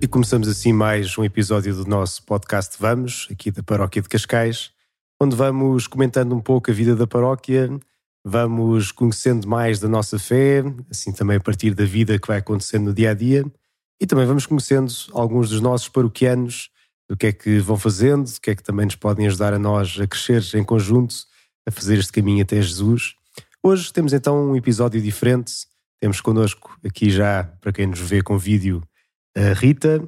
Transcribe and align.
E 0.00 0.06
começamos 0.06 0.48
assim 0.48 0.72
mais 0.72 1.18
um 1.18 1.24
episódio 1.24 1.74
do 1.74 1.84
nosso 1.84 2.22
podcast 2.22 2.74
Vamos, 2.80 3.28
aqui 3.30 3.50
da 3.50 3.62
Paróquia 3.62 4.00
de 4.00 4.08
Cascais, 4.08 4.70
onde 5.20 5.34
vamos 5.34 5.86
comentando 5.86 6.34
um 6.34 6.40
pouco 6.40 6.70
a 6.70 6.74
vida 6.74 6.94
da 6.94 7.06
paróquia, 7.06 7.68
vamos 8.24 8.92
conhecendo 8.92 9.48
mais 9.48 9.80
da 9.80 9.88
nossa 9.88 10.18
fé, 10.18 10.62
assim 10.90 11.12
também 11.12 11.38
a 11.38 11.40
partir 11.40 11.74
da 11.74 11.84
vida 11.84 12.18
que 12.18 12.28
vai 12.28 12.38
acontecendo 12.38 12.84
no 12.86 12.94
dia 12.94 13.10
a 13.10 13.14
dia, 13.14 13.44
e 14.00 14.06
também 14.06 14.26
vamos 14.26 14.46
conhecendo 14.46 14.92
alguns 15.12 15.50
dos 15.50 15.60
nossos 15.60 15.88
paroquianos, 15.88 16.70
do 17.08 17.16
que 17.16 17.26
é 17.26 17.32
que 17.32 17.58
vão 17.58 17.76
fazendo, 17.76 18.30
do 18.30 18.40
que 18.40 18.50
é 18.50 18.54
que 18.54 18.62
também 18.62 18.86
nos 18.86 18.94
podem 18.94 19.26
ajudar 19.26 19.52
a 19.52 19.58
nós 19.58 19.98
a 20.00 20.06
crescer 20.06 20.44
em 20.54 20.62
conjunto, 20.62 21.16
a 21.66 21.70
fazer 21.70 21.98
este 21.98 22.12
caminho 22.12 22.42
até 22.42 22.60
Jesus. 22.60 23.14
Hoje 23.62 23.92
temos 23.92 24.12
então 24.12 24.50
um 24.50 24.54
episódio 24.54 25.00
diferente. 25.00 25.52
Temos 26.00 26.20
connosco 26.20 26.78
aqui 26.84 27.10
já, 27.10 27.44
para 27.60 27.72
quem 27.72 27.86
nos 27.86 27.98
vê 27.98 28.22
com 28.22 28.38
vídeo, 28.38 28.82
a 29.34 29.52
Rita, 29.54 30.06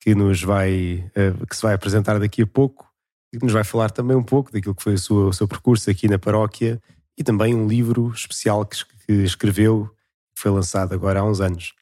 que 0.00 0.14
nos 0.14 0.42
vai, 0.42 1.08
eh, 1.14 1.32
que 1.48 1.54
se 1.54 1.62
vai 1.62 1.74
apresentar 1.74 2.18
daqui 2.18 2.42
a 2.42 2.46
pouco 2.46 2.87
que 3.36 3.44
nos 3.44 3.52
vai 3.52 3.64
falar 3.64 3.90
também 3.90 4.16
um 4.16 4.22
pouco 4.22 4.52
daquilo 4.52 4.74
que 4.74 4.82
foi 4.82 4.94
o 4.94 4.98
seu, 4.98 5.16
o 5.28 5.32
seu 5.32 5.48
percurso 5.48 5.90
aqui 5.90 6.08
na 6.08 6.18
paróquia 6.18 6.80
e 7.16 7.24
também 7.24 7.54
um 7.54 7.66
livro 7.66 8.10
especial 8.14 8.64
que, 8.64 8.84
que 9.06 9.12
escreveu, 9.24 9.90
que 10.34 10.40
foi 10.40 10.50
lançado 10.50 10.94
agora 10.94 11.20
há 11.20 11.24
uns 11.24 11.40
anos. 11.40 11.72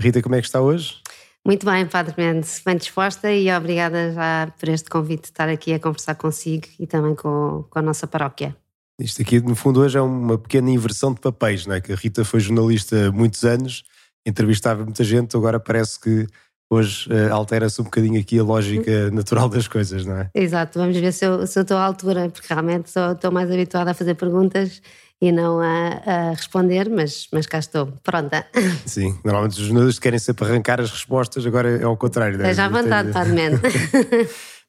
Rita, 0.00 0.22
como 0.22 0.34
é 0.34 0.40
que 0.40 0.46
está 0.46 0.60
hoje? 0.60 1.00
Muito 1.44 1.64
bem, 1.64 1.86
Padre 1.86 2.14
Mendes, 2.16 2.60
bem 2.64 2.76
disposta 2.76 3.32
e 3.32 3.50
obrigada 3.50 4.12
já 4.12 4.52
por 4.58 4.68
este 4.68 4.90
convite 4.90 5.22
de 5.22 5.28
estar 5.28 5.48
aqui 5.48 5.72
a 5.72 5.80
conversar 5.80 6.14
consigo 6.14 6.66
e 6.78 6.86
também 6.86 7.14
com, 7.14 7.64
com 7.68 7.78
a 7.78 7.82
nossa 7.82 8.06
paróquia. 8.06 8.54
Isto 9.00 9.22
aqui, 9.22 9.40
no 9.40 9.54
fundo, 9.54 9.80
hoje 9.80 9.96
é 9.96 10.00
uma 10.00 10.36
pequena 10.36 10.70
inversão 10.70 11.14
de 11.14 11.20
papéis, 11.20 11.64
não 11.66 11.74
é? 11.74 11.80
Que 11.80 11.92
a 11.92 11.96
Rita 11.96 12.24
foi 12.24 12.40
jornalista 12.40 13.08
há 13.08 13.12
muitos 13.12 13.44
anos 13.44 13.84
entrevistava 14.28 14.84
muita 14.84 15.02
gente, 15.02 15.36
agora 15.36 15.58
parece 15.58 15.98
que 15.98 16.26
hoje 16.70 17.08
uh, 17.10 17.32
altera-se 17.32 17.80
um 17.80 17.84
bocadinho 17.84 18.20
aqui 18.20 18.38
a 18.38 18.42
lógica 18.42 19.10
natural 19.10 19.48
das 19.48 19.66
coisas, 19.66 20.04
não 20.04 20.18
é? 20.18 20.30
Exato, 20.34 20.78
vamos 20.78 20.96
ver 20.96 21.12
se 21.12 21.24
eu, 21.24 21.46
se 21.46 21.58
eu 21.58 21.62
estou 21.62 21.76
à 21.76 21.84
altura, 21.84 22.28
porque 22.28 22.46
realmente 22.48 22.90
sou, 22.90 23.12
estou 23.12 23.32
mais 23.32 23.50
habituada 23.50 23.90
a 23.90 23.94
fazer 23.94 24.14
perguntas 24.14 24.82
e 25.20 25.32
não 25.32 25.60
a, 25.60 26.02
a, 26.06 26.30
responder, 26.30 26.88
mas, 26.88 27.26
mas 27.32 27.46
cá 27.46 27.58
estou, 27.58 27.92
pronta. 28.02 28.46
Sim, 28.86 29.18
normalmente 29.24 29.52
os 29.52 29.66
jornalistas 29.66 29.98
querem 29.98 30.18
sempre 30.18 30.44
arrancar 30.44 30.80
as 30.80 30.90
respostas, 30.90 31.44
agora 31.44 31.78
é 31.80 31.82
ao 31.82 31.96
contrário. 31.96 32.40
É 32.42 32.54
já 32.54 32.66
à 32.66 32.68
vontade, 32.68 33.12
Padre 33.12 33.34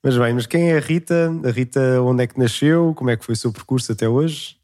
Mas 0.01 0.15
bem, 0.15 0.33
mas 0.33 0.45
quem 0.45 0.71
é 0.71 0.77
a 0.77 0.79
Rita? 0.79 1.29
A 1.43 1.51
Rita 1.51 2.01
onde 2.01 2.23
é 2.23 2.27
que 2.27 2.39
nasceu? 2.39 2.93
Como 2.95 3.09
é 3.09 3.17
que 3.17 3.25
foi 3.25 3.33
o 3.33 3.35
seu 3.35 3.51
percurso 3.51 3.91
até 3.91 4.07
hoje? 4.07 4.55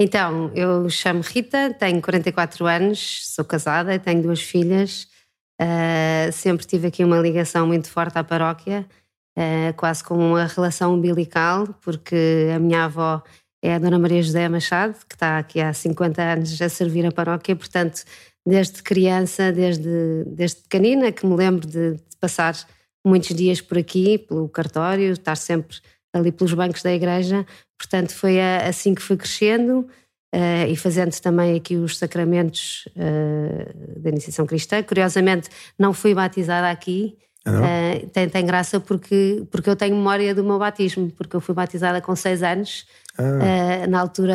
Então, 0.00 0.50
eu 0.54 0.88
chamo 0.88 1.20
Rita, 1.20 1.76
tenho 1.78 2.00
44 2.00 2.66
anos, 2.66 3.20
sou 3.34 3.44
casada, 3.44 3.98
tenho 3.98 4.22
duas 4.22 4.40
filhas. 4.40 5.06
Uh, 5.60 6.32
sempre 6.32 6.66
tive 6.66 6.88
aqui 6.88 7.04
uma 7.04 7.18
ligação 7.18 7.66
muito 7.66 7.88
forte 7.88 8.18
à 8.18 8.24
paróquia, 8.24 8.86
uh, 9.38 9.74
quase 9.76 10.02
como 10.02 10.20
uma 10.20 10.46
relação 10.46 10.94
umbilical, 10.94 11.68
porque 11.80 12.50
a 12.54 12.58
minha 12.58 12.84
avó 12.84 13.22
é 13.62 13.74
a 13.74 13.78
Dona 13.78 13.98
Maria 13.98 14.22
José 14.22 14.48
Machado, 14.48 14.94
que 15.08 15.14
está 15.14 15.38
aqui 15.38 15.60
há 15.60 15.72
50 15.72 16.22
anos 16.22 16.60
a 16.60 16.68
servir 16.68 17.06
a 17.06 17.12
paróquia, 17.12 17.54
portanto, 17.54 18.02
desde 18.46 18.82
criança, 18.82 19.52
desde, 19.52 20.24
desde 20.26 20.62
pequenina, 20.62 21.10
que 21.10 21.26
me 21.26 21.34
lembro 21.34 21.66
de, 21.66 21.92
de 21.94 22.16
passar 22.20 22.54
muitos 23.06 23.34
dias 23.34 23.60
por 23.60 23.78
aqui, 23.78 24.18
pelo 24.18 24.48
cartório, 24.48 25.12
estar 25.12 25.36
sempre 25.36 25.78
ali 26.12 26.30
pelos 26.30 26.52
bancos 26.52 26.82
da 26.82 26.92
igreja. 26.92 27.46
Portanto, 27.78 28.12
foi 28.12 28.40
assim 28.40 28.94
que 28.94 29.02
fui 29.02 29.16
crescendo 29.16 29.86
uh, 30.34 30.68
e 30.68 30.76
fazendo 30.76 31.12
também 31.20 31.56
aqui 31.56 31.76
os 31.76 31.96
sacramentos 31.96 32.88
uh, 32.96 34.00
da 34.00 34.10
iniciação 34.10 34.44
cristã. 34.44 34.82
Curiosamente, 34.82 35.48
não 35.78 35.92
fui 35.92 36.14
batizada 36.14 36.68
aqui. 36.68 37.16
Uh, 37.46 38.06
tem, 38.08 38.28
tem 38.28 38.46
graça 38.46 38.80
porque, 38.80 39.44
porque 39.50 39.68
eu 39.68 39.76
tenho 39.76 39.94
memória 39.94 40.34
do 40.34 40.42
meu 40.42 40.58
batismo, 40.58 41.10
porque 41.10 41.36
eu 41.36 41.40
fui 41.40 41.54
batizada 41.54 42.00
com 42.00 42.16
seis 42.16 42.42
anos. 42.42 42.86
Ah. 43.16 43.86
na 43.88 44.00
altura, 44.00 44.34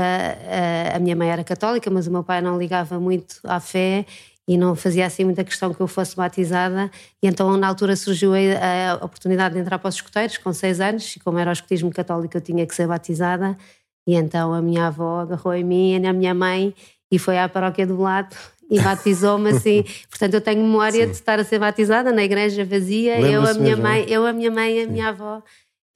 a 0.95 0.99
minha 0.99 1.13
mãe 1.13 1.29
era 1.29 1.43
católica, 1.43 1.89
mas 1.89 2.07
o 2.07 2.11
meu 2.11 2.23
pai 2.23 2.39
não 2.39 2.57
ligava 2.57 2.97
muito 2.97 3.35
à 3.43 3.59
fé 3.59 4.05
e 4.47 4.57
não 4.57 4.73
fazia 4.73 5.05
assim 5.05 5.25
muita 5.25 5.43
questão 5.43 5.73
que 5.73 5.81
eu 5.81 5.87
fosse 5.87 6.16
batizada. 6.16 6.89
E 7.21 7.27
então, 7.27 7.57
na 7.57 7.67
altura, 7.67 7.93
surgiu 7.97 8.31
a, 8.33 9.03
oportunidade 9.03 9.53
de 9.53 9.59
entrar 9.59 9.77
para 9.79 9.89
os 9.89 9.95
escuteiros, 9.95 10.37
com 10.37 10.53
seis 10.53 10.79
anos, 10.79 11.13
e 11.13 11.19
como 11.19 11.37
era 11.37 11.49
o 11.49 11.53
escutismo 11.53 11.91
católico, 11.91 12.37
eu 12.37 12.41
tinha 12.41 12.66
que 12.66 12.73
ser 12.73 12.87
batizada. 12.87 13.57
E 14.09 14.16
então 14.16 14.53
a 14.53 14.62
minha 14.62 14.88
avó 14.88 15.20
agarrou 15.20 15.53
em 15.53 15.64
mim 15.64 15.94
e 15.94 16.00
na 16.00 16.12
minha 16.12 16.34
mãe 16.34 16.74
e 17.12 17.20
foi 17.20 17.38
à 17.38 17.47
paróquia 17.47 17.86
do 17.86 18.02
lado 18.02 18.36
e 18.72 18.80
batizou-me 18.80 19.52
assim. 19.53 19.84
Portanto, 20.09 20.34
eu 20.34 20.42
tenho 20.42 20.64
memória 20.64 21.06
Sim. 21.06 21.12
de 21.12 21.12
estar 21.12 21.40
a 21.40 21.44
ser 21.44 21.59
batizada 21.59 22.12
na 22.12 22.24
igreja 22.24 22.66
vazia, 22.66 23.20
eu 23.22 23.42
a 23.46 23.53
minha 23.53 23.75
mesmo, 23.75 23.84
mãe, 23.84 24.06
eu 24.08 24.25
a 24.25 24.34
minha 24.34 24.50
mãe 24.50 24.78
e 24.78 24.81
a 24.81 24.86
Sim. 24.86 24.92
minha 24.92 25.09
avó. 25.09 25.44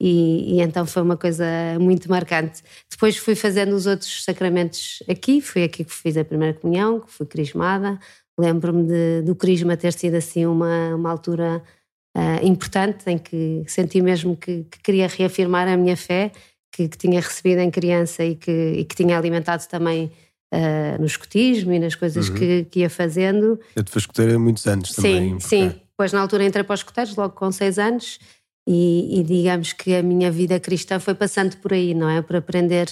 E, 0.00 0.56
e, 0.56 0.60
então 0.60 0.86
foi 0.86 1.02
uma 1.02 1.16
coisa 1.16 1.44
muito 1.80 2.08
marcante. 2.08 2.62
Depois 2.90 3.16
fui 3.16 3.34
fazendo 3.34 3.74
os 3.74 3.86
outros 3.86 4.22
sacramentos 4.22 5.02
aqui, 5.08 5.40
foi 5.40 5.64
aqui 5.64 5.84
que 5.84 5.92
fiz 5.92 6.16
a 6.16 6.24
primeira 6.24 6.54
comunhão, 6.54 7.00
que 7.00 7.10
fui 7.10 7.26
crismada, 7.26 7.98
Lembro-me 8.38 9.22
do 9.22 9.34
Crisma 9.36 9.76
ter 9.76 9.92
sido 9.92 10.16
assim 10.16 10.44
uma, 10.44 10.94
uma 10.96 11.10
altura 11.10 11.62
uh, 12.16 12.44
importante 12.44 13.08
em 13.08 13.16
que 13.16 13.62
senti 13.68 14.02
mesmo 14.02 14.36
que, 14.36 14.64
que, 14.64 14.78
queria 14.80 15.06
reafirmar 15.06 15.68
a 15.68 15.76
minha 15.76 15.96
fé 15.96 16.32
que, 16.74 16.88
que 16.88 16.98
tinha 16.98 17.20
recebido 17.20 17.60
em 17.60 17.70
criança 17.70 18.24
e 18.24 18.34
que, 18.34 18.50
e 18.50 18.84
que 18.84 18.96
tinha 18.96 19.16
alimentado 19.16 19.64
também 19.68 20.10
uh, 20.52 20.98
no 20.98 21.06
escotismo 21.06 21.72
e 21.72 21.78
nas 21.78 21.94
coisas 21.94 22.28
uhum. 22.28 22.34
que, 22.34 22.64
que, 22.64 22.80
ia 22.80 22.90
fazendo. 22.90 23.60
Eu 23.76 23.84
te 23.84 23.90
fui 23.90 24.00
escoteira 24.00 24.34
há 24.34 24.38
muitos 24.38 24.66
anos 24.66 24.90
também. 24.90 25.38
Sim, 25.38 25.40
sim. 25.40 25.80
Depois 25.90 26.12
na 26.12 26.20
altura 26.20 26.44
entrei 26.44 26.64
para 26.64 26.74
os 26.74 26.80
escoteiros, 26.80 27.14
logo 27.14 27.34
com 27.34 27.52
seis 27.52 27.78
anos, 27.78 28.18
e, 28.66 29.20
e, 29.20 29.22
digamos 29.22 29.72
que 29.72 29.94
a 29.94 30.02
minha 30.02 30.30
vida 30.30 30.58
cristã 30.58 30.98
foi 30.98 31.14
passando 31.14 31.56
por 31.58 31.72
aí, 31.72 31.94
não 31.94 32.08
é? 32.08 32.20
Por 32.20 32.34
aprender 32.34 32.88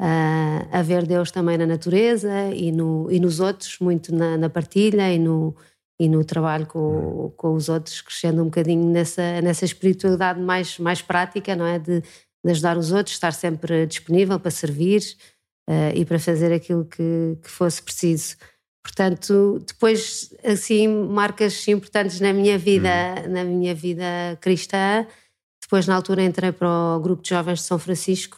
uh, 0.00 0.68
a 0.70 0.82
ver 0.82 1.06
Deus 1.06 1.30
também 1.30 1.56
na 1.56 1.66
natureza 1.66 2.50
e, 2.52 2.70
no, 2.70 3.10
e 3.10 3.18
nos 3.18 3.40
outros, 3.40 3.78
muito 3.80 4.14
na, 4.14 4.36
na 4.36 4.50
partilha 4.50 5.10
e 5.10 5.18
no, 5.18 5.56
e 5.98 6.08
no 6.08 6.24
trabalho 6.24 6.66
com, 6.66 7.32
com 7.36 7.54
os 7.54 7.70
outros, 7.70 8.02
crescendo 8.02 8.42
um 8.42 8.46
bocadinho 8.46 8.84
nessa, 8.90 9.40
nessa 9.40 9.64
espiritualidade 9.64 10.40
mais, 10.40 10.78
mais 10.78 11.00
prática, 11.00 11.56
não 11.56 11.64
é? 11.64 11.78
De, 11.78 12.02
de 12.44 12.50
ajudar 12.50 12.76
os 12.76 12.92
outros, 12.92 13.14
estar 13.14 13.32
sempre 13.32 13.86
disponível 13.86 14.38
para 14.38 14.50
servir 14.50 15.02
uh, 15.68 15.96
e 15.96 16.04
para 16.04 16.18
fazer 16.18 16.52
aquilo 16.52 16.84
que, 16.84 17.38
que 17.42 17.50
fosse 17.50 17.82
preciso. 17.82 18.36
Portanto, 18.82 19.64
depois, 19.66 20.34
assim, 20.44 20.86
marcas 20.86 21.66
importantes 21.68 22.20
na 22.20 22.34
minha 22.34 22.58
vida, 22.58 22.90
uhum. 23.24 23.32
na 23.32 23.44
minha 23.44 23.74
vida 23.74 24.04
cristã. 24.42 25.06
Depois, 25.62 25.86
na 25.86 25.96
altura, 25.96 26.22
entrei 26.22 26.52
para 26.52 26.68
o 26.68 27.00
grupo 27.00 27.22
de 27.22 27.30
jovens 27.30 27.60
de 27.60 27.64
São 27.64 27.78
Francisco, 27.78 28.36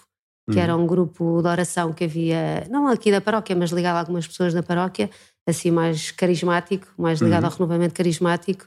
que 0.49 0.61
era 0.61 0.77
uhum. 0.77 0.84
um 0.84 0.87
grupo 0.87 1.43
de 1.43 1.49
oração 1.49 1.93
que 1.93 2.05
havia, 2.05 2.65
não 2.71 2.87
aqui 2.87 3.11
da 3.11 3.21
paróquia, 3.21 3.56
mas 3.56 3.71
ligado 3.71 3.97
a 3.97 3.99
algumas 3.99 4.28
pessoas 4.28 4.55
da 4.55 4.62
paróquia, 4.62 5.11
assim 5.45 5.72
mais 5.72 6.12
carismático, 6.12 6.87
mais 6.97 7.21
ligado 7.21 7.43
uhum. 7.43 7.49
ao 7.49 7.53
renovamento 7.53 7.95
carismático. 7.95 8.66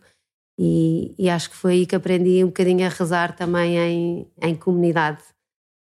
E, 0.62 1.16
e, 1.18 1.30
acho 1.30 1.50
que 1.50 1.56
foi 1.56 1.72
aí 1.72 1.86
que 1.86 1.96
aprendi 1.96 2.44
um 2.44 2.47
bocadinho 2.47 2.86
a 2.86 2.90
rezar 2.90 3.34
também 3.34 3.78
em, 3.78 4.28
em 4.42 4.53
comunidade. 4.53 5.24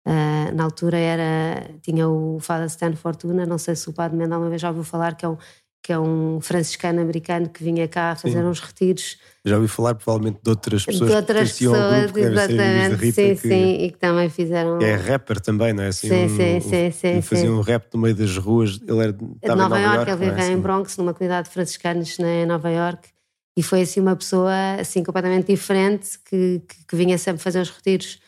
Uh, 0.05 0.53
na 0.53 0.65
altura 0.65 0.97
era 0.97 1.69
tinha 1.81 2.05
o 2.09 2.37
Father 2.41 2.67
Stan 2.67 2.93
Fortuna, 2.93 3.45
não 3.45 3.57
sei 3.57 3.77
se 3.77 3.89
o 3.89 3.93
Padre 3.93 4.17
Mendel 4.17 4.39
uma 4.39 4.49
vez 4.49 4.61
já 4.61 4.67
ouviu 4.67 4.83
falar, 4.83 5.15
que 5.15 5.23
é 5.23 5.29
um, 5.29 5.37
que 5.81 5.93
é 5.93 5.97
um 5.97 6.41
franciscano 6.41 6.99
americano 6.99 7.47
que 7.47 7.63
vinha 7.63 7.87
cá 7.87 8.13
fazer 8.17 8.41
Sim. 8.41 8.43
uns 8.43 8.59
retiros. 8.59 9.17
Já 9.45 9.55
ouvi 9.55 9.69
falar 9.69 9.95
provavelmente 9.95 10.39
de 10.43 10.49
outras 10.49 10.85
pessoas 10.85 11.11
de 11.11 11.15
outras 11.15 11.51
que 11.53 11.59
pessoas, 11.59 12.11
grupo, 12.11 12.19
exatamente, 12.19 12.95
Rita, 12.95 13.21
sim, 13.21 13.35
que, 13.35 13.47
sim, 13.47 13.73
e 13.85 13.91
que 13.91 13.97
também 13.97 14.29
fizeram. 14.29 14.81
É 14.81 14.95
rapper 14.95 15.39
também, 15.39 15.71
não 15.71 15.83
é? 15.83 15.87
Assim, 15.87 16.09
sim, 16.09 16.25
um, 16.25 16.29
sim, 16.29 16.59
sim, 16.59 16.91
sim. 16.91 17.21
Fazia 17.21 17.49
um 17.49 17.61
rap 17.61 17.85
no 17.93 18.01
meio 18.01 18.15
das 18.15 18.35
ruas. 18.35 18.81
Ele 18.85 18.99
era 18.99 19.13
de 19.13 19.23
Nova, 19.23 19.55
Nova 19.55 19.79
York, 19.79 20.11
ele 20.11 20.29
vive 20.29 20.41
é? 20.41 20.51
em 20.51 20.59
Bronx, 20.59 20.97
numa 20.97 21.13
comunidade 21.13 21.47
de 21.47 21.53
franciscanos 21.53 22.19
em 22.19 22.45
Nova 22.45 22.69
York. 22.69 23.07
E 23.57 23.63
foi 23.63 23.81
assim 23.81 23.99
uma 23.99 24.15
pessoa 24.15 24.53
assim 24.79 25.03
completamente 25.03 25.47
diferente 25.47 26.19
que, 26.19 26.61
que, 26.67 26.85
que 26.85 26.95
vinha 26.95 27.17
sempre 27.17 27.41
fazer 27.41 27.59
os 27.59 27.71
retiros 27.71 28.21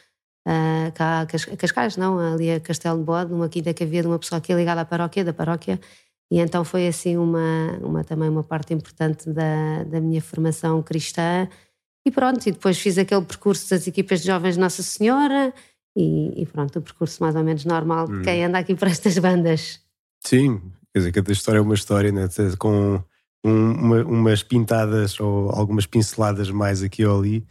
uh, 0.48 0.92
cá 0.96 1.22
a 1.22 1.26
Cascais, 1.56 1.96
não, 1.96 2.18
ali 2.18 2.52
a 2.52 2.60
Castelo 2.60 2.98
de 2.98 3.06
Bode, 3.06 3.32
numa 3.32 3.48
quinta 3.48 3.74
que 3.74 3.84
havia 3.84 4.02
de 4.02 4.08
uma 4.08 4.18
pessoa 4.18 4.42
que 4.42 4.52
é 4.52 4.56
ligada 4.56 4.82
à 4.82 4.86
paróquia, 4.86 5.24
da 5.24 5.32
paróquia 5.32 5.80
e 6.32 6.40
então 6.40 6.64
foi 6.64 6.88
assim 6.88 7.18
uma, 7.18 7.78
uma 7.82 8.04
também 8.04 8.30
uma 8.30 8.44
parte 8.44 8.74
importante 8.74 9.30
da, 9.32 9.84
da 9.84 10.00
minha 10.00 10.22
formação 10.22 10.82
cristã. 10.84 11.48
E 12.06 12.12
pronto, 12.12 12.48
e 12.48 12.52
depois 12.52 12.78
fiz 12.80 12.98
aquele 12.98 13.26
percurso 13.26 13.70
das 13.70 13.88
equipas 13.88 14.22
de 14.22 14.28
jovens 14.28 14.56
Nossa 14.56 14.84
Senhora 14.84 15.54
e, 15.96 16.42
e, 16.42 16.46
pronto, 16.46 16.80
o 16.80 16.82
percurso 16.82 17.22
mais 17.22 17.36
ou 17.36 17.44
menos 17.44 17.66
normal 17.66 18.08
de 18.08 18.22
quem 18.22 18.44
hum. 18.44 18.48
anda 18.48 18.60
aqui 18.60 18.74
para 18.76 18.90
estas 18.90 19.18
bandas. 19.18 19.82
Sim, 20.24 20.62
quer 20.94 21.00
dizer, 21.00 21.12
cada 21.12 21.32
história 21.32 21.58
é 21.58 21.62
uma 21.62 21.74
história, 21.74 22.12
né? 22.12 22.28
com 22.58 23.04
um, 23.46 23.72
uma, 23.72 24.04
umas 24.04 24.44
pintadas 24.44 25.20
ou 25.20 25.50
algumas 25.52 25.86
pinceladas 25.86 26.50
mais 26.52 26.84
aqui 26.84 27.06
ou 27.06 27.20
ali. 27.20 27.46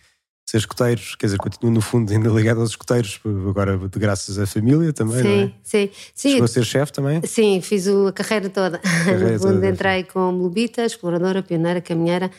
Ser 0.48 0.56
escuteiros, 0.56 1.14
quer 1.14 1.26
dizer, 1.26 1.36
continuo 1.36 1.70
no 1.70 1.82
fundo 1.82 2.10
ainda 2.10 2.30
ligado 2.30 2.60
aos 2.60 2.70
escuteiros, 2.70 3.20
agora 3.50 3.76
de 3.76 3.98
graças 3.98 4.38
à 4.38 4.46
família 4.46 4.94
também, 4.94 5.22
sim, 5.22 5.28
é? 5.28 5.52
Sim, 5.62 5.90
sim. 6.14 6.30
Chegou 6.30 6.44
a 6.46 6.48
ser 6.48 6.64
chefe 6.64 6.90
também? 6.90 7.20
Sim, 7.26 7.60
fiz 7.60 7.86
a 7.86 8.12
carreira 8.12 8.48
toda. 8.48 8.78
Carreira 8.78 9.32
no 9.32 9.38
fundo 9.38 9.54
toda, 9.56 9.68
entrei 9.68 10.04
como 10.04 10.42
lobita, 10.44 10.86
exploradora, 10.86 11.42
pioneira, 11.42 11.82
caminheira, 11.82 12.30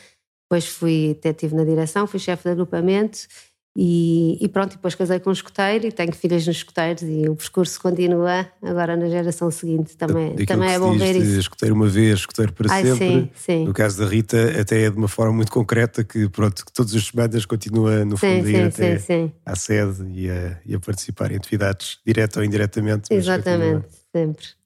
depois 0.42 0.66
fui, 0.66 1.14
até 1.16 1.30
estive 1.30 1.54
na 1.54 1.62
direção, 1.62 2.04
fui 2.08 2.18
chefe 2.18 2.42
de 2.42 2.50
agrupamento 2.50 3.28
e, 3.76 4.36
e, 4.40 4.48
pronto, 4.48 4.72
depois 4.72 4.96
casei 4.96 5.20
com 5.20 5.30
um 5.30 5.32
escoteiro 5.32 5.86
e 5.86 5.92
tenho 5.92 6.12
filhas 6.12 6.44
nos 6.46 6.56
escoteiros 6.56 7.02
e 7.02 7.28
o 7.28 7.36
percurso 7.36 7.80
continua 7.80 8.46
agora 8.60 8.96
na 8.96 9.08
geração 9.08 9.48
seguinte. 9.50 9.96
Também, 9.96 10.34
também 10.44 10.72
é 10.72 10.78
bom 10.78 10.96
ver 10.96 11.14
isso. 11.16 11.40
Escoteiro 11.40 11.74
uma 11.74 11.86
vez, 11.86 12.18
escoteiro 12.18 12.52
para 12.52 12.72
Ai, 12.72 12.82
sempre. 12.84 13.06
Sim, 13.06 13.30
sim. 13.34 13.64
No 13.64 13.72
caso 13.72 13.98
da 13.98 14.06
Rita, 14.06 14.60
até 14.60 14.82
é 14.82 14.90
de 14.90 14.96
uma 14.96 15.06
forma 15.06 15.34
muito 15.34 15.52
concreta 15.52 16.02
que, 16.02 16.28
pronto, 16.28 16.66
que 16.66 16.72
todas 16.72 16.94
as 16.94 17.04
semanas 17.06 17.46
continua, 17.46 18.04
no 18.04 18.16
fundo, 18.16 18.44
sim, 18.44 18.56
a 18.56 18.58
ir 18.58 18.72
sim, 18.72 18.84
até 18.84 18.98
sim, 18.98 19.32
à 19.46 19.54
sede 19.54 20.04
e 20.14 20.28
a, 20.28 20.58
e 20.66 20.74
a 20.74 20.80
participar 20.80 21.30
em 21.30 21.36
atividades, 21.36 21.98
direta 22.04 22.40
ou 22.40 22.44
indiretamente. 22.44 23.14
Exatamente, 23.14 23.86
sempre. 24.12 24.59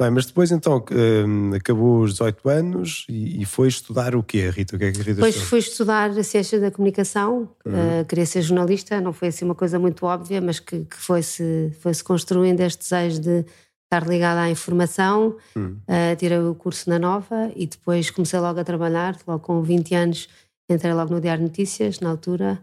Bem, 0.00 0.10
mas 0.10 0.26
depois 0.26 0.50
então 0.50 0.84
um, 0.90 1.54
acabou 1.54 2.00
os 2.00 2.12
18 2.12 2.48
anos 2.48 3.06
e, 3.08 3.44
foi 3.44 3.68
estudar 3.68 4.16
o 4.16 4.24
quê, 4.24 4.50
Rita? 4.50 4.74
O 4.74 4.78
que 4.78 4.86
é 4.86 4.92
que 4.92 4.98
Rita 4.98 5.14
Depois 5.14 5.36
fui 5.36 5.60
estudar 5.60 6.10
a 6.10 6.24
ciência 6.24 6.58
da 6.58 6.68
comunicação, 6.68 7.48
uhum. 7.64 8.00
uh, 8.00 8.04
queria 8.04 8.26
ser 8.26 8.42
jornalista, 8.42 9.00
não 9.00 9.12
foi 9.12 9.28
assim 9.28 9.44
uma 9.44 9.54
coisa 9.54 9.78
muito 9.78 10.04
óbvia, 10.04 10.40
mas 10.40 10.58
que, 10.58 10.84
que 10.84 10.96
foi-se 10.96 11.72
foi 11.80 11.94
-se 11.94 12.02
construindo 12.02 12.60
este 12.60 12.80
desejo 12.80 13.20
de 13.20 13.44
estar 13.84 14.08
ligada 14.08 14.40
à 14.40 14.50
informação. 14.50 15.36
Uhum. 15.54 15.78
Uh, 15.88 16.16
tirei 16.18 16.40
o 16.40 16.56
curso 16.56 16.90
na 16.90 16.98
Nova 16.98 17.52
e 17.54 17.64
depois 17.64 18.10
comecei 18.10 18.40
logo 18.40 18.58
a 18.58 18.64
trabalhar, 18.64 19.16
logo 19.24 19.44
com 19.44 19.62
20 19.62 19.94
anos 19.94 20.28
entrei 20.68 20.92
logo 20.92 21.14
no 21.14 21.20
Diário 21.20 21.44
Notícias, 21.44 22.00
na 22.00 22.10
altura, 22.10 22.60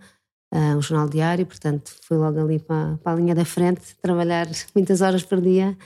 uh, 0.54 0.76
um 0.76 0.82
jornal 0.82 1.08
diário, 1.08 1.46
portanto 1.46 1.94
fui 2.02 2.18
logo 2.18 2.38
ali 2.42 2.60
para, 2.60 2.98
para 3.02 3.14
a 3.14 3.16
linha 3.16 3.34
da 3.34 3.46
frente, 3.46 3.96
trabalhar 4.02 4.50
muitas 4.76 5.00
horas 5.00 5.24
por 5.24 5.40
dia 5.40 5.78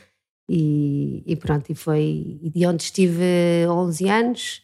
e, 0.47 1.24
e, 1.25 1.36
pronto, 1.36 1.71
e 1.71 1.75
foi 1.75 2.39
de 2.42 2.65
onde 2.65 2.83
estive 2.83 3.68
11 3.68 4.09
anos 4.09 4.62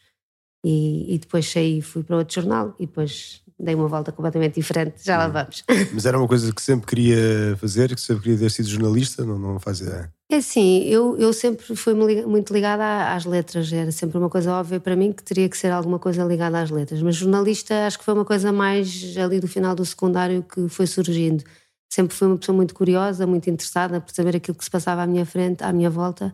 e, 0.63 1.15
e 1.15 1.17
depois 1.17 1.49
saí 1.49 1.79
e 1.79 1.81
fui 1.81 2.03
para 2.03 2.17
outro 2.17 2.35
jornal 2.35 2.75
e 2.79 2.85
depois 2.85 3.41
dei 3.61 3.75
uma 3.75 3.87
volta 3.87 4.11
completamente 4.11 4.55
diferente, 4.55 5.03
já 5.03 5.17
lá 5.17 5.27
hum. 5.27 5.31
vamos. 5.31 5.63
Mas 5.93 6.05
era 6.05 6.17
uma 6.17 6.27
coisa 6.27 6.53
que 6.53 6.61
sempre 6.61 6.87
queria 6.87 7.55
fazer, 7.57 7.93
que 7.93 8.01
sempre 8.01 8.23
queria 8.23 8.39
ter 8.39 8.49
sido 8.49 8.67
jornalista, 8.67 9.23
não, 9.23 9.37
não 9.37 9.59
faz 9.59 9.81
ideia? 9.81 10.11
É 10.29 10.37
assim, 10.37 10.83
eu, 10.85 11.17
eu 11.17 11.31
sempre 11.33 11.75
fui 11.75 11.93
muito 11.93 12.53
ligada 12.53 13.13
às 13.13 13.25
letras, 13.25 13.71
era 13.71 13.91
sempre 13.91 14.17
uma 14.17 14.29
coisa 14.29 14.53
óbvia 14.53 14.79
para 14.79 14.95
mim 14.95 15.11
que 15.11 15.23
teria 15.23 15.47
que 15.47 15.57
ser 15.57 15.71
alguma 15.71 15.99
coisa 15.99 16.23
ligada 16.23 16.59
às 16.59 16.71
letras, 16.71 17.01
mas 17.01 17.15
jornalista 17.15 17.85
acho 17.85 17.99
que 17.99 18.05
foi 18.05 18.13
uma 18.13 18.25
coisa 18.25 18.51
mais 18.51 19.15
ali 19.17 19.39
do 19.39 19.47
final 19.47 19.75
do 19.75 19.85
secundário 19.85 20.43
que 20.43 20.67
foi 20.69 20.87
surgindo 20.87 21.43
sempre 21.91 22.15
fui 22.15 22.27
uma 22.27 22.37
pessoa 22.37 22.55
muito 22.55 22.73
curiosa, 22.73 23.27
muito 23.27 23.49
interessada 23.49 23.99
por 23.99 24.13
saber 24.13 24.35
aquilo 24.35 24.57
que 24.57 24.63
se 24.63 24.71
passava 24.71 25.03
à 25.03 25.07
minha 25.07 25.25
frente, 25.25 25.63
à 25.63 25.73
minha 25.73 25.89
volta. 25.89 26.33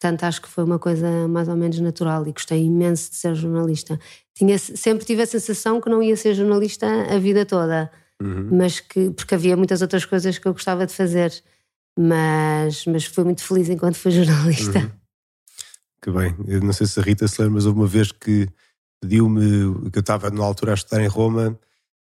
Portanto, 0.00 0.24
acho 0.24 0.40
que 0.40 0.48
foi 0.48 0.64
uma 0.64 0.78
coisa 0.78 1.28
mais 1.28 1.48
ou 1.48 1.56
menos 1.56 1.78
natural 1.80 2.26
e 2.26 2.32
gostei 2.32 2.64
imenso 2.64 3.10
de 3.10 3.16
ser 3.16 3.34
jornalista. 3.34 3.98
Tinha, 4.34 4.58
sempre 4.58 5.04
tive 5.04 5.22
a 5.22 5.26
sensação 5.26 5.80
que 5.80 5.90
não 5.90 6.02
ia 6.02 6.16
ser 6.16 6.34
jornalista 6.34 6.86
a 6.86 7.18
vida 7.18 7.44
toda, 7.44 7.90
uhum. 8.20 8.48
mas 8.52 8.80
que 8.80 9.10
porque 9.10 9.34
havia 9.34 9.56
muitas 9.56 9.82
outras 9.82 10.04
coisas 10.04 10.38
que 10.38 10.46
eu 10.46 10.52
gostava 10.52 10.86
de 10.86 10.92
fazer, 10.92 11.32
mas, 11.98 12.84
mas 12.86 13.04
fui 13.04 13.24
muito 13.24 13.42
feliz 13.42 13.68
enquanto 13.68 13.96
fui 13.96 14.12
jornalista. 14.12 14.78
Uhum. 14.78 14.90
Que 16.02 16.10
bem. 16.10 16.34
Eu 16.48 16.60
não 16.60 16.72
sei 16.72 16.86
se 16.86 16.98
a 16.98 17.02
Rita 17.02 17.28
se 17.28 17.40
lembra, 17.40 17.54
mas 17.54 17.66
houve 17.66 17.78
uma 17.78 17.86
vez 17.86 18.10
que 18.10 18.48
pediu-me, 19.00 19.90
que 19.90 19.98
eu 19.98 20.00
estava 20.00 20.30
na 20.30 20.44
altura 20.44 20.72
a 20.72 20.74
estudar 20.74 21.00
em 21.00 21.06
Roma, 21.06 21.58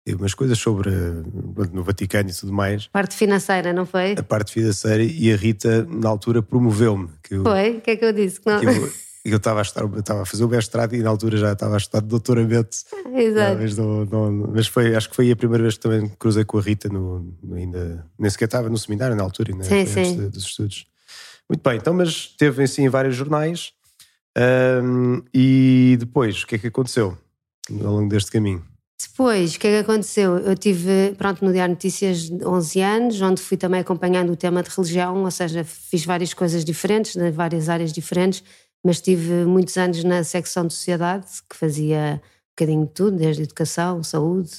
umas 0.07 0.33
coisas 0.33 0.57
sobre 0.57 0.89
no 1.71 1.83
Vaticano 1.83 2.29
e 2.29 2.33
tudo 2.33 2.51
mais. 2.51 2.87
Parte 2.87 3.15
financeira, 3.15 3.71
não 3.71 3.85
foi? 3.85 4.13
A 4.17 4.23
parte 4.23 4.51
financeira 4.51 5.03
e 5.03 5.31
a 5.31 5.35
Rita 5.35 5.85
na 5.85 6.09
altura 6.09 6.41
promoveu-me. 6.41 7.09
Foi? 7.27 7.77
O 7.77 7.81
que 7.81 7.91
é 7.91 7.95
que 7.95 8.05
eu 8.05 8.11
disse? 8.11 8.41
Que 8.41 8.49
não... 8.49 8.59
que 8.59 8.65
eu, 8.65 8.91
eu 9.25 9.37
estava 9.37 9.59
a, 9.59 9.61
estudar, 9.61 9.97
estava 9.97 10.21
a 10.23 10.25
fazer 10.25 10.43
o 10.43 10.49
mestrado 10.49 10.93
e 10.95 10.99
na 10.99 11.09
altura 11.09 11.37
já 11.37 11.53
estava 11.53 11.75
a 11.75 11.77
estudar 11.77 12.01
doutoramento. 12.01 12.77
Exato. 13.15 13.61
Mas, 13.61 13.77
não, 13.77 14.05
não, 14.05 14.31
mas 14.53 14.67
foi, 14.67 14.93
acho 14.93 15.09
que 15.09 15.15
foi 15.15 15.31
a 15.31 15.35
primeira 15.35 15.63
vez 15.63 15.75
que 15.75 15.81
também 15.81 16.09
cruzei 16.19 16.43
com 16.43 16.57
a 16.57 16.61
Rita, 16.61 16.89
no, 16.89 17.33
no 17.41 17.55
ainda, 17.55 18.05
nem 18.19 18.29
sequer 18.29 18.45
estava 18.45 18.69
no 18.69 18.77
seminário 18.77 19.15
na 19.15 19.23
altura, 19.23 19.53
ainda, 19.53 19.63
sim, 19.63 19.85
sim. 19.85 20.17
De, 20.17 20.27
dos 20.27 20.43
estudos. 20.43 20.85
Muito 21.49 21.61
bem, 21.63 21.77
então, 21.77 21.93
mas 21.93 22.27
teve 22.37 22.63
assim 22.63 22.83
em 22.83 22.89
vários 22.89 23.15
jornais. 23.15 23.71
Um, 24.35 25.21
e 25.33 25.95
depois, 25.99 26.43
o 26.43 26.47
que 26.47 26.55
é 26.55 26.57
que 26.57 26.67
aconteceu 26.67 27.17
ao 27.69 27.93
longo 27.93 28.09
deste 28.09 28.31
caminho? 28.31 28.63
Depois, 29.09 29.55
o 29.55 29.59
que 29.59 29.67
é 29.67 29.71
que 29.71 29.91
aconteceu? 29.91 30.37
Eu 30.37 30.55
tive, 30.55 31.13
pronto, 31.17 31.43
no 31.43 31.51
Diário 31.51 31.73
Notícias 31.73 32.31
11 32.31 32.81
anos, 32.81 33.21
onde 33.21 33.41
fui 33.41 33.57
também 33.57 33.81
acompanhando 33.81 34.31
o 34.31 34.35
tema 34.35 34.63
de 34.63 34.69
religião, 34.69 35.23
ou 35.23 35.31
seja, 35.31 35.63
fiz 35.63 36.05
várias 36.05 36.33
coisas 36.33 36.63
diferentes, 36.63 37.15
de 37.15 37.31
várias 37.31 37.69
áreas 37.69 37.91
diferentes, 37.91 38.43
mas 38.83 39.01
tive 39.01 39.45
muitos 39.45 39.77
anos 39.77 40.03
na 40.03 40.23
secção 40.23 40.67
de 40.67 40.73
sociedade, 40.73 41.25
que 41.49 41.55
fazia 41.55 42.21
um 42.23 42.51
bocadinho 42.55 42.85
de 42.85 42.91
tudo, 42.91 43.17
desde 43.17 43.43
educação, 43.43 44.03
saúde, 44.03 44.51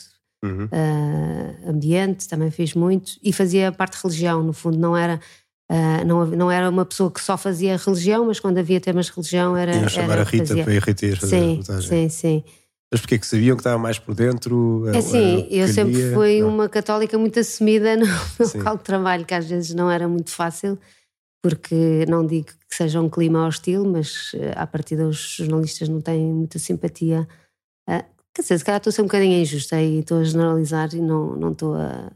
uhum. 0.44 0.66
uh, 0.66 1.70
ambiente, 1.70 2.28
também 2.28 2.50
fiz 2.50 2.74
muito, 2.74 3.12
e 3.22 3.32
fazia 3.32 3.72
parte 3.72 3.96
de 3.96 4.02
religião, 4.02 4.42
no 4.42 4.52
fundo, 4.52 4.78
não 4.78 4.96
era. 4.96 5.20
Uh, 5.70 6.04
não, 6.06 6.26
não 6.26 6.50
era 6.50 6.68
uma 6.68 6.84
pessoa 6.84 7.10
que 7.10 7.20
só 7.20 7.38
fazia 7.38 7.78
religião, 7.78 8.26
mas 8.26 8.38
quando 8.38 8.58
havia 8.58 8.78
temas 8.80 9.06
de 9.06 9.12
religião 9.12 9.56
era. 9.56 9.74
Ia 9.74 9.88
chamar 9.88 10.12
era, 10.12 10.22
a 10.22 10.24
Rita 10.24 10.46
fazia. 10.48 10.64
para 10.64 10.74
ir 10.74 10.80
fazer 10.82 11.16
sim, 11.16 11.62
Sim, 11.88 12.08
sim. 12.08 12.44
Mas 12.94 13.00
porquê 13.00 13.18
que 13.18 13.26
sabiam 13.26 13.56
que 13.56 13.60
estava 13.60 13.76
mais 13.76 13.98
por 13.98 14.14
dentro? 14.14 14.88
É 14.94 14.98
assim, 14.98 15.48
eu 15.50 15.66
sempre 15.66 16.14
fui 16.14 16.40
não. 16.40 16.48
uma 16.48 16.68
católica 16.68 17.18
muito 17.18 17.40
assumida 17.40 17.96
no 17.96 18.06
meu 18.38 18.48
local 18.54 18.76
de 18.76 18.84
trabalho, 18.84 19.26
que 19.26 19.34
às 19.34 19.46
vezes 19.48 19.74
não 19.74 19.90
era 19.90 20.06
muito 20.06 20.30
fácil, 20.30 20.78
porque 21.42 22.06
não 22.08 22.24
digo 22.24 22.46
que 22.46 22.76
seja 22.76 23.00
um 23.00 23.10
clima 23.10 23.48
hostil, 23.48 23.84
mas 23.84 24.30
eh, 24.34 24.52
à 24.54 24.64
partida 24.64 25.08
os 25.08 25.34
jornalistas 25.38 25.88
não 25.88 26.00
têm 26.00 26.24
muita 26.32 26.60
simpatia. 26.60 27.26
Quer 27.84 28.42
dizer, 28.42 28.58
se 28.58 28.64
calhar 28.64 28.78
estou 28.78 28.90
a 28.90 28.92
ser 28.92 29.02
um 29.02 29.06
bocadinho 29.06 29.42
injusta 29.42 29.82
e 29.82 29.98
estou 29.98 30.20
a 30.20 30.24
generalizar 30.24 30.94
e 30.94 31.00
não, 31.00 31.34
não 31.34 31.50
estou 31.50 31.74
a, 31.74 32.12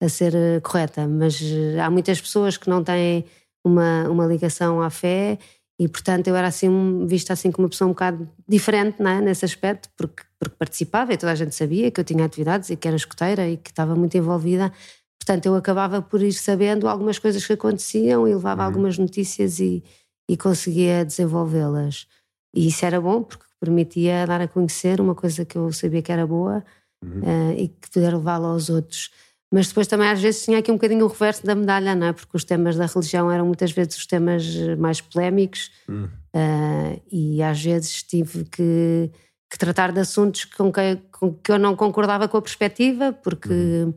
a 0.00 0.08
ser 0.08 0.36
eh, 0.36 0.60
correta, 0.60 1.04
mas 1.08 1.42
há 1.84 1.90
muitas 1.90 2.20
pessoas 2.20 2.56
que 2.56 2.70
não 2.70 2.84
têm 2.84 3.24
uma, 3.66 4.08
uma 4.08 4.24
ligação 4.24 4.80
à 4.80 4.88
fé 4.88 5.36
e, 5.82 5.88
portanto, 5.88 6.28
eu 6.28 6.36
era 6.36 6.46
assim, 6.46 7.04
vista 7.08 7.32
assim 7.32 7.50
como 7.50 7.64
uma 7.64 7.68
pessoa 7.68 7.88
um 7.88 7.92
bocado 7.92 8.28
diferente 8.48 9.02
né, 9.02 9.20
nesse 9.20 9.44
aspecto, 9.44 9.88
porque, 9.96 10.22
porque 10.38 10.54
participava 10.56 11.12
e 11.12 11.16
toda 11.16 11.32
a 11.32 11.34
gente 11.34 11.56
sabia 11.56 11.90
que 11.90 12.00
eu 12.00 12.04
tinha 12.04 12.24
atividades 12.24 12.70
e 12.70 12.76
que 12.76 12.86
era 12.86 12.96
escoteira 12.96 13.48
e 13.48 13.56
que 13.56 13.70
estava 13.70 13.96
muito 13.96 14.16
envolvida. 14.16 14.72
Portanto, 15.18 15.46
eu 15.46 15.56
acabava 15.56 16.00
por 16.00 16.22
ir 16.22 16.32
sabendo 16.34 16.86
algumas 16.86 17.18
coisas 17.18 17.44
que 17.44 17.52
aconteciam 17.52 18.28
e 18.28 18.32
levava 18.32 18.62
uhum. 18.62 18.68
algumas 18.68 18.96
notícias 18.96 19.58
e, 19.58 19.82
e 20.30 20.36
conseguia 20.36 21.04
desenvolvê-las. 21.04 22.06
E 22.54 22.68
isso 22.68 22.86
era 22.86 23.00
bom 23.00 23.24
porque 23.24 23.44
permitia 23.58 24.24
dar 24.24 24.40
a 24.40 24.46
conhecer 24.46 25.00
uma 25.00 25.16
coisa 25.16 25.44
que 25.44 25.58
eu 25.58 25.72
sabia 25.72 26.00
que 26.00 26.12
era 26.12 26.24
boa 26.24 26.64
uhum. 27.02 27.22
uh, 27.22 27.58
e 27.58 27.66
que 27.66 27.90
poder 27.90 28.14
levá-la 28.14 28.50
aos 28.50 28.68
outros. 28.68 29.10
Mas 29.52 29.68
depois 29.68 29.86
também 29.86 30.08
às 30.08 30.20
vezes 30.20 30.42
tinha 30.42 30.58
aqui 30.58 30.70
um 30.70 30.76
bocadinho 30.76 31.04
o 31.04 31.08
reverso 31.08 31.44
da 31.44 31.54
medalha, 31.54 31.94
não 31.94 32.06
é? 32.06 32.12
Porque 32.14 32.34
os 32.34 32.42
temas 32.42 32.74
da 32.74 32.86
religião 32.86 33.30
eram 33.30 33.44
muitas 33.44 33.70
vezes 33.70 33.98
os 33.98 34.06
temas 34.06 34.44
mais 34.78 34.98
polémicos 35.02 35.70
hum. 35.86 36.08
uh, 36.34 37.02
e 37.12 37.42
às 37.42 37.62
vezes 37.62 38.02
tive 38.02 38.44
que, 38.44 39.10
que, 39.50 39.58
tratar 39.58 39.92
de 39.92 40.00
assuntos 40.00 40.46
com 40.46 40.72
que, 40.72 40.96
com 41.12 41.34
que 41.34 41.52
eu 41.52 41.58
não 41.58 41.76
concordava 41.76 42.26
com 42.28 42.38
a 42.38 42.42
perspectiva, 42.42 43.12
porque, 43.12 43.52
hum. 43.52 43.92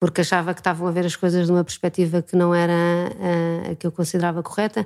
porque 0.00 0.22
achava 0.22 0.52
que 0.52 0.60
estavam 0.60 0.88
a 0.88 0.90
ver 0.90 1.06
as 1.06 1.14
coisas 1.14 1.46
de 1.46 1.52
uma 1.52 1.62
perspectiva 1.62 2.20
que 2.20 2.34
não 2.34 2.52
era 2.52 2.72
a, 2.72 3.70
a 3.70 3.76
que 3.76 3.86
eu 3.86 3.92
considerava 3.92 4.42
correta, 4.42 4.84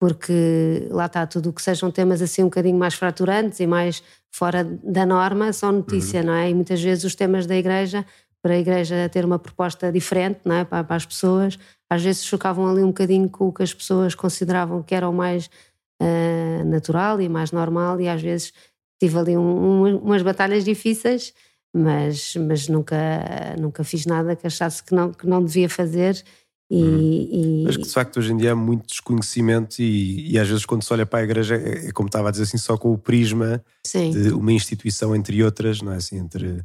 porque 0.00 0.88
lá 0.90 1.06
está, 1.06 1.24
tudo 1.28 1.50
o 1.50 1.52
que 1.52 1.62
sejam 1.62 1.92
temas 1.92 2.20
assim 2.20 2.42
um 2.42 2.46
bocadinho 2.46 2.76
mais 2.76 2.94
fraturantes 2.94 3.60
e 3.60 3.68
mais 3.68 4.02
fora 4.32 4.64
da 4.64 5.06
norma 5.06 5.52
são 5.52 5.70
notícia, 5.70 6.20
uhum. 6.20 6.26
não 6.26 6.34
é? 6.34 6.50
E 6.50 6.54
muitas 6.54 6.82
vezes 6.82 7.04
os 7.04 7.14
temas 7.14 7.46
da 7.46 7.54
igreja 7.56 8.04
para 8.44 8.52
a 8.52 8.58
Igreja 8.58 9.08
ter 9.08 9.24
uma 9.24 9.38
proposta 9.38 9.90
diferente 9.90 10.40
não 10.44 10.56
é? 10.56 10.64
para, 10.66 10.84
para, 10.84 10.96
as 10.96 11.06
pessoas. 11.06 11.58
Às 11.88 12.02
vezes 12.02 12.26
chocavam 12.26 12.68
ali 12.68 12.82
um 12.82 12.88
bocadinho 12.88 13.26
com 13.26 13.48
o 13.48 13.52
que 13.52 13.62
as 13.62 13.72
pessoas 13.72 14.14
consideravam 14.14 14.82
que 14.82 14.94
era 14.94 15.08
o 15.08 15.14
mais 15.14 15.48
uh, 16.02 16.64
natural 16.66 17.22
e 17.22 17.28
mais 17.28 17.52
normal, 17.52 17.98
e 18.02 18.06
às 18.06 18.20
vezes 18.20 18.52
tive 19.00 19.18
ali 19.18 19.34
um, 19.34 19.40
um, 19.40 19.96
umas 19.96 20.20
batalhas 20.20 20.62
difíceis, 20.62 21.32
mas, 21.74 22.36
mas 22.36 22.68
nunca, 22.68 22.98
nunca 23.58 23.82
fiz 23.82 24.04
nada 24.04 24.36
que 24.36 24.46
achasse 24.46 24.84
que 24.84 24.94
não, 24.94 25.10
que 25.10 25.26
não 25.26 25.42
devia 25.42 25.70
fazer. 25.70 26.22
E, 26.70 26.84
hum. 26.84 26.98
e, 27.00 27.62
Mas 27.64 27.78
que 27.78 27.84
de 27.84 27.92
facto 27.94 28.18
hoje 28.18 28.30
em 28.30 28.36
dia 28.36 28.52
há 28.52 28.56
muito 28.56 28.88
desconhecimento 28.88 29.80
e, 29.80 30.32
e, 30.32 30.38
às 30.38 30.46
vezes 30.46 30.66
quando 30.66 30.82
se 30.82 30.92
olha 30.92 31.06
para 31.06 31.20
a 31.20 31.22
igreja 31.22 31.56
é, 31.56 31.88
é 31.88 31.92
como 31.92 32.08
estava 32.08 32.28
a 32.28 32.30
dizer 32.30 32.42
assim 32.42 32.58
só 32.58 32.76
com 32.76 32.92
o 32.92 32.98
prisma 32.98 33.64
Sim. 33.86 34.10
de 34.10 34.34
uma 34.34 34.52
instituição 34.52 35.16
entre 35.16 35.42
outras, 35.42 35.80
não 35.80 35.92
é 35.92 35.96
assim, 35.96 36.18
entre 36.18 36.62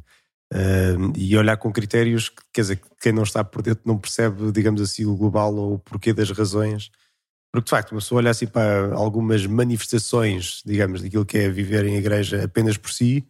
Uh, 0.52 1.12
e 1.16 1.36
olhar 1.36 1.56
com 1.56 1.72
critérios 1.72 2.28
que, 2.28 2.42
quer 2.52 2.62
dizer, 2.62 2.80
quem 3.00 3.12
não 3.12 3.22
está 3.22 3.44
por 3.44 3.62
dentro 3.62 3.82
não 3.86 3.96
percebe, 3.96 4.50
digamos 4.50 4.80
assim, 4.82 5.06
o 5.06 5.14
global 5.14 5.54
ou 5.54 5.74
o 5.74 5.78
porquê 5.78 6.12
das 6.12 6.30
razões. 6.30 6.90
Porque, 7.52 7.66
de 7.66 7.70
facto, 7.70 7.92
uma 7.92 8.00
pessoa 8.00 8.20
olha 8.20 8.30
assim 8.30 8.46
para 8.46 8.92
algumas 8.94 9.46
manifestações, 9.46 10.62
digamos, 10.64 11.02
daquilo 11.02 11.24
que 11.24 11.38
é 11.38 11.48
viver 11.48 11.84
em 11.84 11.96
igreja 11.96 12.44
apenas 12.44 12.76
por 12.76 12.90
si 12.90 13.26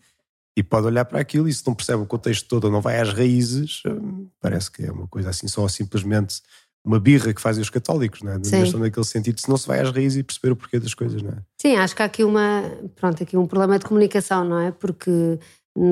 e 0.57 0.63
pode 0.63 0.87
olhar 0.87 1.05
para 1.05 1.21
aquilo 1.21 1.49
e 1.49 1.55
se 1.55 1.67
não 1.67 1.75
percebe 1.75 2.03
o 2.03 2.07
contexto 2.07 2.49
todo 2.49 2.65
ou 2.65 2.71
não 2.71 2.81
vai 2.81 3.01
às 3.01 3.13
raízes, 3.13 3.83
hum, 3.87 4.29
parece 4.41 4.71
que 4.71 4.85
é 4.85 4.93
uma 4.93 5.07
coisa 5.07 5.31
assim 5.31 5.49
só 5.49 5.67
simplesmente 5.69 6.43
uma 6.85 6.99
birra 6.99 7.33
que 7.33 7.41
fazem 7.41 7.63
os 7.63 7.71
católicos, 7.71 8.23
não 8.23 8.33
é? 8.33 8.41
Sim. 8.43 8.79
naquele 8.79 9.05
sentido, 9.05 9.41
se 9.41 9.49
não 9.49 9.57
se 9.57 9.67
vai 9.67 9.81
às 9.81 9.91
raízes 9.91 10.19
e 10.19 10.23
perceber 10.23 10.53
o 10.53 10.57
porquê 10.57 10.79
das 10.79 10.95
coisas, 10.95 11.21
não 11.23 11.31
é? 11.31 11.37
Sim, 11.61 11.77
acho 11.77 11.95
que 11.95 12.03
há 12.03 12.07
aqui 12.07 12.25
uma, 12.25 12.63
pronto, 12.97 13.23
aqui 13.23 13.37
um 13.37 13.47
problema 13.47 13.79
de 13.79 13.85
comunicação, 13.85 14.45
não 14.45 14.59
é? 14.59 14.73
Porque 14.73 15.39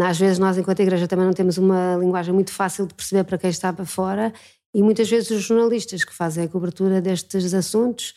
às 0.07 0.19
vezes 0.19 0.39
nós, 0.39 0.59
enquanto 0.59 0.81
igreja, 0.81 1.09
também 1.09 1.25
não 1.25 1.33
temos 1.33 1.57
uma 1.57 1.97
linguagem 1.97 2.35
muito 2.35 2.53
fácil 2.53 2.87
de 2.87 2.95
perceber 2.95 3.25
para 3.25 3.39
quem 3.39 3.51
está 3.51 3.73
para 3.73 3.85
fora 3.85 4.33
e 4.75 4.83
muitas 4.83 5.09
vezes 5.09 5.31
os 5.31 5.43
jornalistas 5.43 6.05
que 6.05 6.15
fazem 6.15 6.45
a 6.45 6.49
cobertura 6.49 7.01
destes 7.01 7.55
assuntos 7.55 8.15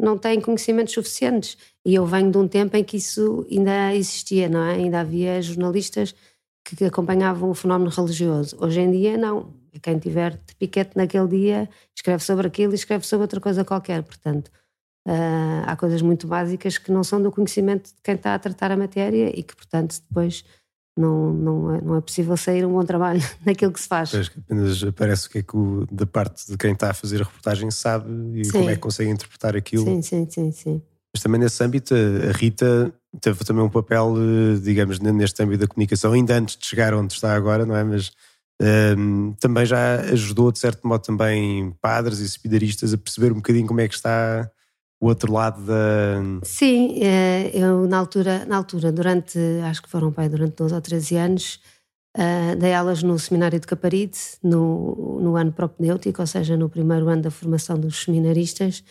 não 0.00 0.18
têm 0.18 0.40
conhecimentos 0.40 0.92
suficientes. 0.92 1.56
E 1.84 1.94
eu 1.94 2.04
venho 2.04 2.30
de 2.30 2.38
um 2.38 2.48
tempo 2.48 2.76
em 2.76 2.84
que 2.84 2.96
isso 2.96 3.46
ainda 3.50 3.94
existia, 3.94 4.48
não 4.48 4.62
é? 4.62 4.74
Ainda 4.74 5.00
havia 5.00 5.40
jornalistas 5.40 6.14
que 6.64 6.84
acompanhavam 6.84 7.50
o 7.50 7.54
fenómeno 7.54 7.90
religioso. 7.90 8.56
Hoje 8.60 8.80
em 8.80 8.90
dia, 8.90 9.16
não. 9.16 9.54
Quem 9.82 9.98
tiver 9.98 10.32
de 10.32 10.54
piquete 10.56 10.92
naquele 10.96 11.28
dia 11.28 11.68
escreve 11.94 12.22
sobre 12.22 12.46
aquilo 12.46 12.72
e 12.72 12.76
escreve 12.76 13.06
sobre 13.06 13.24
outra 13.24 13.40
coisa 13.40 13.64
qualquer. 13.64 14.02
Portanto, 14.02 14.48
uh, 15.06 15.64
há 15.66 15.76
coisas 15.76 16.00
muito 16.00 16.26
básicas 16.26 16.78
que 16.78 16.92
não 16.92 17.02
são 17.02 17.20
do 17.22 17.30
conhecimento 17.30 17.88
de 17.88 18.00
quem 18.02 18.14
está 18.14 18.34
a 18.34 18.38
tratar 18.38 18.70
a 18.70 18.76
matéria 18.76 19.36
e 19.36 19.42
que, 19.42 19.54
portanto, 19.54 20.00
depois 20.08 20.44
não, 20.96 21.32
não, 21.32 21.74
é, 21.74 21.80
não 21.80 21.96
é 21.96 22.00
possível 22.00 22.36
sair 22.36 22.64
um 22.64 22.72
bom 22.72 22.84
trabalho 22.84 23.20
naquilo 23.44 23.72
que 23.72 23.80
se 23.80 23.88
faz. 23.88 24.10
Pois, 24.10 24.30
apenas 24.36 24.82
aparece 24.82 25.26
o 25.26 25.30
que 25.30 25.38
é 25.38 25.42
que 25.42 25.56
o, 25.56 25.86
da 25.90 26.06
parte 26.06 26.50
de 26.50 26.56
quem 26.56 26.72
está 26.72 26.90
a 26.90 26.94
fazer 26.94 27.20
a 27.20 27.24
reportagem 27.24 27.70
sabe 27.70 28.10
e 28.40 28.44
sim. 28.44 28.52
como 28.52 28.70
é 28.70 28.74
que 28.74 28.80
consegue 28.80 29.10
interpretar 29.10 29.56
aquilo. 29.56 29.84
Sim, 29.84 30.02
sim, 30.02 30.26
sim, 30.30 30.52
sim. 30.52 30.82
Mas 31.12 31.22
também 31.22 31.40
nesse 31.40 31.62
âmbito, 31.62 31.94
a 31.94 32.32
Rita 32.32 32.92
teve 33.20 33.44
também 33.44 33.62
um 33.62 33.70
papel, 33.70 34.14
eh, 34.16 34.58
digamos, 34.60 34.98
neste 34.98 35.40
âmbito 35.42 35.60
da 35.60 35.66
comunicação, 35.68 36.12
ainda 36.12 36.36
antes 36.36 36.56
de 36.56 36.66
chegar 36.66 36.92
onde 36.92 37.12
está 37.12 37.34
agora, 37.34 37.64
não 37.64 37.76
é? 37.76 37.84
Mas 37.84 38.10
um, 38.60 38.66
ehm, 38.66 39.32
também 39.38 39.64
já 39.64 40.00
ajudou, 40.00 40.50
de 40.50 40.58
certo 40.58 40.86
modo, 40.88 41.02
também 41.02 41.72
padres 41.80 42.18
e 42.18 42.28
seminaristas 42.28 42.92
a 42.92 42.98
perceber 42.98 43.30
um 43.30 43.36
bocadinho 43.36 43.66
como 43.66 43.80
é 43.80 43.86
que 43.86 43.94
está 43.94 44.50
o 45.00 45.06
outro 45.06 45.32
lado 45.32 45.62
da. 45.62 46.22
Sim, 46.42 46.98
eh, 47.02 47.50
eu 47.52 47.86
na 47.86 47.98
altura, 47.98 48.44
na 48.46 48.56
altura 48.56 48.90
durante, 48.90 49.38
acho 49.64 49.82
que 49.82 49.88
foram 49.88 50.12
pai, 50.12 50.28
durante 50.28 50.56
12 50.56 50.74
ou 50.74 50.80
13 50.80 51.16
anos, 51.16 51.60
uh, 52.16 52.56
dei 52.56 52.72
aulas 52.72 53.02
no 53.02 53.18
seminário 53.18 53.60
de 53.60 53.66
Caparite, 53.66 54.18
no, 54.42 55.20
no 55.20 55.36
ano 55.36 55.52
propedêutico, 55.52 56.20
ou 56.20 56.26
seja, 56.26 56.56
no 56.56 56.68
primeiro 56.68 57.08
ano 57.08 57.22
da 57.22 57.30
formação 57.30 57.78
dos 57.78 58.02
seminaristas, 58.02 58.82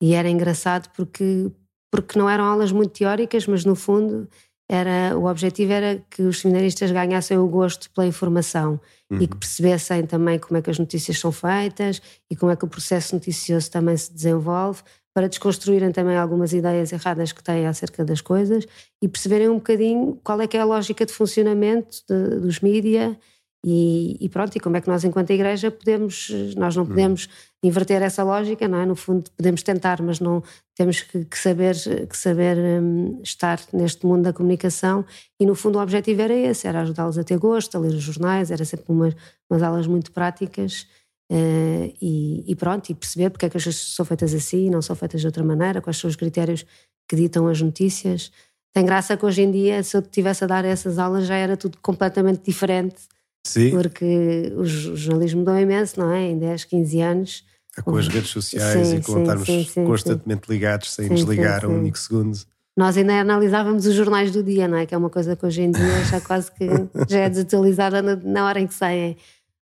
e 0.00 0.14
era 0.14 0.28
engraçado 0.28 0.88
porque, 0.94 1.50
porque 1.90 2.18
não 2.18 2.28
eram 2.28 2.44
aulas 2.44 2.70
muito 2.70 2.92
teóricas, 2.92 3.46
mas 3.46 3.64
no 3.64 3.74
fundo 3.74 4.28
era, 4.68 5.16
o 5.16 5.26
objetivo 5.26 5.72
era 5.72 6.04
que 6.10 6.22
os 6.22 6.40
seminaristas 6.40 6.90
ganhassem 6.90 7.38
o 7.38 7.46
gosto 7.46 7.90
pela 7.90 8.06
informação 8.06 8.80
uhum. 9.10 9.20
e 9.20 9.28
que 9.28 9.36
percebessem 9.36 10.04
também 10.04 10.38
como 10.38 10.58
é 10.58 10.62
que 10.62 10.70
as 10.70 10.78
notícias 10.78 11.18
são 11.18 11.30
feitas 11.30 12.02
e 12.30 12.34
como 12.34 12.50
é 12.50 12.56
que 12.56 12.64
o 12.64 12.68
processo 12.68 13.14
noticioso 13.14 13.70
também 13.70 13.96
se 13.96 14.12
desenvolve, 14.12 14.82
para 15.16 15.30
desconstruírem 15.30 15.90
também 15.92 16.14
algumas 16.14 16.52
ideias 16.52 16.92
erradas 16.92 17.32
que 17.32 17.42
têm 17.42 17.66
acerca 17.66 18.04
das 18.04 18.20
coisas 18.20 18.66
e 19.00 19.08
perceberem 19.08 19.48
um 19.48 19.54
bocadinho 19.54 20.20
qual 20.22 20.38
é 20.42 20.46
que 20.46 20.58
é 20.58 20.60
a 20.60 20.64
lógica 20.66 21.06
de 21.06 21.12
funcionamento 21.14 22.02
de, 22.06 22.40
dos 22.40 22.60
mídia 22.60 23.18
e, 23.64 24.18
e, 24.20 24.28
pronto, 24.28 24.54
e 24.54 24.60
como 24.60 24.76
é 24.76 24.80
que 24.82 24.88
nós 24.88 25.04
enquanto 25.04 25.30
igreja 25.30 25.70
podemos, 25.70 26.28
nós 26.54 26.76
não 26.76 26.82
hum. 26.84 26.88
podemos 26.88 27.30
inverter 27.62 28.02
essa 28.02 28.22
lógica, 28.22 28.68
não 28.68 28.78
é? 28.78 28.84
No 28.84 28.94
fundo 28.94 29.30
podemos 29.34 29.62
tentar, 29.62 30.02
mas 30.02 30.20
não 30.20 30.42
temos 30.74 31.00
que, 31.00 31.24
que 31.24 31.38
saber, 31.38 31.74
que 32.06 32.16
saber 32.16 32.58
um, 32.58 33.18
estar 33.22 33.58
neste 33.72 34.04
mundo 34.04 34.24
da 34.24 34.34
comunicação 34.34 35.02
e 35.40 35.46
no 35.46 35.54
fundo 35.54 35.78
o 35.78 35.82
objetivo 35.82 36.20
era 36.20 36.34
esse, 36.34 36.68
era 36.68 36.82
ajudá-los 36.82 37.16
a 37.16 37.24
ter 37.24 37.38
gosto, 37.38 37.74
a 37.74 37.80
ler 37.80 37.94
os 37.94 38.02
jornais, 38.02 38.50
era 38.50 38.66
sempre 38.66 38.84
umas, 38.90 39.16
umas 39.48 39.62
aulas 39.62 39.86
muito 39.86 40.12
práticas 40.12 40.86
Uh, 41.30 41.92
e, 42.00 42.44
e, 42.46 42.54
pronto, 42.54 42.88
e 42.90 42.94
perceber 42.94 43.30
porque 43.30 43.46
é 43.46 43.48
que 43.48 43.56
as 43.56 43.64
coisas 43.64 43.94
são 43.94 44.04
feitas 44.04 44.32
assim 44.32 44.66
e 44.66 44.70
não 44.70 44.80
são 44.80 44.94
feitas 44.94 45.20
de 45.20 45.26
outra 45.26 45.42
maneira, 45.42 45.80
quais 45.80 45.96
são 45.96 46.08
os 46.08 46.14
critérios 46.14 46.64
que 47.08 47.16
ditam 47.16 47.48
as 47.48 47.60
notícias. 47.60 48.30
Tem 48.72 48.84
graça 48.84 49.16
que 49.16 49.24
hoje 49.24 49.42
em 49.42 49.50
dia, 49.50 49.82
se 49.82 49.96
eu 49.96 50.02
tivesse 50.02 50.44
a 50.44 50.46
dar 50.46 50.64
essas 50.64 50.98
aulas, 50.98 51.26
já 51.26 51.34
era 51.34 51.56
tudo 51.56 51.78
completamente 51.80 52.42
diferente. 52.44 52.96
Sim. 53.46 53.70
Porque 53.70 54.52
o 54.56 54.64
jornalismo 54.64 55.40
mudou 55.40 55.58
imenso, 55.58 55.98
não 55.98 56.12
é? 56.12 56.30
Em 56.30 56.38
10, 56.38 56.64
15 56.64 57.00
anos. 57.00 57.44
Com 57.84 57.96
as 57.96 58.08
redes 58.08 58.30
sociais 58.30 58.88
sim, 58.88 58.96
e 58.96 59.02
com 59.02 59.20
estarmos 59.20 59.74
constantemente 59.74 60.48
ligados, 60.48 60.90
sem 60.92 61.08
desligar 61.08 61.66
um 61.66 61.78
único 61.78 61.98
segundo. 61.98 62.36
Nós 62.76 62.96
ainda 62.96 63.20
analisávamos 63.20 63.86
os 63.86 63.94
jornais 63.94 64.30
do 64.30 64.42
dia, 64.42 64.66
não 64.68 64.76
é? 64.76 64.84
Que 64.84 64.94
é 64.94 64.98
uma 64.98 65.08
coisa 65.08 65.34
que 65.34 65.46
hoje 65.46 65.62
em 65.62 65.70
dia 65.70 66.04
já 66.04 66.20
quase 66.22 66.50
que 66.52 66.66
já 67.08 67.20
é 67.20 67.28
desatualizada 67.30 68.02
na 68.02 68.44
hora 68.44 68.60
em 68.60 68.66
que 68.66 68.74
saem. 68.74 69.16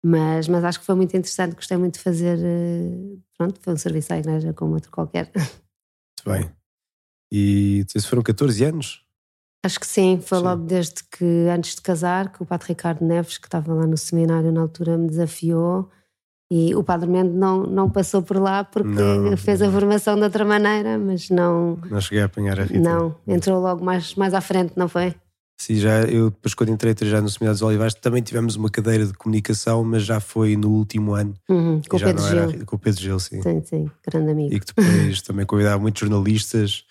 Mas, 0.05 0.47
mas 0.47 0.64
acho 0.64 0.81
que 0.81 0.87
foi 0.87 0.95
muito 0.95 1.17
interessante, 1.17 1.55
gostei 1.55 1.76
muito 1.76 1.95
de 1.95 2.00
fazer. 2.00 2.38
Eh, 2.38 3.17
pronto, 3.37 3.59
foi 3.61 3.75
um 3.75 3.76
serviço 3.76 4.12
à 4.12 4.19
igreja 4.19 4.52
como 4.52 4.75
outro 4.75 4.90
qualquer. 4.90 5.31
Muito 5.35 6.25
bem. 6.26 6.50
E 7.33 7.85
foram 8.07 8.23
14 8.23 8.64
anos? 8.64 9.05
Acho 9.64 9.81
que 9.81 9.87
sim, 9.87 10.21
foi 10.21 10.38
sim. 10.38 10.45
logo 10.45 10.62
desde 10.62 11.02
que, 11.05 11.25
antes 11.50 11.75
de 11.75 11.83
casar, 11.83 12.33
que 12.33 12.43
o 12.43 12.47
Padre 12.47 12.69
Ricardo 12.69 13.05
Neves, 13.05 13.38
que 13.38 13.47
estava 13.47 13.75
lá 13.75 13.87
no 13.87 13.97
seminário 13.97 14.52
na 14.52 14.61
altura, 14.61 14.97
me 14.97 15.09
desafiou. 15.09 15.90
E 16.50 16.75
o 16.75 16.83
Padre 16.83 17.11
Mendes 17.11 17.35
não, 17.35 17.64
não 17.64 17.90
passou 17.90 18.23
por 18.23 18.38
lá 18.38 18.64
porque 18.64 18.88
não, 18.88 19.37
fez 19.37 19.61
a 19.61 19.71
formação 19.71 20.17
de 20.17 20.23
outra 20.23 20.47
maneira, 20.47 20.99
mas 20.99 21.28
não. 21.28 21.76
Não 21.90 22.00
cheguei 22.00 22.23
a 22.23 22.25
apanhar 22.25 22.59
a 22.59 22.62
Rita. 22.62 22.81
Não, 22.81 23.14
entrou 23.26 23.61
logo 23.61 23.85
mais, 23.85 24.14
mais 24.14 24.33
à 24.33 24.40
frente, 24.40 24.73
não 24.75 24.88
foi? 24.88 25.14
Sim, 25.61 25.75
já, 25.75 26.03
eu 26.03 26.31
depois 26.31 26.55
quando 26.55 26.71
entrei 26.71 26.95
já 27.03 27.21
no 27.21 27.29
Seminário 27.29 27.55
dos 27.55 27.62
Olivais 27.62 27.93
também 27.93 28.23
tivemos 28.23 28.55
uma 28.55 28.71
cadeira 28.71 29.05
de 29.05 29.12
comunicação, 29.12 29.83
mas 29.83 30.05
já 30.05 30.21
foi 30.21 30.57
no 30.57 30.71
último 30.71 31.15
ano. 31.15 31.35
Uhum, 31.49 31.83
com, 31.88 31.97
o 31.97 32.00
Pedro 32.00 32.25
era, 32.25 32.65
com 32.65 32.77
o 32.77 32.79
Pedro 32.79 33.00
Gil, 33.00 33.19
sim. 33.19 33.43
Sim, 33.43 33.62
sim, 33.65 33.91
grande 34.09 34.31
amigo. 34.31 34.55
E 34.55 34.61
que 34.61 34.67
depois 34.67 35.21
também 35.23 35.45
convidava 35.45 35.83
muitos 35.83 35.99
jornalistas 35.99 36.85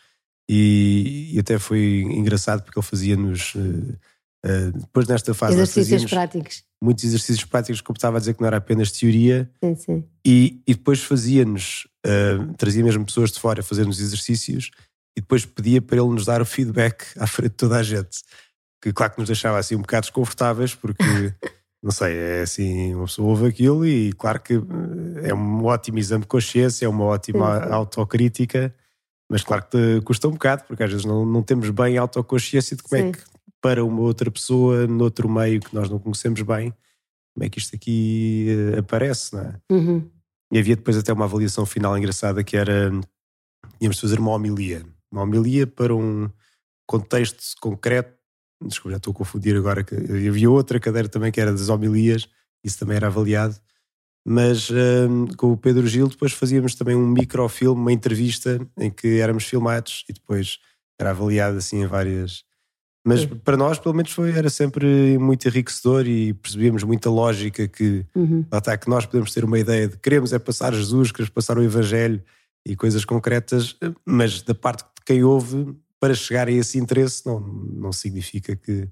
e, 0.50 1.32
e, 1.34 1.40
até 1.40 1.58
foi 1.58 2.02
engraçado 2.02 2.62
porque 2.62 2.78
ele 2.78 2.86
fazia-nos, 2.86 3.56
uh, 3.56 3.60
uh, 3.60 4.72
depois 4.74 5.08
nesta 5.08 5.34
fase... 5.34 5.54
Exercícios 5.54 6.06
práticos. 6.06 6.64
Muitos 6.82 7.06
exercícios 7.06 7.46
práticos, 7.46 7.80
como 7.80 7.96
estava 7.96 8.18
a 8.18 8.20
dizer 8.20 8.34
que 8.34 8.42
não 8.42 8.48
era 8.48 8.58
apenas 8.58 8.92
teoria. 8.92 9.50
Sim, 9.64 9.76
sim. 9.76 10.04
E, 10.26 10.62
e 10.68 10.74
depois 10.74 11.02
fazia-nos, 11.02 11.88
uh, 12.06 12.54
trazia 12.58 12.84
mesmo 12.84 13.06
pessoas 13.06 13.32
de 13.32 13.40
fora 13.40 13.62
a 13.62 13.64
fazer-nos 13.64 14.02
exercícios 14.02 14.72
e 15.18 15.22
depois 15.22 15.46
pedia 15.46 15.82
para 15.82 15.98
ele 15.98 16.10
nos 16.10 16.26
dar 16.26 16.42
o 16.42 16.46
feedback 16.46 17.06
à 17.18 17.26
frente 17.26 17.52
de 17.52 17.58
toda 17.58 17.78
a 17.78 17.84
gente 17.84 18.20
que 18.88 18.94
claro 18.94 19.14
que 19.14 19.20
nos 19.20 19.28
deixava 19.28 19.58
assim 19.58 19.76
um 19.76 19.82
bocado 19.82 20.04
desconfortáveis, 20.06 20.74
porque 20.74 21.04
não 21.84 21.92
sei, 21.92 22.16
é 22.16 22.42
assim, 22.42 22.96
uma 22.96 23.06
pessoa 23.06 23.28
ouve 23.28 23.48
aquilo 23.48 23.86
e 23.86 24.14
claro 24.14 24.40
que 24.40 24.54
eh, 24.54 25.30
é 25.30 25.34
um 25.34 25.66
ótimo 25.66 26.00
exame 26.00 26.22
de 26.22 26.28
consciência, 26.28 26.86
é 26.86 26.90
uma 26.90 27.04
ótima 27.04 27.60
sim, 27.60 27.68
sim. 27.68 27.74
autocrítica, 27.74 28.76
mas 29.30 29.44
claro 29.44 29.66
que 29.70 30.02
custa 30.02 30.28
um 30.28 30.32
bocado, 30.32 30.64
porque 30.66 30.84
às 30.84 30.90
vezes 30.90 31.06
não, 31.06 31.26
não 31.26 31.44
temos 31.44 31.70
bem 31.70 31.98
a 31.98 32.02
autoconsciência 32.02 32.78
de 32.78 32.84
como 32.84 32.96
é 32.96 33.02
sim. 33.02 33.10
é 33.10 33.12
que 33.12 33.24
para 33.62 33.84
uma 33.84 34.02
outra 34.02 34.32
pessoa, 34.32 34.88
noutro 34.88 35.28
meio 35.28 35.60
que 35.60 35.76
nós 35.76 35.90
não 35.90 36.00
conhecemos 36.00 36.42
bem, 36.42 36.74
como 37.34 37.46
é 37.46 37.50
que 37.50 37.60
isto 37.60 37.76
aqui 37.76 38.48
uh, 38.74 38.80
aparece, 38.80 39.34
não 39.34 39.42
é? 39.42 39.56
Uhum. 39.70 40.10
E 40.52 40.60
havia 40.60 40.78
depois 40.78 40.96
até 40.96 41.12
uma 41.12 41.26
avaliação 41.26 41.66
final 41.66 41.98
engraçada 41.98 42.44
que 42.44 42.56
era, 42.56 42.90
tínhamos 43.78 43.98
de 43.98 44.02
fazer 44.02 44.20
uma 44.20 44.32
homilia, 44.32 44.86
uma 45.12 45.24
homilia 45.24 45.68
para 45.68 45.94
um 45.94 46.30
contexto 46.88 47.44
concreto 47.60 48.17
Desculpa, 48.62 48.92
já 48.92 48.98
estou 48.98 49.12
a 49.12 49.16
confundir 49.16 49.56
agora. 49.56 49.84
Que 49.84 49.96
havia 49.96 50.50
outra 50.50 50.80
cadeira 50.80 51.08
também 51.08 51.32
que 51.32 51.40
era 51.40 51.52
das 51.52 51.70
homilias, 51.70 52.28
isso 52.64 52.80
também 52.80 52.98
era 52.98 53.08
avaliado. 53.08 53.56
Mas 54.26 54.70
um, 54.70 55.28
com 55.38 55.54
o 55.54 55.58
Pedro 55.58 55.88
Gil, 55.88 56.10
depois 56.10 56.34
fazíamos 56.34 56.76
também 56.76 56.96
um 56.96 57.08
microfilme, 57.08 57.80
uma 57.80 57.94
entrevista 57.94 58.60
em 58.78 58.92
que 58.92 59.20
éramos 59.20 59.46
filmados 59.46 60.04
e 60.10 60.14
depois 60.14 60.60
era 61.00 61.12
avaliado 61.12 61.58
assim 61.58 61.82
em 61.82 61.88
várias. 61.88 62.44
Mas 63.06 63.22
Sim. 63.22 63.28
para 63.38 63.56
nós, 63.56 63.80
pelo 63.80 63.96
menos, 63.96 64.12
foi, 64.12 64.32
era 64.32 64.50
sempre 64.50 65.18
muito 65.18 65.48
enriquecedor 65.48 66.06
e 66.06 66.34
percebíamos 66.34 66.84
muita 66.84 67.10
lógica 67.10 67.66
que, 67.70 68.06
uhum. 68.14 68.46
que 68.82 68.90
nós 68.90 69.06
podemos 69.06 69.34
ter 69.34 69.46
uma 69.46 69.58
ideia 69.58 69.88
de 69.88 69.98
queremos 69.98 70.34
é 70.34 70.40
passar 70.40 70.74
Jesus, 70.74 71.14
queremos 71.14 71.30
passar 71.30 71.58
o 71.58 71.64
Evangelho 71.64 72.22
e 72.66 72.76
coisas 72.76 73.06
concretas, 73.06 73.78
mas 74.06 74.42
da 74.42 74.54
parte 74.54 74.84
de 74.84 75.06
quem 75.06 75.24
ouve, 75.24 75.74
para 76.00 76.14
chegar 76.14 76.48
a 76.48 76.52
esse 76.52 76.78
interesse 76.78 77.26
não, 77.26 77.40
não 77.40 77.92
significa 77.92 78.56
que, 78.56 78.88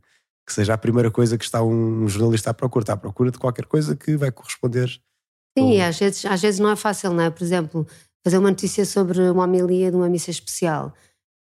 que 0.45 0.53
seja 0.53 0.73
a 0.73 0.77
primeira 0.77 1.11
coisa 1.11 1.37
que 1.37 1.43
está 1.43 1.63
um 1.63 2.07
jornalista 2.07 2.49
à 2.49 2.53
procura. 2.53 2.83
Está 2.83 2.93
à 2.93 2.97
procura 2.97 3.31
de 3.31 3.37
qualquer 3.37 3.65
coisa 3.65 3.95
que 3.95 4.15
vai 4.15 4.31
corresponder. 4.31 4.89
Sim, 5.57 5.79
às 5.81 5.97
vezes, 5.97 6.25
às 6.25 6.41
vezes 6.41 6.59
não 6.59 6.69
é 6.69 6.75
fácil, 6.75 7.13
não 7.13 7.23
é? 7.23 7.29
Por 7.29 7.43
exemplo, 7.43 7.87
fazer 8.23 8.37
uma 8.37 8.49
notícia 8.49 8.85
sobre 8.85 9.21
uma 9.29 9.43
homilia 9.43 9.89
de 9.89 9.97
uma 9.97 10.09
missa 10.09 10.31
especial. 10.31 10.93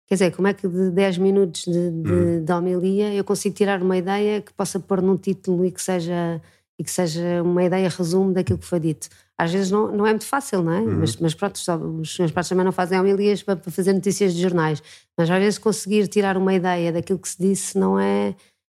Quer 0.08 0.14
dizer, 0.14 0.30
como 0.32 0.48
é 0.48 0.54
que 0.54 0.66
de 0.66 0.90
10 0.90 1.18
minutos 1.18 1.64
de, 1.66 1.90
de, 1.90 2.12
hum. 2.12 2.44
de 2.44 2.52
homilia 2.52 3.14
eu 3.14 3.22
consigo 3.22 3.54
tirar 3.54 3.80
uma 3.80 3.96
ideia 3.96 4.40
que 4.42 4.52
possa 4.52 4.80
pôr 4.80 5.00
num 5.00 5.16
título 5.16 5.64
e 5.64 5.70
que 5.70 5.80
seja, 5.80 6.42
e 6.76 6.82
que 6.82 6.90
seja 6.90 7.42
uma 7.44 7.62
ideia 7.62 7.88
resumo 7.88 8.32
daquilo 8.32 8.58
que 8.58 8.66
foi 8.66 8.80
dito? 8.80 9.08
Às 9.40 9.52
vezes 9.52 9.70
não, 9.70 9.90
não 9.90 10.06
é 10.06 10.10
muito 10.10 10.26
fácil, 10.26 10.62
não 10.62 10.72
é? 10.72 10.80
Uhum. 10.80 10.98
Mas, 11.00 11.16
mas 11.16 11.34
pronto, 11.34 11.58
só, 11.58 11.74
os 11.76 12.18
meus 12.18 12.30
pais 12.30 12.46
também 12.46 12.62
não 12.62 12.72
fazem 12.72 13.00
homilias 13.00 13.42
para, 13.42 13.56
para 13.56 13.70
fazer 13.72 13.94
notícias 13.94 14.34
de 14.34 14.42
jornais. 14.42 14.82
Mas 15.16 15.30
às 15.30 15.38
vezes 15.38 15.58
conseguir 15.58 16.08
tirar 16.08 16.36
uma 16.36 16.52
ideia 16.52 16.92
daquilo 16.92 17.18
que 17.18 17.28
se 17.28 17.38
disse 17.40 17.78
não 17.78 17.98
é, 17.98 18.34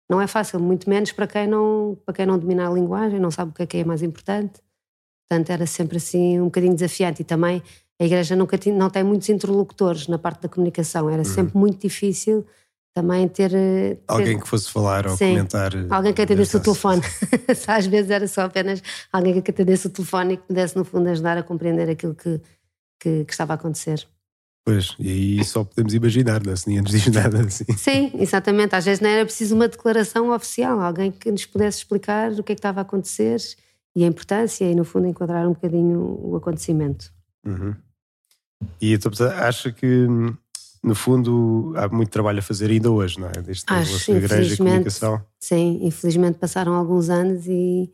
não 0.10 0.22
é 0.22 0.28
fácil, 0.28 0.62
muito 0.62 0.90
menos 0.90 1.12
para 1.12 1.28
quem, 1.28 1.48
não, 1.48 1.98
para 2.06 2.14
quem 2.14 2.26
não 2.26 2.40
domina 2.40 2.70
a 2.70 2.72
linguagem, 2.72 3.20
não 3.20 3.30
sabe 3.30 3.52
o 3.52 3.54
que 3.54 3.64
é 3.64 3.66
que 3.66 3.78
é 3.78 3.84
mais 3.84 4.02
importante. 4.02 4.62
Portanto, 5.28 5.50
era 5.50 5.66
sempre 5.66 5.98
assim 5.98 6.40
um 6.40 6.46
bocadinho 6.46 6.74
desafiante 6.74 7.24
e 7.24 7.26
também 7.26 7.62
a 8.00 8.06
Igreja 8.06 8.34
nunca 8.34 8.58
tinha, 8.58 8.74
não 8.74 8.90
tem 8.90 9.04
muitos 9.04 9.28
interlocutores 9.28 10.08
na 10.08 10.18
parte 10.18 10.44
da 10.44 10.50
comunicação, 10.50 11.10
era 11.10 11.20
uhum. 11.20 11.26
sempre 11.26 11.58
muito 11.58 11.82
difícil 11.82 12.46
também 12.94 13.28
ter, 13.28 13.50
ter, 13.50 14.00
Alguém 14.08 14.40
que 14.40 14.48
fosse 14.48 14.72
falar 14.72 15.08
ou 15.08 15.18
sim, 15.18 15.30
comentar. 15.30 15.72
Alguém 15.90 16.14
que 16.14 16.22
atendesse 16.22 16.58
o 16.58 16.60
telefone. 16.60 17.02
Às 17.68 17.88
vezes 17.88 18.12
era 18.12 18.28
só 18.28 18.42
apenas 18.42 18.82
alguém 19.12 19.42
que 19.42 19.52
atendesse 19.52 19.88
o 19.88 19.90
telefone 19.90 20.36
e 20.36 20.38
que 20.38 20.44
pudesse, 20.44 20.78
no 20.78 20.86
fundo, 20.86 21.10
ajudar 21.10 21.38
a 21.38 21.44
compreender 21.44 21.90
aquilo 21.90 22.14
que, 22.14 22.40
que, 23.00 23.26
que 23.26 23.32
estava 23.32 23.54
a 23.54 23.56
acontecer. 23.56 24.08
Pois, 24.66 24.96
e 24.98 25.10
aí 25.10 25.44
só 25.44 25.64
podemos 25.64 25.94
imaginar, 25.94 26.42
não 26.44 26.54
é? 26.54 26.56
se 26.56 26.70
ninguém 26.70 26.84
nos 26.84 26.92
diz 26.92 27.08
nada 27.08 27.42
assim. 27.42 27.66
Sim, 27.76 28.12
exatamente. 28.16 28.76
Às 28.76 28.86
vezes 28.86 29.02
não 29.02 29.10
era 29.10 29.26
preciso 29.26 29.56
uma 29.56 29.68
declaração 29.68 30.32
oficial, 30.32 30.80
alguém 30.80 31.12
que 31.12 31.30
nos 31.32 31.46
pudesse 31.46 31.80
explicar 31.80 32.32
o 32.32 32.44
que 32.44 32.54
é 32.54 32.56
que 32.56 32.60
estava 32.60 32.80
a 32.80 32.84
acontecer 32.84 33.42
e 33.96 34.04
a 34.04 34.08
importância 34.08 34.64
e, 34.66 34.74
no 34.74 34.86
fundo, 34.86 35.08
enquadrar 35.08 35.46
um 35.48 35.54
bocadinho 35.54 36.00
o 36.00 36.36
acontecimento. 36.36 37.12
Uhum. 37.46 37.76
E 38.80 38.94
então, 38.94 39.12
acha 39.40 39.72
que, 39.72 40.08
no 40.84 40.94
fundo, 40.94 41.74
há 41.78 41.88
muito 41.88 42.10
trabalho 42.10 42.40
a 42.40 42.42
fazer 42.42 42.70
ainda 42.70 42.92
hoje, 42.92 43.18
não 43.20 43.30
é? 43.30 43.42
Desde 43.42 43.64
Acho, 43.68 44.12
a 44.12 44.16
igreja 44.16 44.54
e 44.54 44.58
comunicação. 44.58 45.26
Sim, 45.40 45.80
infelizmente 45.82 46.38
passaram 46.38 46.74
alguns 46.74 47.10
anos 47.10 47.48
e, 47.48 47.90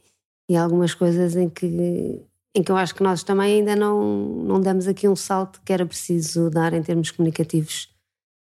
e 0.49 0.57
algumas 0.57 0.95
coisas 0.95 1.35
em 1.35 1.47
que, 1.47 2.19
em 2.55 2.63
que 2.63 2.71
eu 2.71 2.75
acho 2.75 2.95
que 2.95 3.03
nós 3.03 3.21
também 3.21 3.59
ainda 3.59 3.75
não, 3.75 4.43
não 4.43 4.59
damos 4.59 4.87
aqui 4.87 5.07
um 5.07 5.15
salto 5.15 5.61
que 5.63 5.71
era 5.71 5.85
preciso 5.85 6.49
dar 6.49 6.73
em 6.73 6.81
termos 6.81 7.11
comunicativos. 7.11 7.89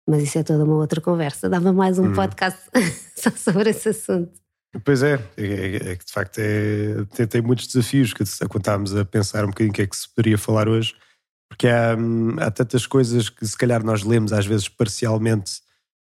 Mas 0.09 0.23
isso 0.23 0.39
é 0.39 0.45
toda 0.45 0.65
uma 0.65 0.77
outra 0.77 1.01
conversa. 1.01 1.49
Dava 1.49 1.73
mais 1.73 1.99
um 1.99 2.07
hum. 2.07 2.13
podcast 2.13 2.61
só 3.19 3.31
sobre 3.33 3.71
esse 3.71 3.89
assunto. 3.89 4.31
Pois 4.85 5.03
é, 5.03 5.15
é, 5.37 5.45
é, 5.45 5.77
é 5.93 5.97
que 5.97 6.05
de 6.05 6.13
facto 6.13 6.39
é, 6.39 7.05
tem, 7.17 7.27
tem, 7.27 7.43
muitos 7.43 7.67
desafios 7.67 8.13
que 8.13 8.23
quando 8.47 8.61
estávamos 8.61 8.95
a 8.95 9.05
pensar 9.05 9.45
um 9.45 9.49
bocadinho 9.49 9.71
o 9.71 9.75
que 9.75 9.83
é 9.83 9.87
que 9.87 9.97
se 9.97 10.09
poderia 10.09 10.39
falar 10.39 10.69
hoje, 10.69 10.95
porque 11.49 11.69
há, 11.69 11.97
hum, 11.97 12.37
há 12.39 12.51
tantas 12.51 12.87
coisas 12.87 13.29
que 13.29 13.47
se 13.47 13.57
calhar 13.57 13.85
nós 13.85 14.03
lemos 14.03 14.33
às 14.33 14.47
vezes 14.47 14.69
parcialmente. 14.69 15.61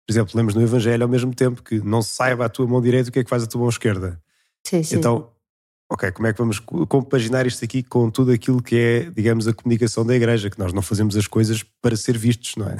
Por 0.05 0.13
exemplo, 0.13 0.31
lemos 0.35 0.53
no 0.53 0.61
Evangelho 0.61 1.03
ao 1.03 1.09
mesmo 1.09 1.33
tempo 1.33 1.63
que 1.63 1.79
não 1.79 2.01
se 2.01 2.09
saiba 2.15 2.45
a 2.45 2.49
tua 2.49 2.67
mão 2.67 2.81
direita 2.81 3.09
o 3.09 3.11
que 3.11 3.19
é 3.19 3.23
que 3.23 3.29
faz 3.29 3.43
a 3.43 3.47
tua 3.47 3.61
mão 3.61 3.69
esquerda. 3.69 4.21
Sim, 4.65 4.83
sim. 4.83 4.97
Então, 4.97 5.29
ok, 5.89 6.11
como 6.11 6.27
é 6.27 6.33
que 6.33 6.39
vamos 6.39 6.59
compaginar 6.59 7.45
isto 7.45 7.63
aqui 7.63 7.83
com 7.83 8.09
tudo 8.09 8.31
aquilo 8.31 8.61
que 8.61 8.75
é, 8.75 9.11
digamos, 9.11 9.47
a 9.47 9.53
comunicação 9.53 10.05
da 10.05 10.15
igreja, 10.15 10.49
que 10.49 10.59
nós 10.59 10.73
não 10.73 10.81
fazemos 10.81 11.15
as 11.15 11.27
coisas 11.27 11.63
para 11.81 11.95
ser 11.95 12.17
vistos, 12.17 12.55
não 12.55 12.67
é? 12.67 12.77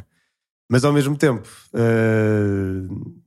Mas 0.70 0.84
ao 0.84 0.94
mesmo 0.94 1.16
tempo, 1.16 1.48
uh, 1.74 3.24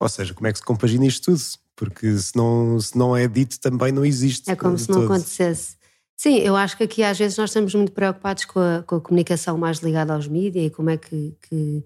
ou 0.00 0.08
seja, 0.08 0.34
como 0.34 0.46
é 0.46 0.52
que 0.52 0.58
se 0.58 0.64
compagina 0.64 1.06
isto 1.06 1.32
tudo? 1.32 1.42
Porque 1.74 2.16
se 2.16 2.36
não, 2.36 2.80
se 2.80 2.96
não 2.96 3.16
é 3.16 3.26
dito 3.26 3.58
também 3.60 3.92
não 3.92 4.04
existe. 4.04 4.50
É 4.50 4.56
como 4.56 4.78
se 4.78 4.88
não 4.88 5.00
todo. 5.00 5.12
acontecesse. 5.12 5.76
Sim, 6.16 6.38
eu 6.38 6.56
acho 6.56 6.76
que 6.78 6.84
aqui 6.84 7.02
às 7.02 7.18
vezes 7.18 7.36
nós 7.36 7.50
estamos 7.50 7.74
muito 7.74 7.92
preocupados 7.92 8.46
com 8.46 8.58
a, 8.58 8.82
com 8.82 8.96
a 8.96 9.00
comunicação 9.00 9.58
mais 9.58 9.78
ligada 9.80 10.14
aos 10.14 10.26
mídias 10.26 10.66
e 10.66 10.70
como 10.70 10.88
é 10.88 10.96
que, 10.96 11.36
que, 11.42 11.84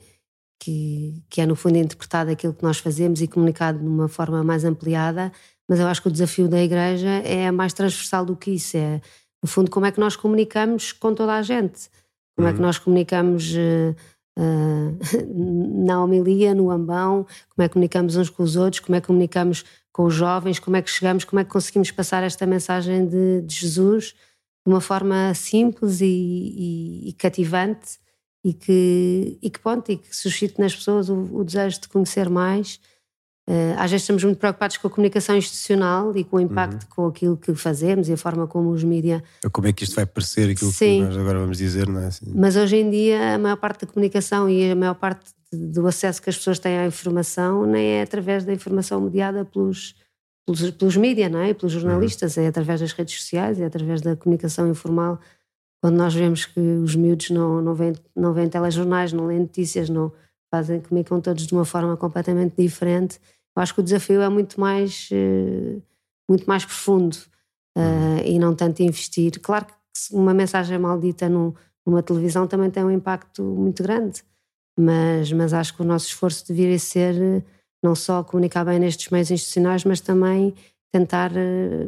que, 0.60 1.22
que, 1.28 1.40
é 1.40 1.46
no 1.46 1.56
fundo 1.56 1.76
interpretado 1.76 2.30
aquilo 2.30 2.54
que 2.54 2.62
nós 2.62 2.78
fazemos 2.78 3.20
e 3.20 3.26
comunicado 3.26 3.80
de 3.80 3.86
uma 3.86 4.08
forma 4.08 4.44
mais 4.44 4.64
ampliada, 4.64 5.32
mas 5.68 5.80
eu 5.80 5.86
acho 5.88 6.00
que 6.00 6.08
o 6.08 6.12
desafio 6.12 6.48
da 6.48 6.62
Igreja 6.62 7.08
é 7.08 7.50
mais 7.50 7.72
transversal 7.72 8.24
do 8.24 8.36
que 8.36 8.52
isso, 8.52 8.76
é 8.76 9.00
no 9.42 9.48
fundo 9.48 9.68
como 9.68 9.86
é 9.86 9.90
que 9.90 9.98
nós 9.98 10.14
comunicamos 10.14 10.92
com 10.92 11.12
toda 11.12 11.34
a 11.34 11.42
gente, 11.42 11.90
como 12.36 12.46
uhum. 12.46 12.48
é 12.48 12.52
que 12.52 12.60
uhum. 12.60 12.66
nós 12.66 12.78
comunicamos 12.78 13.52
uh, 13.52 13.96
uh, 14.40 15.84
na 15.84 16.02
homilia, 16.02 16.54
no 16.54 16.70
ambão, 16.70 17.26
como 17.54 17.64
é 17.64 17.68
que 17.68 17.74
comunicamos 17.74 18.16
uns 18.16 18.30
com 18.30 18.42
os 18.42 18.56
outros, 18.56 18.80
como 18.80 18.96
é 18.96 19.00
que 19.00 19.06
comunicamos 19.06 19.64
com 19.92 20.04
os 20.04 20.14
jovens, 20.14 20.58
como 20.58 20.76
é 20.76 20.82
que 20.82 20.90
chegamos, 20.90 21.24
como 21.24 21.40
é 21.40 21.44
que 21.44 21.50
conseguimos 21.50 21.90
passar 21.90 22.22
esta 22.22 22.46
mensagem 22.46 23.06
de, 23.06 23.42
de 23.42 23.54
Jesus 23.54 24.14
de 24.64 24.72
uma 24.72 24.80
forma 24.80 25.32
simples 25.34 26.00
e, 26.00 26.04
e, 26.04 27.08
e, 27.08 27.12
cativante 27.14 27.98
e 28.44 28.52
que, 28.52 29.38
e 29.42 29.50
que, 29.50 29.58
pronto, 29.58 29.90
e 29.90 29.96
que 29.96 30.14
suscite 30.14 30.60
nas 30.60 30.74
pessoas 30.74 31.08
o, 31.08 31.14
o 31.32 31.44
desejo 31.44 31.80
de 31.80 31.88
conhecer 31.88 32.28
mais. 32.28 32.80
Uh, 33.50 33.74
às 33.78 33.90
vezes 33.90 34.02
estamos 34.04 34.22
muito 34.22 34.38
preocupados 34.38 34.76
com 34.76 34.86
a 34.86 34.90
comunicação 34.90 35.36
institucional 35.36 36.16
e 36.16 36.22
com 36.22 36.36
o 36.36 36.40
impacto 36.40 36.84
uhum. 36.84 36.88
com 36.94 37.06
aquilo 37.08 37.36
que 37.36 37.52
fazemos 37.52 38.08
e 38.08 38.12
a 38.12 38.16
forma 38.16 38.46
como 38.46 38.70
os 38.70 38.84
mídias. 38.84 39.22
Como 39.50 39.66
é 39.66 39.72
que 39.72 39.82
isto 39.82 39.96
vai 39.96 40.06
parecer 40.06 40.48
aquilo 40.48 40.70
Sim. 40.70 41.00
que 41.00 41.06
nós 41.06 41.16
agora 41.16 41.40
vamos 41.40 41.58
dizer, 41.58 41.88
não 41.88 42.00
é? 42.00 42.06
Assim. 42.06 42.26
Mas 42.32 42.54
hoje 42.54 42.76
em 42.76 42.88
dia 42.88 43.34
a 43.34 43.38
maior 43.38 43.56
parte 43.56 43.84
da 43.84 43.92
comunicação 43.92 44.48
e 44.48 44.70
a 44.70 44.76
maior 44.76 44.94
parte 44.94 45.32
do 45.52 45.84
acesso 45.88 46.22
que 46.22 46.30
as 46.30 46.36
pessoas 46.36 46.60
têm 46.60 46.78
à 46.78 46.86
informação 46.86 47.66
nem 47.66 47.84
é 47.94 48.02
através 48.02 48.44
da 48.44 48.52
informação 48.52 49.00
mediada 49.00 49.44
pelos, 49.44 49.96
pelos, 50.46 50.70
pelos 50.70 50.96
mídias, 50.96 51.28
não 51.28 51.40
é? 51.40 51.52
pelos 51.52 51.72
jornalistas, 51.72 52.36
uhum. 52.36 52.44
é 52.44 52.46
através 52.46 52.80
das 52.80 52.92
redes 52.92 53.20
sociais, 53.20 53.60
é 53.60 53.64
através 53.64 54.00
da 54.00 54.14
comunicação 54.14 54.70
informal. 54.70 55.18
Quando 55.82 55.96
nós 55.96 56.14
vemos 56.14 56.44
que 56.44 56.60
os 56.60 56.94
miúdos 56.94 57.30
não, 57.30 57.60
não, 57.60 57.74
veem, 57.74 57.94
não 58.14 58.32
veem 58.32 58.48
telejornais, 58.48 59.12
não 59.12 59.26
leem 59.26 59.40
notícias, 59.40 59.90
não 59.90 60.12
fazem, 60.54 60.80
comunicam 60.80 61.20
todos 61.20 61.48
de 61.48 61.52
uma 61.52 61.64
forma 61.64 61.96
completamente 61.96 62.54
diferente, 62.56 63.18
eu 63.56 63.62
acho 63.62 63.74
que 63.74 63.80
o 63.80 63.82
desafio 63.82 64.20
é 64.20 64.28
muito 64.28 64.60
mais, 64.60 65.08
eh, 65.12 65.80
muito 66.28 66.46
mais 66.46 66.64
profundo 66.64 67.16
uh, 67.76 68.24
e 68.24 68.38
não 68.38 68.54
tanto 68.54 68.82
investir. 68.82 69.40
Claro 69.40 69.66
que 69.66 69.74
uma 70.12 70.32
mensagem 70.32 70.78
maldita 70.78 71.28
numa 71.28 72.02
televisão 72.02 72.46
também 72.46 72.70
tem 72.70 72.84
um 72.84 72.90
impacto 72.90 73.42
muito 73.42 73.82
grande, 73.82 74.22
mas, 74.78 75.32
mas 75.32 75.52
acho 75.52 75.74
que 75.74 75.82
o 75.82 75.84
nosso 75.84 76.06
esforço 76.06 76.46
deveria 76.46 76.78
ser 76.78 77.20
eh, 77.20 77.42
não 77.82 77.94
só 77.94 78.22
comunicar 78.22 78.64
bem 78.64 78.78
nestes 78.78 79.10
meios 79.10 79.30
institucionais, 79.30 79.84
mas 79.84 80.00
também 80.00 80.54
tentar 80.92 81.30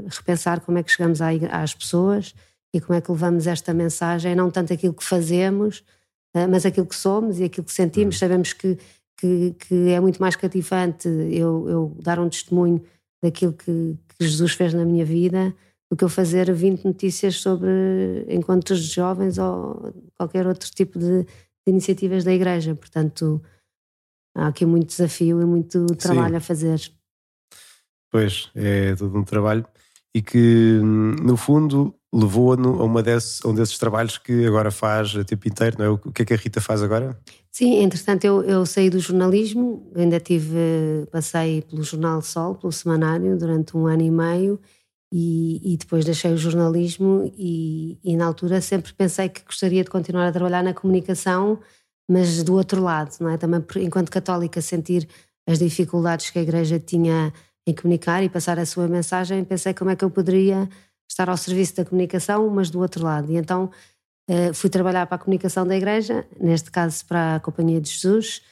repensar 0.09 0.61
como 0.61 0.79
é 0.79 0.83
que 0.83 0.91
chegamos 0.93 1.21
às 1.21 1.75
pessoas 1.75 2.35
e 2.73 2.81
como 2.81 2.97
é 2.97 3.01
que 3.01 3.11
levamos 3.11 3.47
esta 3.47 3.75
mensagem, 3.75 4.35
não 4.35 4.51
tanto 4.51 4.73
aquilo 4.73 4.95
que 4.95 5.05
fazemos, 5.05 5.85
mas 6.49 6.65
aquilo 6.65 6.87
que 6.87 6.95
somos 6.95 7.41
e 7.41 7.45
aquilo 7.45 7.67
que 7.67 7.73
sentimos. 7.73 8.15
Uhum. 8.15 8.19
Sabemos 8.21 8.53
que, 8.53 8.79
que, 9.23 9.55
que 9.57 9.91
é 9.91 10.01
muito 10.01 10.21
mais 10.21 10.35
cativante 10.35 11.09
eu, 11.31 11.69
eu, 11.69 11.97
dar 12.03 12.19
um 12.19 12.29
testemunho 12.29 12.83
daquilo 13.23 13.53
que, 13.53 13.97
que, 14.09 14.27
Jesus 14.27 14.53
fez 14.53 14.75
na 14.75 14.85
minha 14.85 15.05
vida 15.05 15.55
do 15.89 15.97
que 15.97 16.03
eu 16.03 16.09
fazer 16.09 16.53
20 16.53 16.85
notícias 16.85 17.37
sobre 17.37 18.27
encontros 18.29 18.83
de 18.83 18.95
jovens 18.95 19.39
ou 19.39 19.95
qualquer 20.19 20.47
outro 20.47 20.69
tipo 20.71 20.99
de, 20.99 21.23
de 21.23 21.69
iniciativas 21.69 22.25
da 22.25 22.33
Igreja. 22.33 22.75
Portanto, 22.75 23.41
há 24.37 24.49
aqui 24.49 24.67
muito 24.67 24.89
desafio 24.89 25.41
e 25.41 25.45
muito 25.45 25.87
trabalho 25.95 26.31
Sim. 26.31 26.37
a 26.37 26.41
fazer. 26.41 26.93
Pois, 28.11 28.51
é 28.57 28.97
todo 28.97 29.17
um 29.17 29.25
trabalho 29.25 29.65
e 30.15 30.21
que, 30.21 30.81
no 30.83 31.37
fundo, 31.37 31.95
levou-a 32.13 32.57
a 32.57 32.85
uma 32.85 33.03
desse, 33.03 33.47
um 33.47 33.55
desses 33.55 33.79
trabalhos 33.79 34.19
que 34.19 34.45
agora 34.47 34.71
faz 34.71 35.17
a 35.17 35.25
tempo 35.25 35.49
inteiro, 35.49 35.77
não 35.79 35.85
é? 35.85 35.89
O 35.89 35.99
que 35.99 36.23
é 36.23 36.25
que 36.27 36.35
a 36.35 36.37
Rita 36.37 36.61
faz 36.61 36.83
agora? 36.83 37.19
Sim, 37.51 37.83
entretanto 37.83 38.25
eu, 38.25 38.43
eu 38.43 38.67
saí 38.67 38.91
do 38.91 38.99
jornalismo, 38.99 39.91
ainda 39.97 40.21
tive, 40.21 41.07
passei 41.11 41.63
pelo 41.63 41.83
Jornal 41.83 42.21
Sol, 42.21 42.55
pelo 42.55 42.73
semanário, 42.73 43.39
durante 43.39 43.77
um 43.77 43.87
ano 43.87 44.03
e 44.03 44.11
meio 44.11 44.61
e, 45.13 45.75
e 45.75 45.77
depois 45.77 46.05
deixei 46.07 46.33
o 46.33 46.39
jornalismo 46.39 47.31
e, 47.37 47.99
e, 48.03 48.17
na 48.17 48.25
altura 48.25 48.63
sempre 48.63 48.95
pensei 48.95 49.29
que 49.29 49.45
gostaria 49.45 49.85
de 49.85 49.91
continuar 49.91 50.27
a 50.27 50.33
trabalhar 50.33 50.63
na 50.63 50.73
comunicação, 50.73 51.61
mas 52.11 52.43
do 52.43 52.55
outro 52.55 52.83
lado, 52.83 53.15
não 53.21 53.29
é? 53.29 53.37
Também 53.37 53.63
enquanto 53.77 54.11
católica 54.11 54.63
sentir 54.63 55.07
as 55.47 55.59
dificuldades 55.59 56.31
que 56.31 56.39
a 56.39 56.43
igreja 56.43 56.79
tinha 56.79 57.33
em 57.67 57.75
comunicar 57.75 58.23
e 58.23 58.29
passar 58.31 58.59
a 58.59 58.65
sua 58.65 58.89
mensagem, 58.89 59.45
pensei 59.45 59.75
como 59.75 59.91
é 59.91 59.97
que 59.97 60.05
eu 60.05 60.11
poderia 60.11 60.69
estar 61.13 61.29
ao 61.29 61.37
serviço 61.37 61.77
da 61.77 61.85
comunicação, 61.85 62.49
mas 62.49 62.71
do 62.71 62.81
outro 62.81 63.05
lado. 63.05 63.31
E 63.31 63.37
então 63.37 63.71
eh, 64.29 64.53
fui 64.53 64.71
trabalhar 64.71 65.07
para 65.07 65.17
a 65.17 65.19
comunicação 65.19 65.67
da 65.67 65.77
igreja, 65.77 66.27
neste 66.41 66.71
caso 66.71 67.05
para 67.07 67.37
a 67.37 67.41
Companhia 67.41 67.81
de 67.81 67.91
Jesus, 67.91 68.43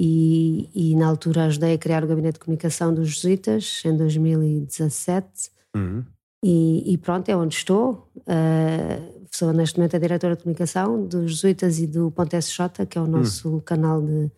e, 0.00 0.68
e 0.74 0.96
na 0.96 1.06
altura 1.06 1.46
ajudei 1.46 1.74
a 1.74 1.78
criar 1.78 2.04
o 2.04 2.06
Gabinete 2.06 2.34
de 2.34 2.40
Comunicação 2.40 2.92
dos 2.92 3.16
Jesuítas, 3.16 3.82
em 3.84 3.96
2017. 3.96 5.50
Uhum. 5.76 6.04
E, 6.44 6.92
e, 6.92 6.98
pronto, 6.98 7.28
é 7.28 7.36
onde 7.36 7.54
estou. 7.54 8.10
Uh, 8.18 9.26
sou 9.32 9.52
neste 9.52 9.78
momento 9.78 9.96
a 9.96 9.98
diretora 9.98 10.36
de 10.36 10.42
comunicação 10.42 11.06
dos 11.06 11.32
Jesuítas 11.32 11.78
e 11.78 11.86
do 11.86 12.10
Ponte 12.10 12.36
SJ, 12.36 12.86
que 12.88 12.98
é 12.98 13.00
o 13.00 13.06
nosso 13.06 13.48
uhum. 13.48 13.60
canal 13.60 14.02
de. 14.02 14.30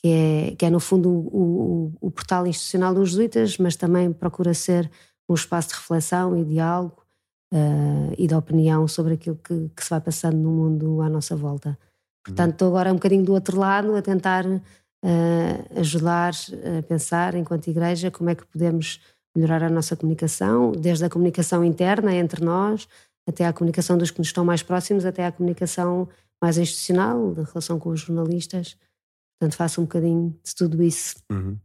Que 0.00 0.08
é, 0.08 0.56
que 0.56 0.66
é 0.66 0.70
no 0.70 0.78
fundo 0.78 1.08
o, 1.08 1.92
o, 2.00 2.08
o, 2.08 2.10
portal 2.10 2.46
institucional 2.46 2.94
dos 2.94 3.10
Jesuítas, 3.10 3.58
mas 3.58 3.76
também 3.76 4.12
procura 4.12 4.54
ser 4.54 4.90
um 5.28 5.34
espaço 5.34 5.68
de 5.68 5.74
reflexão 5.74 6.36
e 6.36 6.44
diálogo 6.44 7.02
uh, 7.52 8.14
e 8.16 8.26
de 8.26 8.34
opinião 8.34 8.86
sobre 8.86 9.14
aquilo 9.14 9.36
que, 9.36 9.70
que, 9.74 9.84
se 9.84 9.90
vai 9.90 10.00
passando 10.00 10.36
no 10.36 10.50
mundo 10.50 11.00
à 11.02 11.08
nossa 11.08 11.34
volta. 11.34 11.78
Portanto, 12.24 12.52
estou 12.52 12.68
agora 12.68 12.90
um 12.90 12.96
bocadinho 12.96 13.24
do 13.24 13.32
outro 13.32 13.58
lado 13.58 13.94
a 13.94 14.02
tentar 14.02 14.44
uh, 14.46 14.60
ajudar 15.78 16.32
a 16.78 16.82
pensar, 16.82 17.34
enquanto 17.34 17.68
igreja, 17.68 18.10
como 18.10 18.30
é 18.30 18.34
que 18.34 18.46
podemos 18.46 19.00
melhorar 19.36 19.62
a 19.62 19.70
nossa 19.70 19.94
comunicação, 19.94 20.72
desde 20.72 21.04
a 21.04 21.10
comunicação 21.10 21.64
interna 21.64 22.14
entre 22.14 22.44
nós, 22.44 22.88
até 23.28 23.44
a 23.46 23.52
comunicação 23.52 23.98
dos 23.98 24.10
que 24.10 24.18
nos 24.18 24.28
estão 24.28 24.44
mais 24.44 24.62
próximos, 24.62 25.04
até 25.04 25.26
a 25.26 25.32
comunicação 25.32 26.08
mais 26.40 26.58
institucional, 26.58 27.34
da 27.34 27.44
relação 27.44 27.78
com 27.78 27.90
os 27.90 28.00
jornalistas. 28.00 28.76
Portanto, 29.38 29.56
faço 29.56 29.80
um 29.80 29.84
bocadinho 29.84 30.34
de 30.42 30.54
tudo 30.54 30.82
isso. 30.82 31.16
Uhum. 31.30 31.58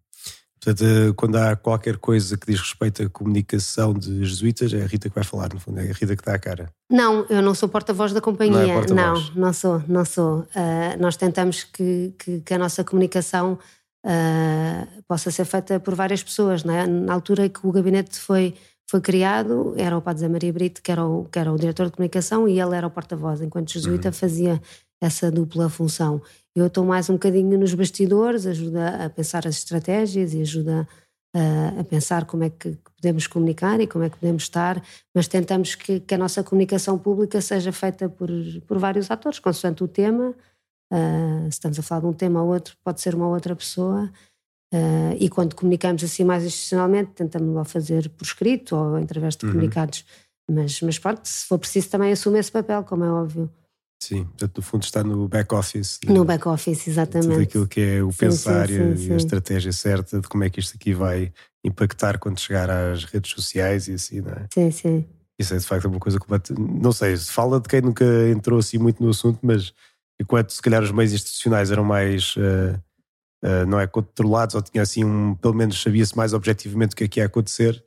Portanto, 0.63 0.85
eh, 0.85 1.11
quando 1.15 1.37
há 1.37 1.55
qualquer 1.55 1.97
coisa 1.97 2.37
que 2.37 2.45
diz 2.45 2.61
respeito 2.61 3.01
à 3.01 3.09
comunicação 3.09 3.93
de 3.93 4.23
jesuítas, 4.23 4.71
é 4.71 4.83
a 4.83 4.85
Rita 4.85 5.09
que 5.09 5.15
vai 5.15 5.23
falar, 5.23 5.51
no 5.51 5.59
fundo, 5.59 5.79
é 5.79 5.89
a 5.89 5.93
Rita 5.93 6.15
que 6.15 6.23
dá 6.23 6.35
a 6.35 6.39
cara. 6.39 6.71
Não, 6.87 7.25
eu 7.29 7.41
não 7.41 7.55
sou 7.55 7.67
porta-voz 7.67 8.13
da 8.13 8.21
companhia. 8.21 8.67
Não, 8.67 8.81
é 8.81 8.87
não, 8.93 9.31
não, 9.35 9.53
sou, 9.53 9.83
não 9.87 10.05
sou. 10.05 10.41
Uh, 10.41 10.99
nós 10.99 11.17
tentamos 11.17 11.63
que, 11.63 12.13
que, 12.19 12.41
que, 12.41 12.53
a 12.53 12.59
nossa 12.59 12.83
comunicação 12.83 13.57
uh, 14.05 15.03
possa 15.07 15.31
ser 15.31 15.45
feita 15.45 15.79
por 15.79 15.95
várias 15.95 16.21
pessoas. 16.21 16.63
É? 16.63 16.85
Na 16.85 17.13
altura 17.13 17.49
que 17.49 17.65
o 17.65 17.71
gabinete 17.71 18.19
foi, 18.19 18.53
foi 18.87 19.01
criado, 19.01 19.73
era 19.77 19.97
o 19.97 20.01
Padre 20.01 20.21
Zé 20.21 20.29
Maria 20.29 20.53
Brito, 20.53 20.83
que 20.83 20.91
era 20.91 21.03
o, 21.03 21.25
que 21.25 21.39
era 21.39 21.51
o 21.51 21.57
diretor 21.57 21.87
de 21.87 21.93
comunicação, 21.93 22.47
e 22.47 22.61
ele 22.61 22.75
era 22.75 22.85
o 22.85 22.91
porta-voz, 22.91 23.41
enquanto 23.41 23.73
jesuíta 23.73 24.09
uhum. 24.09 24.13
fazia 24.13 24.61
essa 25.01 25.31
dupla 25.31 25.67
função. 25.67 26.21
Eu 26.55 26.67
estou 26.67 26.85
mais 26.85 27.09
um 27.09 27.13
bocadinho 27.13 27.57
nos 27.57 27.73
bastidores, 27.73 28.45
ajuda 28.45 29.05
a 29.05 29.09
pensar 29.09 29.47
as 29.47 29.55
estratégias 29.55 30.33
e 30.33 30.41
ajuda 30.41 30.87
a, 31.33 31.79
a 31.79 31.83
pensar 31.83 32.25
como 32.25 32.43
é 32.43 32.49
que 32.49 32.77
podemos 32.95 33.25
comunicar 33.25 33.79
e 33.79 33.87
como 33.87 34.03
é 34.03 34.09
que 34.09 34.17
podemos 34.17 34.43
estar, 34.43 34.83
mas 35.15 35.27
tentamos 35.27 35.75
que, 35.75 35.99
que 36.01 36.13
a 36.13 36.17
nossa 36.17 36.43
comunicação 36.43 36.97
pública 36.99 37.41
seja 37.41 37.71
feita 37.71 38.07
por, 38.07 38.29
por 38.67 38.77
vários 38.77 39.09
atores, 39.09 39.39
consoante 39.39 39.83
o 39.83 39.87
tema. 39.87 40.35
Uh, 40.93 41.43
se 41.43 41.51
estamos 41.51 41.79
a 41.79 41.81
falar 41.81 42.01
de 42.01 42.07
um 42.07 42.13
tema 42.13 42.43
ou 42.43 42.49
outro, 42.49 42.75
pode 42.83 43.01
ser 43.01 43.15
uma 43.15 43.27
outra 43.27 43.55
pessoa. 43.55 44.11
Uh, 44.73 45.15
e 45.19 45.29
quando 45.29 45.55
comunicamos 45.55 46.03
assim 46.03 46.23
mais 46.23 46.43
institucionalmente, 46.43 47.11
tentamos 47.11 47.55
lá 47.55 47.63
fazer 47.63 48.09
por 48.09 48.23
escrito 48.23 48.75
ou 48.75 48.95
através 48.95 49.35
de 49.35 49.45
uhum. 49.45 49.53
comunicados. 49.53 50.05
Mas, 50.49 50.81
mas 50.81 50.99
pronto, 50.99 51.25
se 51.25 51.45
for 51.45 51.57
preciso 51.57 51.89
também 51.89 52.11
assume 52.11 52.39
esse 52.39 52.51
papel, 52.51 52.83
como 52.83 53.05
é 53.05 53.11
óbvio. 53.11 53.49
Sim, 54.01 54.23
portanto, 54.23 54.57
no 54.57 54.63
fundo 54.63 54.83
está 54.83 55.03
no 55.03 55.27
back-office. 55.27 55.99
No 56.07 56.25
back-office, 56.25 56.87
exatamente. 56.87 57.29
Tudo 57.29 57.41
aquilo 57.41 57.67
que 57.67 57.79
é 57.79 58.03
o 58.03 58.11
sim, 58.11 58.17
pensar 58.17 58.67
sim, 58.67 58.97
sim, 58.97 59.09
e 59.09 59.13
a 59.13 59.17
estratégia 59.17 59.71
certa 59.71 60.19
de 60.19 60.27
como 60.27 60.43
é 60.43 60.49
que 60.49 60.59
isto 60.59 60.75
aqui 60.75 60.91
vai 60.91 61.31
impactar 61.63 62.17
quando 62.17 62.39
chegar 62.39 62.67
às 62.67 63.03
redes 63.03 63.29
sociais 63.31 63.87
e 63.87 63.93
assim, 63.93 64.21
não 64.21 64.31
é? 64.31 64.47
Sim, 64.51 64.71
sim. 64.71 65.05
Isso 65.37 65.53
é 65.53 65.57
de 65.57 65.65
facto 65.65 65.85
uma 65.85 65.99
coisa 65.99 66.17
completa. 66.17 66.51
Não 66.57 66.91
sei, 66.91 67.15
se 67.15 67.31
fala 67.31 67.59
de 67.59 67.69
quem 67.69 67.81
nunca 67.81 68.03
entrou 68.29 68.57
assim 68.57 68.79
muito 68.79 69.03
no 69.03 69.09
assunto, 69.11 69.39
mas 69.43 69.71
enquanto 70.19 70.51
se 70.51 70.61
calhar 70.61 70.81
os 70.81 70.91
meios 70.91 71.13
institucionais 71.13 71.69
eram 71.69 71.83
mais. 71.83 72.35
Uh, 72.35 72.81
uh, 73.45 73.65
não 73.67 73.79
é 73.79 73.85
controlados, 73.85 74.55
ou 74.55 74.63
tinha 74.63 74.81
assim 74.81 75.03
um. 75.03 75.35
pelo 75.35 75.53
menos 75.53 75.79
sabia-se 75.79 76.17
mais 76.17 76.33
objetivamente 76.33 76.93
o 76.93 76.95
que 76.95 77.03
é 77.03 77.07
que 77.07 77.19
ia 77.19 77.27
acontecer. 77.27 77.83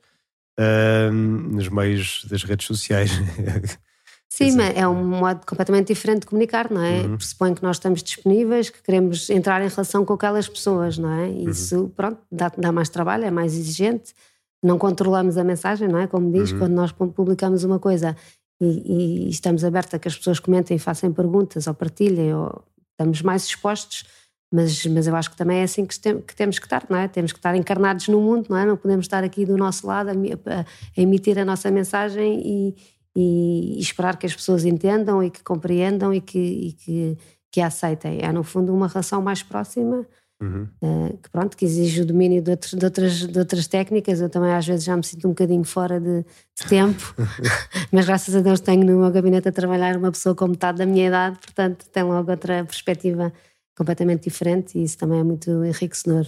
Uh, 0.57 1.11
nos 1.11 1.67
meios 1.67 2.25
das 2.29 2.43
redes 2.43 2.65
sociais 2.65 3.11
Sim, 4.29 4.55
mas 4.57 4.75
é 4.75 4.87
um 4.87 5.03
modo 5.03 5.45
completamente 5.45 5.87
diferente 5.87 6.21
de 6.21 6.27
comunicar, 6.27 6.69
não 6.69 6.81
é? 6.81 7.01
Uhum. 7.01 7.17
Pressupõe 7.17 7.53
que 7.53 7.63
nós 7.63 7.77
estamos 7.77 8.03
disponíveis, 8.03 8.69
que 8.69 8.81
queremos 8.81 9.29
entrar 9.29 9.61
em 9.61 9.69
relação 9.69 10.03
com 10.03 10.13
aquelas 10.13 10.49
pessoas, 10.49 10.97
não 10.97 11.09
é? 11.09 11.29
E 11.29 11.45
uhum. 11.45 11.49
Isso, 11.49 11.91
pronto, 11.95 12.19
dá, 12.31 12.51
dá, 12.57 12.71
mais 12.71 12.89
trabalho, 12.89 13.23
é 13.23 13.31
mais 13.31 13.53
exigente. 13.53 14.13
Não 14.61 14.77
controlamos 14.77 15.37
a 15.37 15.43
mensagem, 15.43 15.87
não 15.87 15.99
é? 15.99 16.07
Como 16.07 16.31
diz, 16.31 16.51
uhum. 16.51 16.59
quando 16.59 16.73
nós 16.73 16.91
publicamos 16.91 17.63
uma 17.63 17.79
coisa 17.79 18.15
e, 18.59 19.27
e, 19.27 19.29
estamos 19.29 19.63
abertos 19.63 19.93
a 19.93 19.99
que 19.99 20.07
as 20.07 20.17
pessoas 20.17 20.39
comentem, 20.39 20.77
façam 20.77 21.13
perguntas 21.13 21.67
ou 21.67 21.73
partilhem, 21.73 22.33
ou 22.33 22.63
estamos 22.91 23.21
mais 23.21 23.45
expostos. 23.45 24.05
Mas, 24.51 24.85
mas 24.85 25.07
eu 25.07 25.15
acho 25.15 25.31
que 25.31 25.37
também 25.37 25.59
é 25.59 25.63
assim 25.63 25.85
que, 25.85 25.99
tem, 25.99 26.21
que, 26.21 26.35
temos 26.35 26.59
que 26.59 26.65
estar, 26.65 26.85
não 26.89 26.97
é? 26.97 27.07
Temos 27.07 27.31
que 27.31 27.39
estar 27.39 27.55
encarnados 27.55 28.07
no 28.07 28.21
mundo, 28.21 28.47
não 28.49 28.57
é? 28.57 28.65
Não 28.65 28.77
podemos 28.77 29.05
estar 29.05 29.23
aqui 29.23 29.45
do 29.45 29.57
nosso 29.57 29.85
lado 29.85 30.09
a, 30.09 30.11
a, 30.11 30.59
a 30.61 31.01
emitir 31.01 31.37
a 31.37 31.45
nossa 31.45 31.69
mensagem 31.71 32.75
e 33.15 33.75
e, 33.77 33.79
esperar 33.79 34.17
que 34.17 34.25
as 34.25 34.35
pessoas 34.35 34.65
entendam 34.65 35.23
e 35.23 35.29
que 35.29 35.43
compreendam 35.43 36.13
e 36.13 36.21
que, 36.21 36.39
e 36.39 36.71
que, 36.73 37.17
que 37.51 37.61
a 37.61 37.67
aceitem. 37.67 38.19
É, 38.21 38.31
no 38.31 38.43
fundo, 38.43 38.73
uma 38.73 38.87
relação 38.87 39.21
mais 39.21 39.43
próxima. 39.43 40.05
Uhum. 40.41 40.67
Uh, 40.83 41.17
que 41.17 41.29
pronto, 41.29 41.55
que 41.55 41.63
exige 41.63 42.01
o 42.01 42.05
domínio 42.05 42.41
de, 42.41 42.51
outros, 42.51 42.73
de, 42.73 42.83
outras, 42.83 43.25
de 43.25 43.39
outras 43.39 43.67
técnicas. 43.67 44.19
Eu 44.19 44.29
também 44.29 44.51
às 44.51 44.67
vezes 44.67 44.83
já 44.83 44.95
me 44.95 45.03
sinto 45.03 45.27
um 45.27 45.31
bocadinho 45.31 45.63
fora 45.63 45.97
de, 45.97 46.23
de 46.23 46.67
tempo, 46.67 47.15
mas 47.89 48.05
graças 48.05 48.35
a 48.35 48.41
Deus 48.41 48.59
tenho 48.59 48.85
no 48.85 48.99
meu 48.99 49.11
gabinete 49.11 49.47
a 49.47 49.51
trabalhar 49.51 49.95
uma 49.95 50.11
pessoa 50.11 50.35
com 50.35 50.47
metade 50.47 50.79
da 50.79 50.85
minha 50.85 51.07
idade, 51.07 51.39
portanto 51.39 51.85
tem 51.89 52.03
logo 52.03 52.29
outra 52.29 52.65
perspectiva 52.65 53.31
completamente 53.77 54.25
diferente 54.25 54.77
e 54.77 54.83
isso 54.83 54.97
também 54.97 55.21
é 55.21 55.23
muito 55.23 55.63
enriquecedor. 55.63 56.25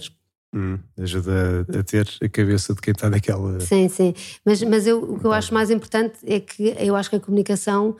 Hum, 0.54 0.78
ajuda 0.98 1.66
a, 1.78 1.82
ter 1.82 2.08
a 2.22 2.28
cabeça 2.28 2.74
de 2.74 2.80
quem 2.80 2.92
está 2.92 3.10
naquela. 3.10 3.60
Sim, 3.60 3.88
sim. 3.88 4.14
Mas, 4.44 4.62
mas 4.62 4.86
eu, 4.86 5.02
o 5.02 5.20
que 5.20 5.26
eu 5.26 5.32
acho 5.32 5.52
mais 5.52 5.70
importante 5.70 6.18
é 6.24 6.40
que 6.40 6.74
eu 6.78 6.96
acho 6.96 7.10
que 7.10 7.16
a 7.16 7.20
comunicação 7.20 7.96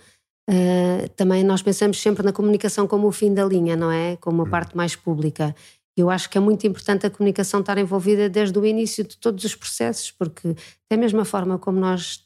uh, 0.48 1.08
também 1.14 1.44
nós 1.44 1.62
pensamos 1.62 2.00
sempre 2.00 2.24
na 2.24 2.32
comunicação 2.32 2.86
como 2.86 3.06
o 3.06 3.12
fim 3.12 3.34
da 3.34 3.44
linha, 3.44 3.76
não 3.76 3.90
é? 3.90 4.16
Como 4.16 4.42
a 4.42 4.44
hum. 4.46 4.50
parte 4.50 4.76
mais 4.76 4.96
pública. 4.96 5.54
Eu 5.94 6.08
acho 6.08 6.30
que 6.30 6.38
é 6.38 6.40
muito 6.40 6.66
importante 6.66 7.06
a 7.06 7.10
comunicação 7.10 7.60
estar 7.60 7.76
envolvida 7.76 8.28
desde 8.30 8.58
o 8.58 8.64
início 8.64 9.04
de 9.04 9.16
todos 9.18 9.44
os 9.44 9.54
processos, 9.54 10.10
porque 10.10 10.54
da 10.90 10.96
mesma 10.96 11.24
forma 11.24 11.58
como 11.58 11.78
nós 11.78 12.24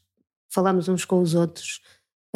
falamos 0.53 0.89
uns 0.89 1.05
com 1.05 1.21
os 1.21 1.35
outros, 1.35 1.81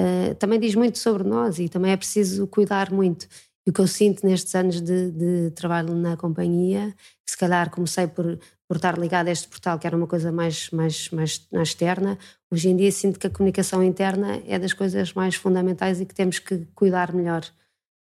uh, 0.00 0.34
também 0.36 0.58
diz 0.58 0.74
muito 0.74 0.98
sobre 0.98 1.22
nós 1.22 1.58
e 1.60 1.68
também 1.68 1.92
é 1.92 1.96
preciso 1.96 2.48
cuidar 2.48 2.90
muito. 2.90 3.28
E 3.66 3.70
o 3.70 3.72
que 3.72 3.80
eu 3.80 3.86
sinto 3.86 4.24
nestes 4.24 4.54
anos 4.54 4.80
de, 4.80 5.10
de 5.10 5.50
trabalho 5.50 5.94
na 5.94 6.16
companhia, 6.16 6.94
se 7.26 7.36
calhar 7.36 7.68
comecei 7.68 8.06
por, 8.06 8.38
por 8.68 8.76
estar 8.76 8.96
ligado 8.96 9.26
a 9.26 9.32
este 9.32 9.48
portal, 9.48 9.78
que 9.78 9.86
era 9.86 9.96
uma 9.96 10.06
coisa 10.06 10.30
mais, 10.30 10.70
mais, 10.70 11.10
mais, 11.10 11.46
mais 11.52 11.68
externa, 11.68 12.16
hoje 12.50 12.68
em 12.68 12.76
dia 12.76 12.92
sinto 12.92 13.18
que 13.18 13.26
a 13.26 13.30
comunicação 13.30 13.82
interna 13.82 14.40
é 14.46 14.58
das 14.58 14.72
coisas 14.72 15.12
mais 15.12 15.34
fundamentais 15.34 16.00
e 16.00 16.06
que 16.06 16.14
temos 16.14 16.38
que 16.38 16.64
cuidar 16.74 17.12
melhor. 17.12 17.44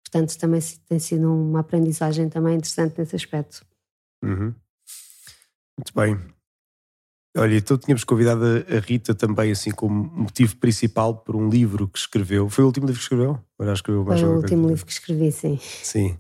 Portanto, 0.05 0.37
também 0.39 0.61
tem 0.89 0.99
sido 0.99 1.33
uma 1.33 1.61
aprendizagem 1.61 2.29
também 2.29 2.57
interessante 2.57 2.99
nesse 2.99 3.15
aspecto. 3.17 3.65
Uhum. 4.25 4.55
Muito 5.79 5.95
bem. 5.95 6.36
Olha, 7.37 7.57
então 7.57 7.77
tínhamos 7.77 8.03
convidado 8.03 8.43
a 8.45 8.79
Rita 8.81 9.15
também, 9.15 9.51
assim, 9.51 9.71
como 9.71 10.05
motivo 10.05 10.57
principal 10.57 11.15
por 11.15 11.37
um 11.37 11.49
livro 11.51 11.87
que 11.87 11.99
escreveu. 11.99 12.49
Foi 12.49 12.65
o 12.65 12.69
último 12.69 12.87
livro 12.87 12.99
que 12.99 13.05
escreveu? 13.05 13.39
Ou 13.59 13.67
já 13.67 13.73
escreveu 13.75 14.05
mais 14.05 14.21
Foi 14.21 14.29
o 14.29 14.37
último 14.37 14.63
coisa? 14.63 14.69
livro 14.69 14.87
que 14.87 14.93
escrevi, 14.93 15.33
sim. 15.33 15.59
Sim. 15.83 16.17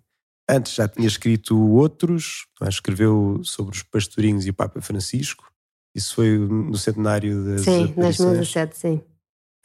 Antes 0.48 0.74
já 0.74 0.86
tinha 0.86 1.08
escrito 1.08 1.58
outros, 1.58 2.46
escreveu 2.68 3.40
sobre 3.42 3.74
os 3.74 3.82
pastorinhos 3.82 4.46
e 4.46 4.50
o 4.50 4.54
Papa 4.54 4.80
Francisco. 4.80 5.50
Isso 5.94 6.14
foi 6.14 6.38
no 6.38 6.76
centenário 6.76 7.42
das 7.44 7.62
Sim, 7.62 7.94
nas 7.96 8.18
2017, 8.18 8.76
sim. 8.76 9.00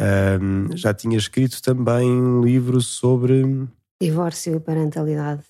Um, 0.01 0.75
já 0.75 0.93
tinha 0.93 1.17
escrito 1.17 1.61
também 1.61 2.09
um 2.09 2.41
livro 2.41 2.79
sobre... 2.81 3.67
Divórcio 4.01 4.55
e 4.55 4.59
parentalidade. 4.59 5.43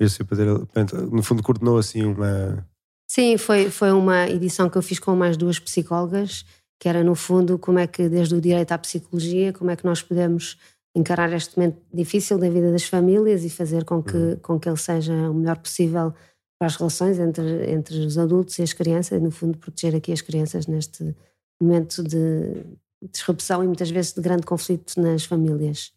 No 1.12 1.24
fundo 1.24 1.42
coordenou 1.42 1.78
assim 1.78 2.04
uma 2.04 2.68
Sim, 3.13 3.38
foi, 3.38 3.69
foi 3.69 3.91
uma 3.91 4.30
edição 4.30 4.69
que 4.69 4.78
eu 4.78 4.82
fiz 4.82 4.97
com 4.97 5.13
mais 5.13 5.36
duas 5.36 5.60
psicólogas, 5.60 6.45
que 6.80 6.88
era 6.88 7.04
no 7.04 7.13
fundo 7.13 7.60
como 7.60 7.78
é 7.78 7.86
que, 7.86 8.08
desde 8.08 8.34
o 8.36 8.39
direito 8.39 8.71
à 8.71 8.78
psicologia, 8.78 9.52
como 9.52 9.69
é 9.69 9.76
que 9.76 9.84
nós 9.84 10.02
podemos 10.02 10.58
encarar 10.95 11.34
este 11.34 11.58
momento 11.58 11.78
difícil 11.93 12.38
da 12.38 12.50
vida 12.50 12.71
das 12.71 12.86
famílias 12.86 13.43
e 13.43 13.50
fazer 13.50 13.84
com 13.84 14.02
que, 14.02 14.15
uhum. 14.15 14.38
com 14.38 14.58
que 14.58 14.69
ele 14.69 14.78
seja 14.78 15.12
o 15.30 15.34
melhor 15.34 15.58
possível 15.58 16.13
para 16.58 16.67
as 16.67 16.78
relações 16.78 17.19
entre, 17.19 17.69
entre 17.69 18.00
os 18.00 18.17
adultos 18.17 18.58
e 18.60 18.63
as 18.63 18.71
crianças, 18.71 19.19
e 19.19 19.21
no 19.21 19.30
fundo 19.30 19.58
proteger 19.58 19.93
aqui 19.93 20.13
as 20.13 20.21
crianças 20.21 20.65
neste 20.65 21.13
momento 21.62 22.02
de 22.04 22.63
disrupção 23.12 23.62
e 23.62 23.67
muitas 23.67 23.91
vezes 23.91 24.13
de 24.13 24.21
grande 24.21 24.45
conflito 24.45 24.97
nas 25.02 25.26
famílias. 25.26 25.91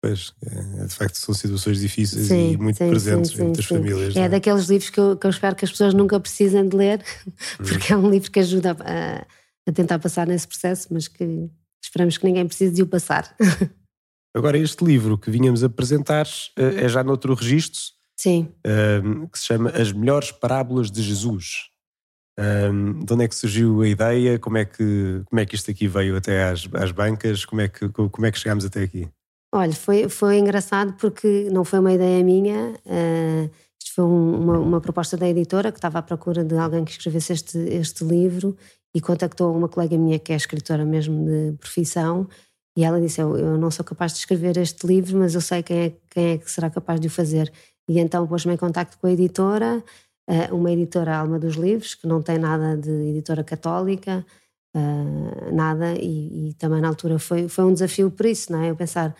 Pois, 0.00 0.32
é, 0.42 0.86
de 0.86 0.94
facto 0.94 1.16
são 1.16 1.34
situações 1.34 1.80
difíceis 1.80 2.28
sim, 2.28 2.52
e 2.52 2.56
muito 2.56 2.76
sim, 2.76 2.88
presentes 2.88 3.32
sim, 3.32 3.44
entre 3.44 3.60
as 3.60 3.66
famílias. 3.66 4.16
É, 4.16 4.20
é, 4.20 4.28
daqueles 4.28 4.66
livros 4.66 4.90
que 4.90 5.00
eu, 5.00 5.16
que 5.16 5.26
eu, 5.26 5.30
espero 5.30 5.56
que 5.56 5.64
as 5.64 5.70
pessoas 5.72 5.92
nunca 5.92 6.20
precisem 6.20 6.68
de 6.68 6.76
ler, 6.76 7.02
porque 7.58 7.92
hum. 7.92 7.96
é 7.96 8.06
um 8.06 8.10
livro 8.10 8.30
que 8.30 8.38
ajuda 8.38 8.76
a, 8.80 9.26
a, 9.68 9.72
tentar 9.72 9.98
passar 9.98 10.26
nesse 10.26 10.46
processo, 10.46 10.88
mas 10.92 11.08
que 11.08 11.50
esperamos 11.82 12.16
que 12.16 12.24
ninguém 12.24 12.46
precise 12.46 12.74
de 12.74 12.82
o 12.82 12.86
passar. 12.86 13.34
Agora, 14.36 14.56
este 14.56 14.84
livro 14.84 15.18
que 15.18 15.30
vinhamos 15.30 15.64
apresentar 15.64 16.26
eh, 16.56 16.84
é 16.84 16.88
já 16.88 17.02
noutro 17.02 17.34
registro, 17.34 17.80
Sim. 18.18 18.52
Um, 18.66 19.28
que 19.28 19.38
se 19.38 19.46
chama 19.46 19.70
As 19.70 19.92
Melhores 19.92 20.32
Parábolas 20.32 20.90
de 20.90 21.00
Jesus. 21.02 21.70
Um, 22.36 23.04
de 23.04 23.12
onde 23.12 23.24
é 23.24 23.28
que 23.28 23.34
surgiu 23.34 23.80
a 23.80 23.88
ideia? 23.88 24.38
Como 24.38 24.58
é 24.58 24.64
que, 24.64 25.22
como 25.24 25.40
é 25.40 25.46
que 25.46 25.54
isto 25.54 25.70
aqui 25.70 25.86
veio 25.86 26.16
até 26.16 26.48
às, 26.48 26.68
às 26.74 26.90
bancas? 26.90 27.44
Como 27.44 27.60
é, 27.60 27.68
que, 27.68 27.88
como 27.88 28.26
é 28.26 28.32
que 28.32 28.38
chegámos 28.38 28.64
até 28.64 28.82
aqui? 28.82 29.08
Olha, 29.52 29.72
foi, 29.72 30.08
foi 30.08 30.38
engraçado 30.38 30.94
porque 30.94 31.48
não 31.50 31.64
foi 31.64 31.78
uma 31.78 31.92
ideia 31.92 32.22
minha, 32.22 32.74
uh, 32.84 33.50
isto 33.82 33.94
foi 33.94 34.04
um, 34.04 34.42
uma, 34.42 34.58
uma, 34.58 34.80
proposta 34.80 35.16
da 35.16 35.26
editora 35.26 35.72
que 35.72 35.78
estava 35.78 35.98
à 36.00 36.02
procura 36.02 36.44
de 36.44 36.54
alguém 36.56 36.84
que 36.84 36.90
escrevesse 36.90 37.32
este, 37.32 37.58
este 37.58 38.04
livro 38.04 38.56
e 38.94 39.00
contactou 39.00 39.56
uma 39.56 39.68
colega 39.68 39.96
minha 39.96 40.18
que 40.18 40.32
é 40.32 40.36
escritora 40.36 40.84
mesmo 40.84 41.24
de 41.24 41.56
profissão 41.58 42.28
E 42.76 42.84
ela 42.84 43.00
disse: 43.00 43.20
eu, 43.20 43.36
eu 43.36 43.58
não 43.58 43.70
sou 43.70 43.84
capaz 43.84 44.12
de 44.12 44.18
escrever 44.20 44.56
este 44.58 44.86
livro, 44.86 45.18
mas 45.18 45.34
eu 45.34 45.40
sei 45.40 45.62
quem 45.62 45.78
é, 45.78 45.92
quem 46.10 46.26
é 46.34 46.38
que 46.38 46.50
será 46.50 46.70
capaz 46.70 47.00
de 47.00 47.08
o 47.08 47.10
fazer. 47.10 47.52
E 47.88 47.98
então 47.98 48.26
pôs-me 48.26 48.54
em 48.54 48.56
contacto 48.56 48.98
com 48.98 49.06
a 49.08 49.12
editora, 49.12 49.82
eh, 50.28 50.52
uma 50.52 50.70
editora 50.72 51.16
Alma 51.16 51.38
dos 51.38 51.56
Livros, 51.56 51.94
que 51.96 52.06
não 52.06 52.22
tem 52.22 52.38
nada 52.38 52.76
de 52.76 52.90
editora 52.90 53.42
católica, 53.44 54.24
eh, 54.76 55.50
nada, 55.52 55.94
e, 55.94 56.50
e, 56.50 56.54
também 56.54 56.80
na 56.80 56.88
altura 56.88 57.18
foi, 57.18 57.48
foi 57.48 57.64
um 57.64 57.72
desafio 57.72 58.10
por 58.10 58.26
isso, 58.26 58.52
não 58.52 58.62
é? 58.62 58.70
Eu 58.70 58.76
pensar 58.76 59.14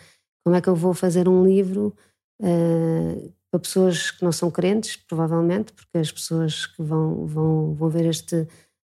como 0.49 0.57
é 0.57 0.61
que 0.61 0.67
eu 0.67 0.75
vou 0.75 0.95
fazer 0.95 1.29
um 1.29 1.45
livro 1.45 1.95
uh, 2.41 3.33
para 3.51 3.59
pessoas 3.59 4.09
que 4.09 4.23
não 4.23 4.31
são 4.31 4.49
crentes, 4.49 4.95
provavelmente, 4.95 5.71
porque 5.73 5.99
as 5.99 6.11
pessoas 6.11 6.65
que 6.65 6.81
vão, 6.81 7.27
vão, 7.27 7.75
vão 7.75 7.87
ver 7.87 8.07
este, 8.07 8.47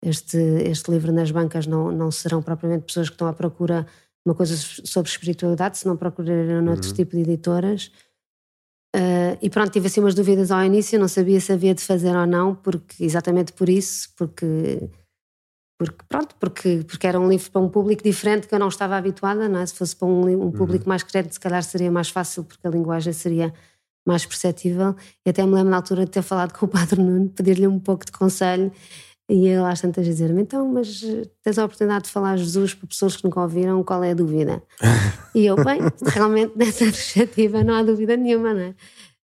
este, 0.03 0.35
este 0.37 0.89
livro 0.89 1.11
nas 1.11 1.29
bancas 1.29 1.67
não, 1.67 1.91
não 1.91 2.09
serão 2.09 2.41
propriamente 2.41 2.85
pessoas 2.85 3.07
que 3.07 3.13
estão 3.13 3.27
à 3.27 3.33
procura 3.33 3.85
uma 4.25 4.33
coisa 4.33 4.55
sobre 4.57 5.11
espiritualidade, 5.11 5.77
se 5.77 5.85
não 5.85 5.95
procurarem 5.95 6.57
uhum. 6.57 6.71
outro 6.71 6.91
tipo 6.91 7.15
de 7.15 7.21
editoras. 7.21 7.91
Uh, 8.95 9.37
e 9.39 9.47
pronto, 9.47 9.71
tive 9.71 9.85
assim 9.85 9.99
umas 9.99 10.15
dúvidas 10.15 10.49
ao 10.49 10.63
início, 10.63 10.99
não 10.99 11.07
sabia 11.07 11.39
se 11.39 11.51
havia 11.53 11.75
de 11.75 11.83
fazer 11.83 12.15
ou 12.15 12.25
não, 12.25 12.55
porque 12.55 13.03
exatamente 13.03 13.53
por 13.53 13.69
isso, 13.69 14.09
porque 14.17 14.89
porque 15.77 16.03
pronto, 16.07 16.35
porque, 16.39 16.83
porque 16.87 17.07
era 17.07 17.19
um 17.19 17.27
livro 17.27 17.51
para 17.51 17.61
um 17.61 17.69
público 17.69 18.03
diferente 18.03 18.47
que 18.47 18.55
eu 18.55 18.59
não 18.59 18.67
estava 18.67 18.95
habituada, 18.95 19.49
não 19.49 19.59
é? 19.59 19.65
Se 19.65 19.75
fosse 19.75 19.95
para 19.95 20.07
um, 20.07 20.47
um 20.47 20.51
público 20.51 20.85
uhum. 20.85 20.89
mais 20.89 21.03
crente, 21.03 21.33
se 21.33 21.39
calhar 21.39 21.63
seria 21.63 21.91
mais 21.91 22.09
fácil, 22.09 22.43
porque 22.43 22.65
a 22.65 22.69
linguagem 22.69 23.11
seria 23.13 23.53
mais 24.05 24.25
perceptível. 24.25 24.95
E 25.25 25.29
até 25.29 25.45
me 25.45 25.53
lembro 25.53 25.71
na 25.71 25.77
altura 25.77 26.05
de 26.05 26.11
ter 26.11 26.21
falado 26.21 26.53
com 26.53 26.65
o 26.65 26.69
Padre 26.69 27.01
Nuno, 27.01 27.29
pedir-lhe 27.29 27.67
um 27.67 27.79
pouco 27.79 28.05
de 28.05 28.11
conselho 28.11 28.71
e 29.29 29.47
ele 29.47 29.63
às 29.63 29.79
tantas 29.79 30.05
dizer-me, 30.05 30.41
então, 30.41 30.67
mas 30.67 31.01
tens 31.41 31.57
a 31.57 31.65
oportunidade 31.65 32.05
de 32.05 32.11
falar 32.11 32.35
Jesus 32.37 32.73
para 32.73 32.87
pessoas 32.87 33.15
que 33.15 33.23
nunca 33.23 33.39
ouviram, 33.39 33.81
qual 33.83 34.03
é 34.03 34.11
a 34.11 34.13
dúvida? 34.13 34.61
e 35.33 35.45
eu, 35.45 35.55
bem, 35.55 35.79
realmente 36.05 36.53
nessa 36.57 36.83
perspectiva 36.85 37.63
não 37.63 37.73
há 37.73 37.83
dúvida 37.83 38.17
nenhuma, 38.17 38.53
não 38.53 38.61
é? 38.61 38.75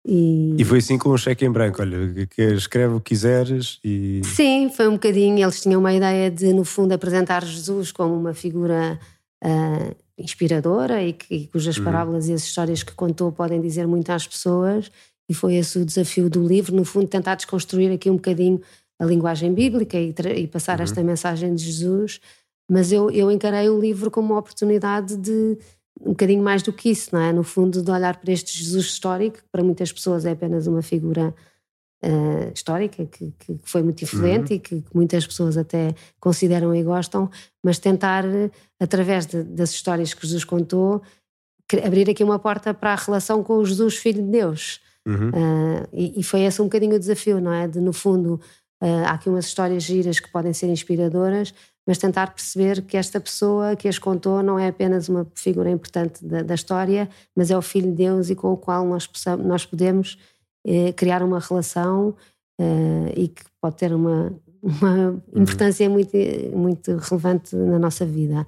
E... 0.04 0.56
e 0.58 0.64
foi 0.64 0.78
assim 0.78 0.98
com 0.98 1.10
um 1.10 1.16
cheque 1.16 1.44
em 1.44 1.50
branco, 1.50 1.80
olha, 1.80 2.26
que 2.26 2.42
escreve 2.42 2.94
o 2.94 3.00
que 3.00 3.14
quiseres 3.14 3.78
e... 3.84 4.20
Sim, 4.24 4.68
foi 4.68 4.88
um 4.88 4.94
bocadinho, 4.94 5.38
eles 5.38 5.60
tinham 5.60 5.78
uma 5.78 5.92
ideia 5.92 6.28
de, 6.28 6.52
no 6.52 6.64
fundo, 6.64 6.92
apresentar 6.92 7.44
Jesus 7.44 7.92
como 7.92 8.12
uma 8.12 8.34
figura 8.34 8.98
uh, 9.44 9.96
inspiradora 10.18 11.02
e, 11.04 11.12
que, 11.12 11.32
e 11.32 11.46
cujas 11.46 11.78
uhum. 11.78 11.84
parábolas 11.84 12.28
e 12.28 12.32
as 12.32 12.42
histórias 12.42 12.82
que 12.82 12.92
contou 12.94 13.30
podem 13.30 13.60
dizer 13.60 13.86
muito 13.86 14.10
às 14.10 14.26
pessoas 14.26 14.90
e 15.28 15.34
foi 15.34 15.54
esse 15.54 15.78
o 15.78 15.84
desafio 15.84 16.28
do 16.28 16.44
livro, 16.44 16.74
no 16.74 16.84
fundo 16.84 17.06
tentar 17.06 17.36
desconstruir 17.36 17.92
aqui 17.92 18.10
um 18.10 18.16
bocadinho 18.16 18.60
a 18.98 19.04
linguagem 19.04 19.54
bíblica 19.54 19.96
e, 19.96 20.12
e 20.36 20.46
passar 20.48 20.78
uhum. 20.78 20.84
esta 20.84 21.02
mensagem 21.02 21.54
de 21.54 21.62
Jesus, 21.62 22.20
mas 22.68 22.90
eu, 22.90 23.08
eu 23.10 23.30
encarei 23.30 23.68
o 23.68 23.80
livro 23.80 24.10
como 24.10 24.32
uma 24.32 24.40
oportunidade 24.40 25.16
de 25.16 25.58
um 26.00 26.10
bocadinho 26.10 26.42
mais 26.42 26.62
do 26.62 26.72
que 26.72 26.90
isso, 26.90 27.10
não 27.12 27.20
é? 27.20 27.32
No 27.32 27.42
fundo, 27.42 27.82
de 27.82 27.90
olhar 27.90 28.16
para 28.16 28.32
este 28.32 28.58
Jesus 28.58 28.86
histórico, 28.86 29.38
que 29.38 29.48
para 29.50 29.62
muitas 29.62 29.92
pessoas 29.92 30.24
é 30.24 30.32
apenas 30.32 30.66
uma 30.66 30.82
figura 30.82 31.34
uh, 32.04 32.52
histórica, 32.54 33.06
que, 33.06 33.32
que, 33.38 33.58
foi 33.62 33.82
muito 33.82 34.02
influente 34.02 34.50
uhum. 34.50 34.56
e 34.56 34.60
que, 34.60 34.80
que, 34.80 34.96
muitas 34.96 35.26
pessoas 35.26 35.56
até 35.56 35.94
consideram 36.18 36.74
e 36.74 36.82
gostam, 36.82 37.30
mas 37.62 37.78
tentar, 37.78 38.24
através 38.80 39.26
de, 39.26 39.42
das 39.42 39.70
histórias 39.70 40.14
que 40.14 40.26
Jesus 40.26 40.44
contou, 40.44 41.02
abrir 41.84 42.10
aqui 42.10 42.22
uma 42.22 42.38
porta 42.38 42.74
para 42.74 42.92
a 42.92 42.96
relação 42.96 43.42
com 43.42 43.56
o 43.56 43.64
Jesus, 43.64 43.96
Filho 43.96 44.22
de 44.22 44.30
Deus. 44.30 44.80
Uhum. 45.06 45.30
Uh, 45.30 45.88
e, 45.92 46.20
e, 46.20 46.22
foi 46.22 46.42
esse 46.42 46.60
um 46.60 46.66
bocadinho 46.66 46.94
o 46.94 46.98
desafio, 46.98 47.40
não 47.40 47.52
é? 47.52 47.66
De, 47.66 47.80
no 47.80 47.92
fundo, 47.92 48.40
Uh, 48.82 49.06
há 49.06 49.12
aqui 49.12 49.28
umas 49.28 49.44
histórias 49.44 49.84
giras 49.84 50.18
que 50.18 50.28
podem 50.28 50.52
ser 50.52 50.66
inspiradoras, 50.66 51.54
mas 51.86 51.98
tentar 51.98 52.32
perceber 52.32 52.82
que 52.82 52.96
esta 52.96 53.20
pessoa 53.20 53.74
que 53.74 53.88
as 53.88 53.98
contou 53.98 54.42
não 54.42 54.58
é 54.58 54.68
apenas 54.68 55.08
uma 55.08 55.26
figura 55.34 55.70
importante 55.70 56.24
da, 56.24 56.42
da 56.42 56.54
história, 56.54 57.08
mas 57.34 57.50
é 57.50 57.56
o 57.56 57.62
Filho 57.62 57.90
de 57.90 57.96
Deus 57.96 58.30
e 58.30 58.34
com 58.34 58.52
o 58.52 58.56
qual 58.56 58.86
nós, 58.86 59.06
possamos, 59.06 59.44
nós 59.44 59.66
podemos 59.66 60.18
eh, 60.64 60.92
criar 60.92 61.22
uma 61.22 61.40
relação 61.40 62.14
eh, 62.60 63.14
e 63.16 63.28
que 63.28 63.42
pode 63.60 63.76
ter 63.76 63.92
uma, 63.92 64.32
uma 64.62 64.94
uhum. 64.94 65.22
importância 65.34 65.88
muito, 65.90 66.16
muito 66.54 66.96
relevante 66.96 67.56
na 67.56 67.78
nossa 67.78 68.06
vida. 68.06 68.46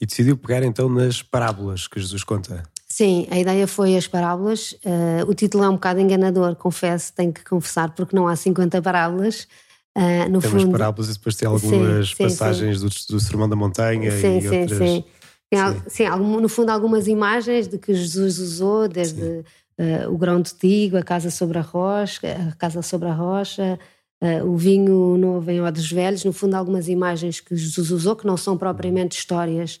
E 0.00 0.04
decidiu 0.04 0.36
pegar 0.36 0.62
então 0.62 0.88
nas 0.88 1.22
parábolas 1.22 1.88
que 1.88 1.98
Jesus 1.98 2.22
conta. 2.22 2.62
Sim, 2.86 3.26
a 3.30 3.38
ideia 3.38 3.66
foi 3.66 3.96
as 3.96 4.06
parábolas. 4.06 4.72
Uh, 4.72 5.28
o 5.28 5.34
título 5.34 5.64
é 5.64 5.68
um 5.68 5.74
bocado 5.74 6.00
enganador, 6.00 6.54
confesso, 6.54 7.12
tenho 7.12 7.32
que 7.32 7.42
confessar, 7.44 7.94
porque 7.94 8.14
não 8.14 8.28
há 8.28 8.36
50 8.36 8.80
parábolas. 8.80 9.48
Uh, 9.96 10.28
no 10.28 10.42
tem 10.42 10.50
fundo, 10.50 10.70
parábolas 10.70 11.08
e 11.08 11.14
depois 11.14 11.36
tem 11.36 11.48
algumas 11.48 12.10
sim, 12.10 12.16
passagens 12.18 12.80
sim. 12.80 12.86
Do, 12.86 13.14
do 13.14 13.18
Sermão 13.18 13.48
da 13.48 13.56
Montanha 13.56 14.10
sim, 14.10 14.36
e 14.36 14.42
sim, 14.42 14.60
outras... 14.60 14.78
Sim, 14.78 15.04
sim. 15.54 15.82
sim 15.86 16.04
algum, 16.04 16.38
no 16.38 16.50
fundo 16.50 16.68
algumas 16.68 17.08
imagens 17.08 17.66
de 17.66 17.78
que 17.78 17.94
Jesus 17.94 18.38
usou, 18.38 18.88
desde 18.88 19.22
uh, 19.22 20.12
o 20.12 20.18
grão 20.18 20.42
de 20.42 20.54
trigo, 20.54 20.98
a 20.98 21.02
casa 21.02 21.30
sobre 21.30 21.56
a 21.56 21.62
rocha, 21.62 22.20
a 22.50 22.54
casa 22.56 22.82
sobre 22.82 23.08
a 23.08 23.14
rocha, 23.14 23.78
uh, 24.22 24.46
o 24.46 24.54
vinho 24.54 25.16
novo 25.16 25.50
em 25.50 25.62
odres 25.62 25.90
velhos, 25.90 26.26
no 26.26 26.32
fundo 26.32 26.56
algumas 26.56 26.88
imagens 26.88 27.40
que 27.40 27.56
Jesus 27.56 27.90
usou, 27.90 28.14
que 28.14 28.26
não 28.26 28.36
são 28.36 28.58
propriamente 28.58 29.16
histórias 29.16 29.80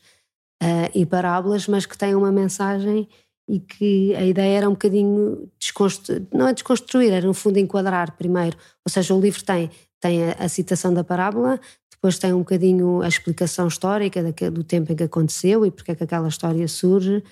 e 0.94 1.04
parábolas, 1.04 1.68
mas 1.68 1.84
que 1.84 1.98
têm 1.98 2.14
uma 2.14 2.32
mensagem 2.32 3.06
e 3.46 3.60
que 3.60 4.14
a 4.14 4.24
ideia 4.24 4.56
era 4.56 4.68
um 4.68 4.72
bocadinho 4.72 5.50
desconstruir, 5.58 6.26
não 6.32 6.48
é 6.48 6.54
desconstruir, 6.54 7.12
era 7.12 7.26
no 7.26 7.34
fundo 7.34 7.58
enquadrar 7.58 8.16
primeiro. 8.16 8.56
Ou 8.84 8.90
seja, 8.90 9.14
o 9.14 9.20
livro 9.20 9.44
tem 9.44 9.70
tem 10.00 10.24
a, 10.24 10.32
a, 10.32 10.48
citação 10.48 10.92
da 10.92 11.02
parábola, 11.02 11.60
depois 11.90 12.18
tem 12.18 12.32
um 12.32 12.40
bocadinho 12.40 13.02
a 13.02 13.08
explicação 13.08 13.66
histórica 13.68 14.22
do 14.50 14.62
tempo 14.62 14.92
em 14.92 14.96
que 14.96 15.04
aconteceu 15.04 15.64
e 15.64 15.70
porque 15.70 15.92
é 15.92 15.94
que 15.94 16.04
aquela 16.04 16.28
história 16.28 16.66
surge, 16.68 17.22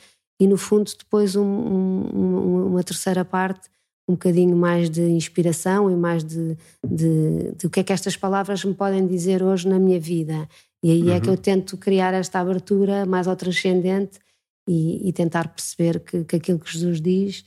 e 0.41 0.47
no 0.47 0.57
fundo 0.57 0.91
depois 0.99 1.37
um, 1.37 1.45
um, 1.45 2.67
uma 2.69 2.83
terceira 2.83 3.25
parte, 3.25 3.69
um 4.09 4.15
bocadinho 4.15 4.57
mais 4.57 4.91
de 4.91 5.03
inspiração 5.03 5.91
e 5.91 5.97
mais 5.97 6.23
de, 6.23 6.57
de, 6.87 7.53
de, 7.57 7.67
o 7.67 7.71
que 7.71 7.81
é 7.81 7.83
que 7.83 7.93
estas 7.93 8.17
palavras 8.17 8.65
me 8.65 8.75
podem 8.75 9.07
dizer 9.07 9.43
hoje 9.43 9.67
na 9.67 9.79
minha 9.79 9.99
vida. 9.99 10.47
E 10.83 10.91
aí 10.91 11.03
uhum. 11.05 11.15
é 11.15 11.21
que 11.21 11.29
eu 11.29 11.33
uhum. 11.33 11.39
tento 11.41 11.77
criar 11.79 12.13
esta 12.13 12.39
abertura 12.39 13.07
mais 13.07 13.27
ao 13.27 13.37
transcendente 13.37 14.19
e, 14.69 15.09
e 15.09 15.13
tentar 15.13 15.49
perceber 15.49 16.01
que, 16.01 16.25
que 16.25 16.37
aquilo 16.37 16.59
que 16.59 16.71
Jesus 16.71 17.01
diz 17.01 17.45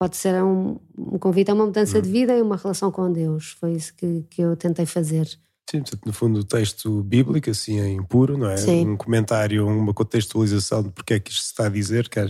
pode 0.00 0.16
ser 0.16 0.42
um, 0.42 0.80
um 0.96 1.18
convite 1.18 1.50
a 1.50 1.54
uma 1.54 1.66
mudança 1.66 1.98
hum. 1.98 2.00
de 2.00 2.10
vida 2.10 2.34
e 2.34 2.40
uma 2.40 2.56
relação 2.56 2.90
com 2.90 3.12
Deus. 3.12 3.54
Foi 3.60 3.72
isso 3.72 3.94
que, 3.94 4.24
que 4.30 4.40
eu 4.40 4.56
tentei 4.56 4.86
fazer. 4.86 5.26
Sim, 5.70 5.82
portanto, 5.82 6.00
no 6.06 6.12
fundo, 6.14 6.40
o 6.40 6.44
texto 6.44 7.02
bíblico, 7.02 7.50
assim, 7.50 7.78
em 7.78 8.02
puro, 8.02 8.38
não 8.38 8.48
é? 8.48 8.56
Sim. 8.56 8.88
Um 8.88 8.96
comentário, 8.96 9.68
uma 9.68 9.92
contextualização 9.92 10.84
de 10.84 10.88
porque 10.88 11.14
é 11.14 11.20
que 11.20 11.30
isto 11.30 11.42
se 11.42 11.50
está 11.50 11.66
a 11.66 11.68
dizer, 11.68 12.08
que 12.08 12.18
há, 12.18 12.26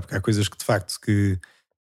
porque 0.00 0.16
há 0.16 0.20
coisas 0.22 0.48
que, 0.48 0.56
de 0.56 0.64
facto, 0.64 0.98
que 0.98 1.38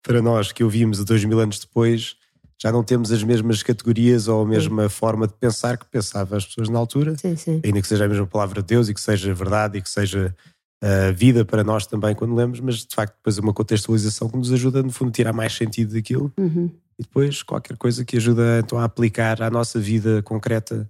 para 0.03 0.21
nós 0.21 0.51
que 0.51 0.65
ouvimos 0.65 1.03
dois 1.05 1.25
mil 1.25 1.39
anos 1.39 1.61
depois, 1.61 2.17
já 2.61 2.73
não 2.73 2.83
temos 2.83 3.13
as 3.13 3.23
mesmas 3.23 3.63
categorias 3.63 4.27
ou 4.27 4.43
a 4.43 4.47
mesma 4.47 4.83
sim. 4.83 4.89
forma 4.89 5.29
de 5.29 5.35
pensar 5.35 5.79
que 5.79 5.87
pensavam 5.87 6.37
as 6.37 6.45
pessoas 6.45 6.69
na 6.69 6.81
altura, 6.81 7.17
sim, 7.17 7.37
sim. 7.37 7.61
ainda 7.65 7.81
que 7.81 7.87
seja 7.87 8.07
a 8.07 8.09
mesma 8.09 8.27
palavra 8.27 8.61
de 8.61 8.67
Deus 8.67 8.89
e 8.89 8.95
que 8.95 9.01
seja 9.01 9.33
verdade 9.33 9.79
e 9.79 9.83
que 9.83 9.89
seja 9.89 10.35
a 10.83 11.11
vida 11.11 11.45
para 11.45 11.65
nós 11.65 11.87
também 11.87 12.15
quando 12.15 12.35
lemos, 12.35 12.61
mas 12.61 12.85
de 12.85 12.95
facto 12.95 13.15
depois 13.17 13.39
é 13.39 13.41
uma 13.41 13.55
contextualização 13.55 14.29
que 14.29 14.37
nos 14.37 14.53
ajuda 14.53 14.83
no 14.83 14.91
fundo 14.91 15.09
a 15.09 15.13
tirar 15.13 15.33
mais 15.33 15.55
sentido 15.55 15.95
daquilo 15.95 16.33
uhum. 16.39 16.71
e 16.99 17.03
depois 17.03 17.43
qualquer 17.43 17.77
coisa 17.77 18.05
que 18.05 18.17
ajuda 18.17 18.61
então 18.63 18.79
a 18.79 18.85
aplicar 18.85 19.43
à 19.43 19.51
nossa 19.51 19.81
vida 19.81 20.23
concreta 20.23 20.89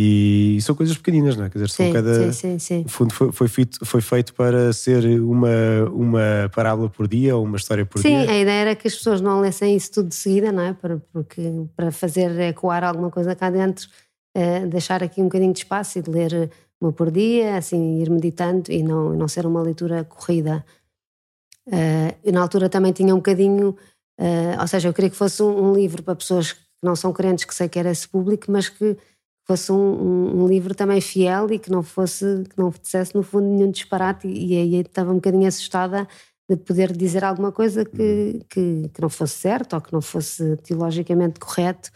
e 0.00 0.58
são 0.60 0.74
coisas 0.74 0.96
pequeninas, 0.96 1.36
não 1.36 1.46
é? 1.46 1.50
Quer 1.50 1.58
dizer, 1.58 1.70
sim, 1.70 1.92
cada. 1.92 2.32
Sim, 2.32 2.32
sim, 2.32 2.58
sim. 2.58 2.82
No 2.82 2.88
fundo, 2.88 3.12
foi, 3.12 3.32
foi, 3.32 3.48
feito, 3.48 3.84
foi 3.84 4.00
feito 4.00 4.34
para 4.34 4.72
ser 4.72 5.04
uma, 5.20 5.48
uma 5.90 6.50
parábola 6.54 6.88
por 6.88 7.08
dia 7.08 7.34
ou 7.36 7.44
uma 7.44 7.56
história 7.56 7.84
por 7.84 8.00
dia. 8.00 8.24
Sim, 8.24 8.30
a 8.30 8.38
ideia 8.38 8.60
era 8.60 8.76
que 8.76 8.86
as 8.86 8.94
pessoas 8.94 9.20
não 9.20 9.40
lessem 9.40 9.74
isso 9.74 9.90
tudo 9.90 10.10
de 10.10 10.14
seguida, 10.14 10.52
não 10.52 10.62
é? 10.62 10.72
Para, 10.72 10.98
porque, 11.12 11.42
para 11.74 11.90
fazer 11.90 12.38
ecoar 12.38 12.84
alguma 12.84 13.10
coisa 13.10 13.34
cá 13.34 13.50
dentro, 13.50 13.88
é, 14.36 14.66
deixar 14.66 15.02
aqui 15.02 15.20
um 15.20 15.24
bocadinho 15.24 15.52
de 15.52 15.60
espaço 15.60 15.98
e 15.98 16.02
de 16.02 16.10
ler 16.10 16.50
uma 16.80 16.92
por 16.92 17.10
dia, 17.10 17.56
assim, 17.56 18.00
ir 18.00 18.10
meditando 18.10 18.70
e 18.70 18.82
não, 18.82 19.12
não 19.12 19.28
ser 19.28 19.46
uma 19.46 19.60
leitura 19.62 20.04
corrida. 20.04 20.64
Uh, 21.66 22.14
eu 22.24 22.32
na 22.32 22.40
altura 22.40 22.68
também 22.68 22.92
tinha 22.92 23.14
um 23.14 23.18
bocadinho, 23.18 23.76
uh, 24.18 24.60
ou 24.60 24.66
seja, 24.66 24.88
eu 24.88 24.94
queria 24.94 25.10
que 25.10 25.16
fosse 25.16 25.42
um, 25.42 25.70
um, 25.70 25.74
livro 25.74 26.02
para 26.02 26.14
pessoas 26.14 26.52
que 26.52 26.60
não 26.82 26.96
são 26.96 27.12
crentes, 27.12 27.44
que 27.44 27.54
sei 27.54 27.68
que 27.68 27.78
era 27.78 27.90
esse 27.90 28.08
público, 28.08 28.50
mas 28.50 28.68
que 28.68 28.96
fosse 29.46 29.72
um, 29.72 29.76
um, 29.76 30.42
um, 30.42 30.46
livro 30.46 30.74
também 30.74 31.00
fiel 31.00 31.50
e 31.50 31.58
que 31.58 31.70
não 31.70 31.82
fosse, 31.82 32.44
que 32.48 32.58
não 32.58 32.70
dissesse 32.70 33.14
no 33.14 33.22
fundo 33.22 33.46
nenhum 33.46 33.70
disparate 33.70 34.28
e, 34.28 34.54
e 34.54 34.56
aí 34.56 34.80
estava 34.80 35.10
um 35.10 35.16
bocadinho 35.16 35.48
assustada 35.48 36.06
de 36.48 36.56
poder 36.56 36.92
dizer 36.92 37.24
alguma 37.24 37.52
coisa 37.52 37.84
que, 37.84 38.02
uhum. 38.02 38.40
que, 38.48 38.90
que 38.92 39.00
não 39.02 39.10
fosse 39.10 39.34
certo 39.34 39.74
ou 39.74 39.80
que 39.80 39.92
não 39.92 40.00
fosse 40.00 40.56
teologicamente 40.58 41.40
correto 41.40 41.90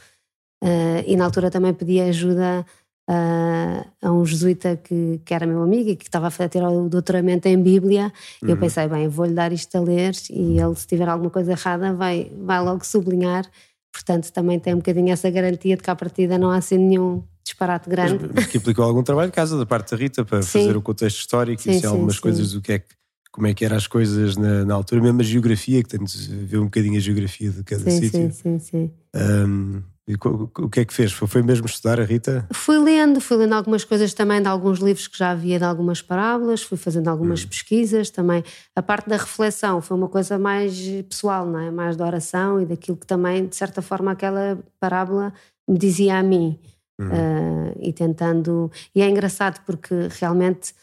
uh, 0.63 1.03
e 1.07 1.17
na 1.17 1.25
altura 1.25 1.51
também 1.51 1.73
pedi 1.73 2.01
ajuda 2.01 2.65
a, 3.09 3.87
a 4.01 4.13
um 4.13 4.25
jesuíta 4.25 4.77
que, 4.77 5.21
que 5.25 5.35
era 5.35 5.47
meu 5.47 5.63
amigo 5.63 5.91
e 5.91 5.97
que 5.97 6.05
estava 6.05 6.29
a 6.29 6.49
ter 6.49 6.63
o 6.63 6.89
doutoramento 6.89 7.49
em 7.49 7.61
Bíblia. 7.61 8.13
Uhum. 8.43 8.51
Eu 8.51 8.57
pensei, 8.57 8.89
bem, 8.89 9.09
vou-lhe 9.09 9.35
dar 9.35 9.53
isto 9.53 9.75
a 9.77 9.81
ler 9.81 10.15
e 10.31 10.59
ele, 10.59 10.75
se 10.77 10.87
tiver 10.87 11.09
alguma 11.09 11.31
coisa 11.31 11.53
errada, 11.53 11.93
vai, 11.95 12.31
vai 12.45 12.63
logo 12.63 12.85
sublinhar. 12.85 13.45
Portanto, 13.93 14.33
também 14.33 14.59
tem 14.59 14.75
um 14.75 14.79
bocadinho 14.79 15.13
essa 15.13 15.29
garantia 15.31 15.77
de 15.77 15.83
que 15.83 15.91
à 15.91 15.97
partida 15.97 16.39
não 16.39 16.51
há 16.51 16.57
assim 16.57 16.79
nenhum 16.79 17.23
disparate 17.45 17.91
grande. 17.91 18.31
Mas, 18.33 18.47
que 18.47 18.57
implicou 18.57 18.85
algum 18.85 19.03
trabalho 19.03 19.31
de 19.31 19.35
casa 19.35 19.59
da 19.59 19.67
parte 19.67 19.91
da 19.91 19.97
Rita 19.97 20.25
para 20.25 20.41
sim. 20.43 20.61
fazer 20.61 20.77
o 20.77 20.83
contexto 20.83 21.19
histórico 21.19 21.61
sim, 21.61 21.73
e 21.73 21.81
se 21.81 21.87
algumas 21.87 22.17
sim, 22.17 22.23
coisas 22.23 22.53
do 22.53 22.63
que 22.63 22.73
é 22.73 22.79
que 22.79 22.95
como 23.33 23.47
é 23.47 23.55
que 23.55 23.65
eram 23.65 23.79
as 23.79 23.87
coisas 23.87 24.37
na, 24.37 24.63
na, 24.65 24.75
altura, 24.75 25.01
mesmo 25.01 25.23
a 25.23 25.25
geografia, 25.25 25.83
que 25.83 25.89
tem 25.89 26.05
de 26.05 26.37
ver 26.45 26.59
um 26.59 26.65
bocadinho 26.65 26.99
a 26.99 27.01
geografia 27.01 27.51
de 27.51 27.65
cada 27.65 27.91
sim, 27.91 28.01
sítio. 28.03 28.31
Sim, 28.31 28.31
sim, 28.31 28.59
sim. 28.59 28.91
Um, 29.17 29.83
e 30.07 30.15
o 30.15 30.69
que 30.69 30.81
é 30.81 30.85
que 30.85 30.93
fez? 30.93 31.13
Foi 31.13 31.43
mesmo 31.43 31.67
estudar 31.67 32.01
a 32.01 32.05
Rita? 32.05 32.49
Fui 32.53 32.77
lendo, 32.77 33.21
fui 33.21 33.37
lendo 33.37 33.55
algumas 33.55 33.85
coisas 33.85 34.13
também 34.13 34.43
de 34.43 34.49
alguns 34.49 34.81
livros 34.81 35.07
que 35.07 35.17
já 35.17 35.31
havia 35.31 35.59
de 35.59 35.65
algumas 35.65 36.03
parábolas, 36.03 36.63
fui 36.63 36.77
fazendo 36.77 37.07
algumas 37.09 37.45
hum. 37.45 37.49
pesquisas 37.49 38.11
também. 38.11 38.43
A 38.75 38.83
parte 38.83 39.09
da 39.09 39.17
reflexão 39.17 39.81
foi 39.81 39.97
uma 39.97 40.09
coisa 40.09 40.39
mais 40.39 40.77
pessoal, 41.09 41.47
não 41.47 41.61
é? 41.61 41.71
Mais 41.71 41.97
da 41.97 42.05
oração 42.05 42.61
e 42.61 42.67
daquilo 42.67 42.97
que 42.97 43.07
também, 43.07 43.47
de 43.47 43.55
certa 43.55 43.81
forma, 43.81 44.11
aquela 44.11 44.59
parábola 44.81 45.33
me 45.69 45.79
dizia 45.79 46.19
a 46.19 46.23
mim. 46.23 46.59
Hum. 47.01 47.07
Uh, 47.07 47.79
e 47.81 47.93
tentando. 47.93 48.71
E 48.95 49.03
é 49.03 49.09
engraçado 49.09 49.61
porque 49.65 49.95
realmente 50.21 50.75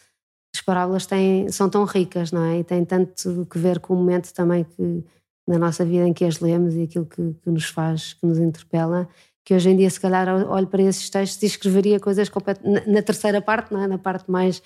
as 0.56 0.62
parábolas 0.62 1.06
têm, 1.06 1.50
são 1.50 1.70
tão 1.70 1.84
ricas, 1.84 2.32
não 2.32 2.44
é? 2.44 2.60
E 2.60 2.64
têm 2.64 2.84
tanto 2.84 3.46
que 3.50 3.60
ver 3.60 3.80
com 3.80 3.94
o 3.94 3.98
momento 3.98 4.34
também 4.34 4.64
que 4.64 5.04
na 5.50 5.58
nossa 5.58 5.84
vida 5.84 6.08
em 6.08 6.14
que 6.14 6.24
as 6.24 6.40
lemos 6.40 6.76
e 6.76 6.84
aquilo 6.84 7.08
que, 7.08 7.34
que, 7.42 7.50
nos 7.50 7.66
faz, 7.66 8.14
que 8.14 8.26
nos 8.26 8.38
interpela, 8.38 9.10
que 9.44 9.56
hoje 9.56 9.72
em 9.72 9.76
dia, 9.76 9.90
se 9.90 10.00
calhar, 10.00 10.30
olho 10.48 10.68
para 10.68 10.84
esses 10.84 11.10
textos 11.10 11.42
e 11.42 11.48
escreveria 11.48 12.00
coisas 12.00 12.30
na, 12.64 12.86
na 12.86 13.02
terceira 13.02 13.42
parte, 13.42 13.74
não 13.74 13.82
é? 13.82 13.88
na 13.88 13.98
parte 13.98 14.30
mais 14.30 14.62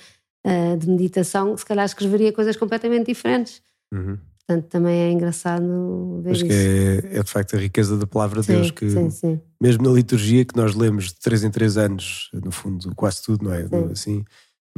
uh, 0.46 0.78
de 0.78 0.90
meditação, 0.90 1.56
se 1.56 1.66
calhar 1.66 1.86
escreveria 1.86 2.34
coisas 2.34 2.58
completamente 2.58 3.06
diferentes. 3.06 3.62
Uhum. 3.94 4.18
Portanto, 4.46 4.68
também 4.68 4.94
é 4.94 5.10
engraçado 5.10 6.22
ver 6.22 6.32
Acho 6.32 6.46
isso. 6.46 6.48
que 6.48 7.08
é, 7.14 7.20
é, 7.20 7.24
de 7.24 7.32
facto 7.32 7.56
a 7.56 7.60
riqueza 7.60 7.96
da 7.96 8.06
palavra 8.06 8.42
de 8.42 8.48
Deus, 8.48 8.72
que 8.72 8.90
sim, 8.90 9.10
sim. 9.10 9.42
mesmo 9.62 9.84
na 9.84 9.92
liturgia 9.92 10.44
que 10.44 10.58
nós 10.58 10.76
lemos 10.76 11.14
de 11.14 11.20
três 11.22 11.46
em 11.46 11.50
três 11.50 11.78
anos, 11.78 12.30
no 12.34 12.52
fundo, 12.52 12.94
quase 12.94 13.24
tudo, 13.24 13.46
não 13.46 13.54
é? 13.54 13.66
Sim. 13.66 13.90
Assim, 13.90 14.26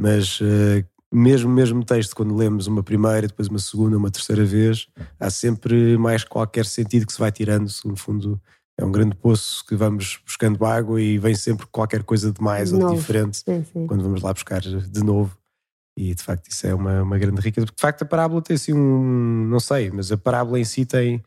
mas 0.00 0.40
uh, 0.40 0.84
mesmo 1.16 1.50
mesmo 1.50 1.84
texto, 1.84 2.14
quando 2.14 2.36
lemos 2.36 2.66
uma 2.66 2.82
primeira, 2.82 3.26
depois 3.26 3.48
uma 3.48 3.58
segunda, 3.58 3.96
uma 3.96 4.10
terceira 4.10 4.44
vez, 4.44 4.86
há 5.18 5.30
sempre 5.30 5.96
mais 5.96 6.24
qualquer 6.24 6.66
sentido 6.66 7.06
que 7.06 7.12
se 7.12 7.18
vai 7.18 7.32
tirando, 7.32 7.70
no 7.84 7.96
fundo 7.96 8.40
é 8.78 8.84
um 8.84 8.92
grande 8.92 9.16
poço 9.16 9.64
que 9.66 9.74
vamos 9.74 10.20
buscando 10.24 10.64
água 10.66 11.00
e 11.00 11.16
vem 11.16 11.34
sempre 11.34 11.66
qualquer 11.66 12.02
coisa 12.02 12.30
de 12.30 12.42
mais 12.42 12.72
ou 12.72 12.90
de 12.90 12.96
diferente 12.96 13.38
sim, 13.38 13.64
sim. 13.72 13.86
quando 13.86 14.02
vamos 14.02 14.20
lá 14.20 14.32
buscar 14.34 14.60
de 14.60 15.02
novo. 15.02 15.36
E 15.96 16.14
de 16.14 16.22
facto 16.22 16.48
isso 16.48 16.66
é 16.66 16.74
uma, 16.74 17.02
uma 17.02 17.16
grande 17.16 17.40
riqueza, 17.40 17.64
porque 17.66 17.76
de 17.76 17.80
facto 17.80 18.02
a 18.02 18.04
parábola 18.04 18.42
tem 18.42 18.54
assim 18.54 18.74
um, 18.74 19.46
não 19.48 19.58
sei, 19.58 19.90
mas 19.90 20.12
a 20.12 20.18
parábola 20.18 20.60
em 20.60 20.64
si 20.64 20.84
tem 20.84 21.22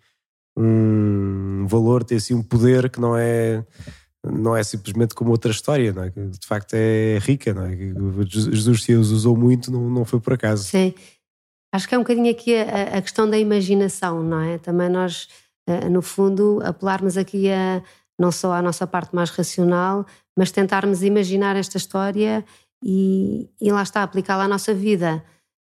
um 0.55 1.65
valor, 1.67 2.03
tem 2.03 2.19
assim 2.19 2.35
um 2.35 2.43
poder 2.43 2.87
que 2.91 3.01
não 3.01 3.17
é 3.17 3.65
não 4.25 4.55
é 4.55 4.63
simplesmente 4.63 5.15
como 5.15 5.31
outra 5.31 5.51
história, 5.51 5.93
não 5.93 6.03
é? 6.03 6.09
de 6.09 6.45
facto 6.45 6.73
é 6.73 7.17
rica, 7.19 7.53
não 7.53 7.65
é? 7.65 7.75
Jesus 8.25 8.83
se 8.83 8.93
usou 8.93 9.35
muito, 9.35 9.71
não, 9.71 9.89
não 9.89 10.05
foi 10.05 10.19
por 10.19 10.33
acaso. 10.33 10.63
Sim, 10.65 10.93
acho 11.73 11.87
que 11.87 11.95
é 11.95 11.97
um 11.97 12.01
bocadinho 12.01 12.29
aqui 12.29 12.55
a, 12.55 12.97
a 12.97 13.01
questão 13.01 13.29
da 13.29 13.37
imaginação, 13.37 14.21
não 14.21 14.41
é? 14.41 14.57
Também 14.57 14.89
nós, 14.89 15.29
eh, 15.67 15.87
no 15.87 16.01
fundo, 16.01 16.59
apelarmos 16.63 17.17
aqui 17.17 17.49
a 17.49 17.81
não 18.19 18.31
só 18.31 18.51
à 18.51 18.61
nossa 18.61 18.85
parte 18.85 19.15
mais 19.15 19.29
racional, 19.29 20.05
mas 20.37 20.51
tentarmos 20.51 21.01
imaginar 21.01 21.55
esta 21.55 21.77
história 21.77 22.43
e, 22.83 23.49
e 23.61 23.71
lá 23.71 23.81
está, 23.81 24.03
aplicá-la 24.03 24.43
à 24.43 24.47
nossa 24.47 24.73
vida. 24.73 25.23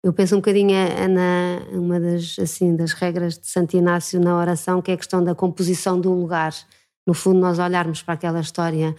Eu 0.05 0.13
penso 0.13 0.37
um 0.37 0.39
bocadinho 0.39 0.77
na 1.09 1.61
uma 1.73 1.99
das 1.99 2.39
assim 2.39 2.77
das 2.77 2.93
regras 2.93 3.37
de 3.37 3.49
Santo 3.49 3.77
Inácio 3.77 4.21
na 4.21 4.39
oração, 4.39 4.81
que 4.81 4.93
é 4.93 4.95
a 4.95 4.97
questão 4.97 5.25
da 5.25 5.35
composição 5.35 6.01
do 6.01 6.13
lugar 6.13 6.55
no 7.07 7.15
fundo, 7.15 7.39
nós 7.41 7.59
olharmos 7.59 8.03
para 8.03 8.15
aquela 8.15 8.41
história 8.41 8.95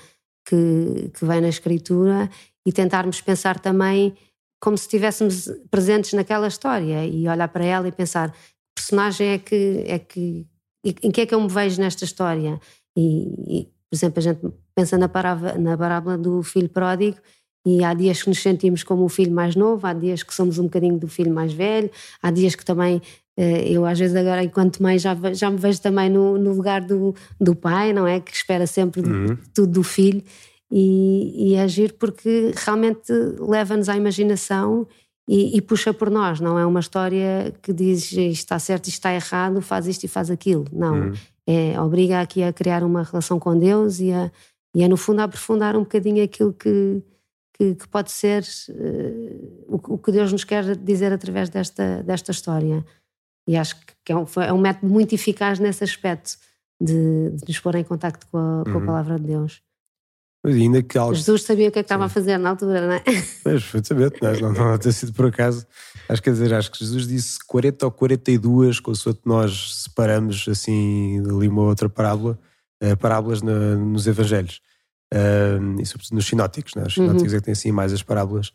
que, 0.47 1.11
que 1.13 1.25
vem 1.25 1.41
na 1.41 1.49
escritura 1.49 2.29
e 2.65 2.71
tentarmos 2.71 3.19
pensar 3.21 3.59
também 3.59 4.15
como 4.59 4.77
se 4.77 4.83
estivéssemos 4.83 5.49
presentes 5.69 6.13
naquela 6.13 6.47
história 6.47 7.05
e 7.05 7.27
olhar 7.27 7.47
para 7.49 7.65
ela 7.65 7.87
e 7.87 7.91
pensar 7.91 8.31
que 8.31 8.37
personagem 8.75 9.27
é 9.29 9.37
que 9.37 9.83
é 9.85 9.99
que 9.99 10.47
em 11.03 11.11
que 11.11 11.21
é 11.21 11.25
que 11.25 11.35
eu 11.35 11.41
me 11.41 11.49
vejo 11.49 11.81
nesta 11.81 12.05
história? 12.05 12.59
E, 12.95 13.59
e 13.59 13.63
por 13.89 13.95
exemplo 13.95 14.19
a 14.19 14.21
gente 14.21 14.39
pensa 14.73 14.97
na 14.97 15.09
parábola, 15.09 15.57
na 15.57 15.77
parábola 15.77 16.17
do 16.17 16.41
filho 16.41 16.69
pródigo 16.69 17.17
e 17.65 17.83
há 17.83 17.93
dias 17.93 18.23
que 18.23 18.29
nos 18.29 18.41
sentimos 18.41 18.83
como 18.83 19.03
o 19.03 19.09
filho 19.09 19.33
mais 19.33 19.55
novo, 19.55 19.85
há 19.85 19.93
dias 19.93 20.23
que 20.23 20.33
somos 20.33 20.57
um 20.57 20.63
bocadinho 20.63 20.97
do 20.97 21.07
filho 21.07 21.33
mais 21.33 21.51
velho, 21.51 21.91
há 22.21 22.31
dias 22.31 22.55
que 22.55 22.63
também 22.63 23.01
eu 23.37 23.85
às 23.85 23.99
vezes 23.99 24.15
agora, 24.15 24.43
enquanto 24.43 24.81
mãe, 24.81 24.97
já, 24.97 25.15
já 25.33 25.49
me 25.49 25.57
vejo 25.57 25.79
também 25.81 26.09
no, 26.09 26.37
no 26.37 26.53
lugar 26.53 26.81
do, 26.81 27.13
do 27.39 27.55
pai, 27.55 27.93
não 27.93 28.07
é? 28.07 28.19
Que 28.19 28.33
espera 28.33 28.65
sempre 28.65 29.01
uhum. 29.01 29.37
tudo 29.53 29.73
do 29.73 29.83
filho 29.83 30.23
e, 30.71 31.51
e 31.53 31.57
agir 31.57 31.93
porque 31.93 32.51
realmente 32.55 33.11
leva-nos 33.39 33.89
à 33.89 33.95
imaginação 33.95 34.87
e, 35.27 35.57
e, 35.57 35.61
puxa 35.61 35.93
por 35.93 36.09
nós, 36.09 36.39
não 36.39 36.57
é 36.57 36.65
uma 36.65 36.79
história 36.79 37.53
que 37.61 37.73
diz 37.73 38.11
isto 38.11 38.17
está 38.17 38.59
certo, 38.59 38.87
isto 38.87 38.95
está 38.95 39.13
errado, 39.13 39.61
faz 39.61 39.85
isto 39.85 40.05
e 40.05 40.07
faz 40.07 40.31
aquilo. 40.31 40.65
Não, 40.71 41.09
uhum. 41.09 41.13
é, 41.45 41.79
obriga 41.81 42.21
aqui 42.21 42.41
a 42.43 42.53
criar 42.53 42.81
uma 42.81 43.03
relação 43.03 43.37
com 43.37 43.57
Deus 43.57 43.99
e 43.99 44.11
a, 44.11 44.31
e 44.73 44.83
a 44.83 44.87
no 44.87 44.95
fundo 44.95 45.19
a 45.19 45.25
aprofundar 45.25 45.75
um 45.75 45.81
bocadinho 45.81 46.23
aquilo 46.23 46.53
que, 46.53 47.03
que, 47.57 47.75
que 47.75 47.87
pode 47.89 48.09
ser 48.09 48.43
uh, 48.69 49.65
o, 49.67 49.95
o, 49.95 49.97
que 49.97 50.13
Deus 50.13 50.31
nos 50.31 50.45
quer 50.45 50.77
dizer 50.77 51.11
através 51.11 51.49
desta, 51.49 52.01
desta 52.03 52.31
história. 52.31 52.85
E 53.47 53.55
acho 53.55 53.75
que 54.03 54.11
é 54.11 54.15
um, 54.15 54.25
é 54.41 54.51
um 54.51 54.59
método 54.59 54.91
muito 54.91 55.15
eficaz 55.15 55.57
nesse 55.57 55.83
aspecto 55.83 56.37
de, 56.81 57.31
de 57.31 57.43
nos 57.47 57.59
pôr 57.59 57.75
em 57.75 57.83
contacto 57.83 58.27
com 58.27 58.37
a, 58.37 58.63
com 58.65 58.71
a 58.71 58.75
uhum. 58.75 58.85
palavra 58.85 59.19
de 59.19 59.27
Deus. 59.27 59.61
Mas 60.43 60.55
ainda 60.55 60.83
que 60.83 60.97
algo... 60.97 61.15
Jesus 61.15 61.43
sabia 61.43 61.69
o 61.69 61.71
que 61.71 61.79
é 61.79 61.83
que 61.83 61.85
estava 61.85 62.05
a 62.05 62.09
fazer 62.09 62.37
na 62.37 62.49
altura, 62.49 62.87
não 62.87 62.93
é? 62.93 63.03
Pois, 63.43 63.63
perfeitamente, 63.63 64.21
não, 64.21 64.53
não, 64.53 64.71
não 64.71 64.77
ter 64.77 64.91
sido 64.91 65.13
por 65.13 65.25
acaso. 65.25 65.65
Acho 66.07 66.21
que, 66.21 66.29
dizer, 66.29 66.53
acho 66.53 66.71
que 66.71 66.79
Jesus 66.79 67.07
disse 67.07 67.39
40 67.47 67.85
ou 67.85 67.91
42, 67.91 68.79
consoante 68.79 69.21
nós 69.25 69.83
separamos 69.83 70.45
assim 70.47 71.19
ali 71.19 71.47
uma 71.47 71.63
outra 71.63 71.89
parábola, 71.89 72.39
uh, 72.83 72.95
parábolas 72.97 73.41
na, 73.41 73.75
nos 73.75 74.07
Evangelhos. 74.07 74.61
Uh, 75.13 75.81
e 75.81 75.85
sobretudo 75.85 76.15
nos 76.15 76.27
sinóticos, 76.27 76.75
né? 76.75 76.83
os 76.85 76.93
sinóticos 76.93 77.31
uhum. 77.31 77.37
é 77.37 77.39
que 77.39 77.45
têm 77.45 77.51
assim 77.53 77.71
mais 77.71 77.91
as 77.93 78.03
parábolas 78.03 78.51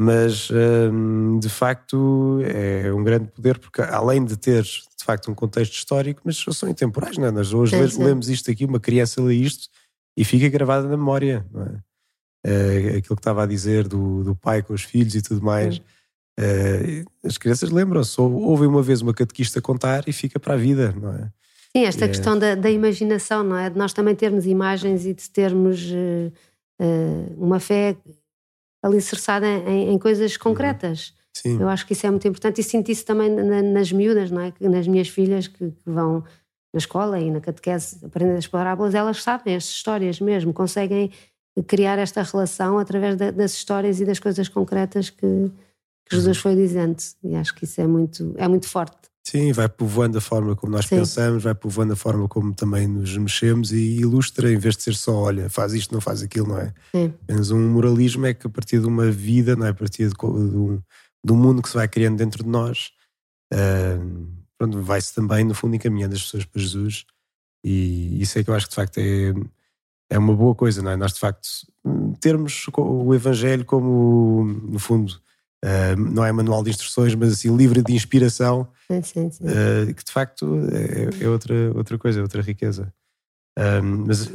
mas 0.00 0.48
hum, 0.92 1.40
de 1.40 1.48
facto 1.48 2.38
é 2.44 2.92
um 2.94 3.02
grande 3.02 3.26
poder 3.32 3.58
porque 3.58 3.82
além 3.82 4.24
de 4.24 4.36
ter 4.36 4.62
de 4.62 5.04
facto 5.04 5.28
um 5.28 5.34
contexto 5.34 5.72
histórico, 5.72 6.22
mas 6.24 6.36
são 6.52 6.68
intemporais, 6.68 7.18
não 7.18 7.26
é? 7.26 7.32
Nós 7.32 7.52
hoje 7.52 7.76
sim, 7.76 7.88
sim. 7.88 8.04
lemos 8.04 8.28
isto 8.28 8.48
aqui, 8.48 8.64
uma 8.64 8.78
criança 8.78 9.20
lê 9.20 9.34
isto 9.34 9.68
e 10.16 10.24
fica 10.24 10.48
gravada 10.48 10.86
na 10.86 10.96
memória, 10.96 11.44
não 11.50 11.62
é? 11.64 11.82
é 12.44 12.88
aquilo 12.90 13.16
que 13.16 13.20
estava 13.20 13.42
a 13.42 13.46
dizer 13.46 13.88
do, 13.88 14.22
do 14.22 14.36
pai 14.36 14.62
com 14.62 14.72
os 14.72 14.84
filhos 14.84 15.16
e 15.16 15.20
tudo 15.20 15.44
mais. 15.44 15.82
É, 16.38 17.02
as 17.24 17.36
crianças 17.36 17.68
lembram-se, 17.68 18.20
ouvem 18.20 18.68
uma 18.68 18.82
vez 18.82 19.02
uma 19.02 19.12
catequista 19.12 19.60
contar 19.60 20.04
e 20.06 20.12
fica 20.12 20.38
para 20.38 20.54
a 20.54 20.56
vida, 20.56 20.94
não 20.96 21.12
é? 21.12 21.28
Sim, 21.76 21.84
esta 21.84 22.04
é... 22.04 22.08
questão 22.08 22.38
da, 22.38 22.54
da, 22.54 22.70
imaginação, 22.70 23.42
não 23.42 23.56
é? 23.56 23.68
De 23.68 23.76
nós 23.76 23.92
também 23.92 24.14
termos 24.14 24.46
imagens 24.46 25.04
e 25.06 25.12
de 25.12 25.28
termos 25.28 25.90
uh, 25.90 27.34
uma 27.36 27.58
fé 27.58 27.96
alicerçada 28.82 29.46
em, 29.46 29.92
em 29.92 29.98
coisas 29.98 30.34
uhum. 30.34 30.38
concretas. 30.40 31.14
Sim. 31.34 31.60
Eu 31.60 31.68
acho 31.68 31.86
que 31.86 31.92
isso 31.92 32.06
é 32.06 32.10
muito 32.10 32.26
importante 32.26 32.60
e 32.60 32.64
sinto 32.64 32.90
isso 32.90 33.04
também 33.04 33.30
na, 33.30 33.62
nas 33.62 33.92
miúdas, 33.92 34.30
não 34.30 34.42
é? 34.42 34.52
Nas 34.60 34.88
minhas 34.88 35.08
filhas 35.08 35.46
que, 35.46 35.70
que, 35.70 35.90
vão 35.90 36.24
na 36.72 36.78
escola 36.78 37.20
e 37.20 37.30
na 37.30 37.40
catequese 37.40 38.04
aprendem 38.04 38.36
as 38.36 38.46
parábolas, 38.46 38.94
elas 38.94 39.22
sabem 39.22 39.54
as 39.54 39.64
histórias 39.64 40.20
mesmo, 40.20 40.52
conseguem 40.52 41.10
criar 41.66 41.98
esta 41.98 42.22
relação 42.22 42.78
através 42.78 43.16
da, 43.16 43.30
das 43.30 43.52
histórias 43.52 44.00
e 44.00 44.04
das 44.04 44.18
coisas 44.18 44.48
concretas 44.48 45.10
que, 45.10 45.50
que 46.06 46.16
Jesus 46.16 46.36
uhum. 46.36 46.42
foi 46.42 46.56
dizendo. 46.56 46.96
E 47.22 47.36
acho 47.36 47.54
que 47.54 47.64
isso 47.64 47.80
é 47.80 47.86
muito, 47.86 48.34
é 48.36 48.48
muito 48.48 48.68
forte. 48.68 48.96
Sim, 49.30 49.52
vai 49.52 49.68
povoando 49.68 50.18
a 50.18 50.20
forma 50.20 50.56
como 50.56 50.72
nós 50.72 50.86
Sim. 50.86 50.96
pensamos, 50.96 51.42
vai 51.42 51.54
povoando 51.54 51.92
a 51.92 51.96
forma 51.96 52.26
como 52.28 52.54
também 52.54 52.86
nos 52.86 53.16
mexemos 53.16 53.72
e 53.72 54.00
ilustra, 54.00 54.50
em 54.50 54.58
vez 54.58 54.76
de 54.76 54.84
ser 54.84 54.94
só, 54.94 55.14
olha, 55.14 55.50
faz 55.50 55.74
isto, 55.74 55.92
não 55.92 56.00
faz 56.00 56.22
aquilo, 56.22 56.48
não 56.48 56.58
é? 56.58 56.72
Sim. 56.92 57.12
Apenas 57.24 57.50
um 57.50 57.68
moralismo 57.68 58.26
é 58.26 58.32
que 58.32 58.46
a 58.46 58.50
partir 58.50 58.80
de 58.80 58.86
uma 58.86 59.10
vida, 59.10 59.54
não 59.54 59.66
é? 59.66 59.70
A 59.70 59.74
partir 59.74 60.08
de, 60.08 60.14
de, 60.14 60.24
um, 60.26 60.80
de 61.24 61.32
um 61.32 61.36
mundo 61.36 61.60
que 61.60 61.68
se 61.68 61.74
vai 61.74 61.86
criando 61.86 62.16
dentro 62.16 62.42
de 62.42 62.48
nós, 62.48 62.90
uh, 63.52 64.28
pronto, 64.56 64.80
vai-se 64.82 65.14
também, 65.14 65.44
no 65.44 65.54
fundo, 65.54 65.76
encaminhando 65.76 66.14
as 66.14 66.22
pessoas 66.22 66.44
para 66.44 66.60
Jesus 66.62 67.04
e 67.64 68.22
isso 68.22 68.38
é 68.38 68.44
que 68.44 68.50
eu 68.50 68.54
acho 68.54 68.66
que 68.66 68.70
de 68.70 68.76
facto 68.76 68.98
é, 68.98 69.34
é 70.10 70.18
uma 70.18 70.34
boa 70.34 70.54
coisa, 70.54 70.80
não 70.82 70.90
é? 70.90 70.96
Nós 70.96 71.12
de 71.12 71.20
facto 71.20 71.46
termos 72.20 72.66
o 72.76 73.14
Evangelho 73.14 73.64
como, 73.64 74.44
no 74.44 74.78
fundo, 74.78 75.20
Uh, 75.64 75.98
não 75.98 76.24
é 76.24 76.30
manual 76.30 76.62
de 76.62 76.70
instruções, 76.70 77.14
mas 77.14 77.32
assim, 77.32 77.54
livre 77.56 77.82
de 77.82 77.92
inspiração, 77.92 78.68
sim, 78.90 79.02
sim, 79.02 79.30
sim. 79.30 79.44
Uh, 79.44 79.92
que 79.92 80.04
de 80.04 80.12
facto 80.12 80.60
é, 80.72 81.24
é, 81.24 81.28
outra, 81.28 81.54
outra 81.74 81.98
coisa, 81.98 82.22
outra 82.22 82.40
riqueza. 82.40 82.92
Uh, 83.58 83.82
mas 84.06 84.26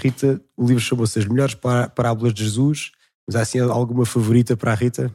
Rita, 0.00 0.40
o 0.56 0.64
livro 0.64 0.80
chamou-se 0.80 1.18
As 1.18 1.26
Melhores 1.26 1.56
Parábolas 1.56 2.32
de 2.32 2.44
Jesus, 2.44 2.92
mas 3.26 3.34
há 3.34 3.40
assim 3.40 3.58
alguma 3.58 4.06
favorita 4.06 4.56
para 4.56 4.70
a 4.70 4.74
Rita? 4.74 5.12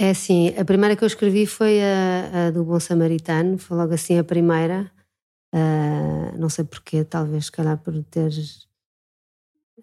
É 0.00 0.10
assim, 0.10 0.56
a 0.56 0.64
primeira 0.64 0.94
que 0.94 1.02
eu 1.02 1.08
escrevi 1.08 1.44
foi 1.44 1.80
a, 1.82 2.46
a 2.46 2.50
do 2.52 2.64
Bom 2.64 2.78
Samaritano, 2.78 3.58
foi 3.58 3.76
logo 3.76 3.92
assim 3.92 4.16
a 4.16 4.22
primeira. 4.22 4.88
Uh, 5.52 6.38
não 6.38 6.48
sei 6.48 6.64
porquê, 6.64 7.02
talvez, 7.04 7.46
se 7.46 7.52
calhar, 7.52 7.76
por 7.78 8.00
ter 8.04 8.30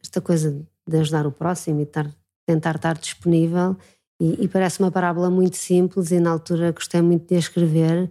esta 0.01 0.21
coisa 0.21 0.65
de 0.87 0.97
ajudar 0.97 1.25
o 1.27 1.31
próximo 1.31 1.81
e 1.81 1.85
tar, 1.85 2.09
tentar 2.45 2.75
estar 2.75 2.97
disponível. 2.97 3.75
E, 4.19 4.45
e, 4.45 4.47
parece 4.47 4.79
uma 4.79 4.91
parábola 4.91 5.29
muito 5.29 5.57
simples, 5.57 6.11
e 6.11 6.19
na 6.19 6.31
altura 6.31 6.71
gostei 6.71 7.01
muito 7.01 7.27
de 7.27 7.35
escrever, 7.35 8.09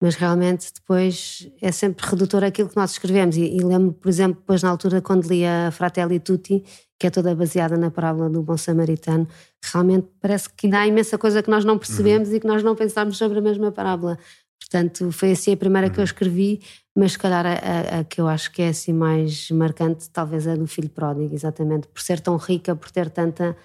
mas 0.00 0.14
realmente 0.14 0.72
depois 0.74 1.48
é 1.60 1.70
sempre 1.70 2.06
redutor 2.06 2.42
aquilo 2.42 2.68
que 2.68 2.76
nós 2.76 2.92
escrevemos. 2.92 3.36
E, 3.36 3.56
e 3.56 3.60
lembro, 3.60 3.92
por 3.92 4.08
exemplo, 4.08 4.40
depois 4.40 4.62
na 4.62 4.70
altura, 4.70 5.00
quando 5.00 5.28
li 5.28 5.44
a 5.44 5.70
Fratelli 5.70 6.18
Tutti, 6.18 6.64
que 6.98 7.06
é 7.06 7.10
toda 7.10 7.34
baseada 7.34 7.76
na 7.76 7.90
parábola 7.90 8.30
do 8.30 8.42
bom 8.42 8.56
samaritano, 8.56 9.28
realmente 9.62 10.08
parece 10.20 10.48
que 10.48 10.66
ainda 10.66 10.78
há 10.78 10.86
imensa 10.86 11.18
coisa 11.18 11.42
que 11.42 11.50
nós 11.50 11.64
não 11.64 11.76
percebemos 11.76 12.28
uhum. 12.28 12.36
e 12.36 12.40
que 12.40 12.46
nós 12.46 12.62
não 12.62 12.74
pensámos 12.74 13.18
sobre 13.18 13.38
a 13.38 13.42
mesma 13.42 13.70
parábola. 13.70 14.18
Portanto, 14.60 15.12
foi 15.12 15.32
assim 15.32 15.52
a 15.52 15.56
primeira 15.56 15.88
uhum. 15.88 15.92
que 15.92 15.98
eu 15.98 16.02
uhum. 16.02 16.06
escrevi, 16.06 16.60
mas 16.96 17.12
se 17.12 17.18
calhar 17.18 17.44
a, 17.44 17.50
a, 17.50 18.00
a, 18.00 18.04
que 18.04 18.20
eu 18.20 18.28
acho 18.28 18.52
que 18.52 18.62
é 18.62 18.68
assim 18.68 18.92
mais 18.92 19.50
marcante, 19.50 20.08
talvez 20.10 20.46
a 20.46 20.54
do 20.54 20.66
filho 20.66 20.88
pródigo, 20.88 21.34
exatamente, 21.34 21.88
por 21.88 22.00
ser 22.00 22.20
tão 22.20 22.36
rica, 22.36 22.74
por 22.74 22.90
ter 22.90 23.10
tanta 23.10 23.56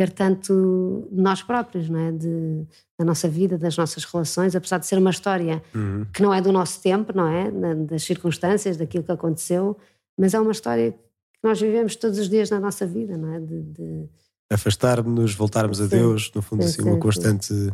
ter 0.00 0.08
tanto 0.08 1.06
de 1.12 1.20
nós 1.20 1.42
próprios, 1.42 1.90
não 1.90 1.98
é? 1.98 2.10
De, 2.10 2.64
da 2.98 3.04
nossa 3.04 3.28
vida, 3.28 3.58
das 3.58 3.76
nossas 3.76 4.02
relações, 4.02 4.56
apesar 4.56 4.78
de 4.78 4.86
ser 4.86 4.96
uma 4.96 5.10
história 5.10 5.62
uhum. 5.74 6.06
que 6.10 6.22
não 6.22 6.32
é 6.32 6.40
do 6.40 6.50
nosso 6.50 6.80
tempo, 6.80 7.12
não 7.14 7.28
é? 7.28 7.50
Das 7.74 8.04
circunstâncias, 8.04 8.78
daquilo 8.78 9.04
que 9.04 9.12
aconteceu, 9.12 9.76
mas 10.18 10.32
é 10.32 10.40
uma 10.40 10.52
história 10.52 10.92
que 10.92 10.98
nós 11.44 11.60
vivemos 11.60 11.96
todos 11.96 12.18
os 12.18 12.30
dias 12.30 12.48
na 12.48 12.58
nossa 12.58 12.86
vida, 12.86 13.14
não 13.18 13.34
é? 13.34 13.40
De, 13.40 13.60
de... 13.60 14.08
Afastar-nos, 14.50 15.34
voltarmos 15.34 15.82
a 15.82 15.86
Deus, 15.86 16.32
no 16.34 16.40
fundo, 16.40 16.62
sim, 16.62 16.68
assim, 16.70 16.82
sim, 16.82 16.88
uma 16.88 16.98
constante 16.98 17.44
sim. 17.44 17.70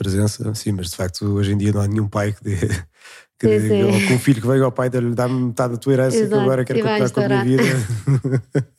Presença, 0.00 0.54
sim, 0.54 0.72
mas 0.72 0.88
de 0.88 0.96
facto 0.96 1.26
hoje 1.26 1.52
em 1.52 1.58
dia 1.58 1.72
não 1.72 1.82
há 1.82 1.86
nenhum 1.86 2.08
pai 2.08 2.32
que 2.32 2.42
dê 2.42 2.56
que, 3.38 3.60
sim, 3.60 4.06
com 4.08 4.14
um 4.14 4.18
filho 4.18 4.40
que 4.40 4.46
veio 4.46 4.64
ao 4.64 4.72
pai 4.72 4.88
dá-me 4.88 5.46
metade 5.46 5.74
da 5.74 5.78
tua 5.78 5.92
herança 5.92 6.16
Exato. 6.16 6.36
que 6.36 6.40
agora 6.40 6.64
quero 6.64 6.80
continuar 6.80 7.10
com 7.10 7.20
a 7.20 7.28
minha 7.28 7.44
vida. 7.44 7.62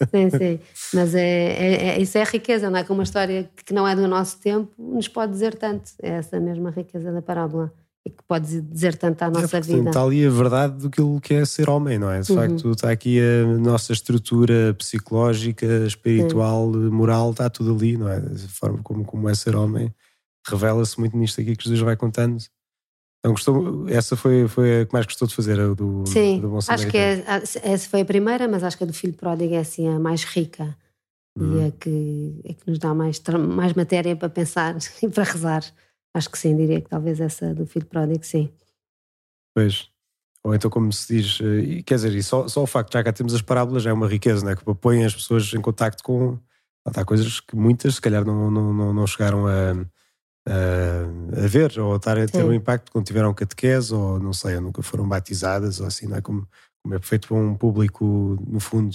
sim, 0.09 0.30
sim. 0.38 0.59
Mas 0.95 1.13
é, 1.13 1.22
é, 1.22 1.88
é, 1.89 2.01
isso 2.01 2.17
é 2.17 2.22
a 2.22 2.26
riqueza, 2.26 2.72
não 2.72 2.80
é? 2.80 2.84
Que 2.84 2.91
uma 2.91 3.03
história 3.03 3.49
que 3.65 3.72
não 3.72 3.88
é 3.88 3.95
do 3.95 4.07
nosso 4.07 4.39
tempo 4.39 4.72
nos 4.80 5.07
pode 5.07 5.32
dizer 5.32 5.55
tanto. 5.55 5.91
É 6.01 6.09
essa 6.09 6.39
mesma 6.39 6.72
riqueza 6.72 7.11
da 7.11 7.22
parábola. 7.22 7.72
E 8.03 8.09
que 8.09 8.24
pode 8.28 8.61
dizer 8.61 8.95
tanto 8.95 9.22
à 9.22 9.28
é, 9.28 9.30
nossa 9.30 9.57
é, 9.57 9.61
vida. 9.61 9.89
Está 9.89 10.03
ali 10.03 10.26
a 10.26 10.30
verdade 10.30 10.89
do 10.89 11.19
que 11.19 11.34
é 11.36 11.45
ser 11.45 11.69
homem, 11.69 11.99
não 11.99 12.09
é? 12.09 12.19
De 12.19 12.32
uhum. 12.32 12.38
facto, 12.38 12.72
está 12.72 12.91
aqui 12.91 13.19
a 13.19 13.45
nossa 13.59 13.93
estrutura 13.93 14.76
psicológica, 14.76 15.67
espiritual, 15.86 16.72
sim. 16.74 16.89
moral, 16.89 17.32
está 17.32 17.47
tudo 17.47 17.76
ali, 17.76 17.97
não 17.97 18.09
é? 18.09 18.17
A 18.17 18.47
forma 18.49 18.80
como, 18.84 19.05
como 19.05 19.30
é 19.30 19.36
ser 19.36 19.55
homem 19.55 19.93
revela-se 20.48 21.00
muito 21.00 21.16
nisto 21.18 21.39
aqui 21.39 21.56
que 21.56 21.64
Jesus 21.64 21.82
vai 21.82 21.96
contando. 21.96 22.44
Então, 23.20 23.34
gostou, 23.34 23.88
essa 23.88 24.16
foi, 24.16 24.48
foi 24.48 24.82
a 24.82 24.86
que 24.86 24.94
mais 24.94 25.06
gostou 25.06 25.28
de 25.28 25.36
fazer, 25.36 25.60
a 25.60 25.74
do, 25.76 26.04
Sim, 26.08 26.39
do 26.39 26.50
Bom 26.50 26.60
acho 26.68 26.88
que 26.88 26.98
é, 26.98 27.24
essa 27.28 27.88
foi 27.88 28.02
a 28.02 28.06
primeira, 28.06 28.48
mas 28.48 28.64
acho 28.64 28.76
que 28.76 28.84
a 28.84 28.88
do 28.88 28.94
Filho 28.94 29.14
Pródigo 29.14 29.54
é 29.54 29.60
assim 29.60 29.88
a 29.88 30.00
mais 30.00 30.24
rica 30.24 30.76
uhum. 31.38 31.62
e 31.62 31.68
é 31.68 31.72
que, 31.72 32.42
é 32.46 32.54
que 32.56 32.68
nos 32.68 32.80
dá 32.80 32.96
mais, 32.96 33.22
mais 33.48 33.74
matéria 33.74 34.16
para 34.16 34.30
pensar 34.30 34.76
e 35.04 35.08
para 35.08 35.24
rezar. 35.24 35.64
Acho 36.16 36.30
que 36.30 36.38
sim, 36.38 36.58
diria 36.58 36.82
que 36.82 36.89
talvez 36.89 37.22
essa 37.22 37.54
do 37.54 37.66
Filho 37.66 37.86
Pródigo, 37.86 38.26
sim. 38.26 38.52
Pois. 39.56 39.89
Ou 40.44 40.56
então, 40.56 40.72
como 40.72 40.92
se 40.92 41.16
diz, 41.16 41.39
eh, 41.39 41.84
quer 41.84 41.96
dizer, 41.96 42.24
só, 42.24 42.48
só 42.48 42.64
o 42.64 42.68
facto, 42.68 42.92
já 42.94 43.04
cá 43.04 43.14
temos 43.14 43.34
as 43.36 43.44
parábolas, 43.44 43.84
já 43.84 43.92
é 43.92 43.94
uma 43.94 44.08
riqueza, 44.08 44.44
né? 44.44 44.56
que 44.56 44.64
põe 44.76 45.06
as 45.06 45.14
pessoas 45.14 45.54
em 45.54 45.62
contacto 45.62 46.04
com. 46.04 46.39
Há 46.84 47.06
coisas 47.06 47.39
que 47.39 47.56
muitas, 47.56 47.96
se 47.96 48.02
calhar, 48.02 48.26
não, 48.26 48.50
não, 48.50 48.74
não, 48.74 48.94
não 48.94 49.06
chegaram 49.06 49.46
a 49.46 49.76
a, 50.48 51.44
a 51.44 51.48
ver 51.48 51.80
ou 51.80 51.96
estar 51.96 52.18
a 52.18 52.28
ter 52.28 52.39
Sim. 52.39 52.44
um 52.44 52.54
impacto 52.54 52.92
quando 52.92 53.06
tiveram 53.06 53.34
catequese 53.34 53.94
ou 53.94 54.20
não 54.20 54.34
sei, 54.34 54.56
ou 54.56 54.62
nunca 54.62 54.82
foram 54.82 55.08
batizadas 55.08 55.80
ou 55.80 55.88
assim, 55.88 56.08
não 56.08 56.18
é? 56.18 56.22
Como, 56.22 56.48
como 56.82 56.96
é 56.96 57.00
feito 57.00 57.28
para 57.28 57.38
um 57.38 57.56
público, 57.56 58.38
no 58.48 58.60
fundo, 58.60 58.92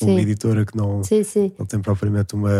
uma 0.00 0.20
editora 0.20 0.64
que 0.64 0.76
não, 0.76 1.02
sim, 1.02 1.24
sim. 1.24 1.52
não 1.58 1.66
tem 1.66 1.80
propriamente 1.80 2.34
uma, 2.34 2.50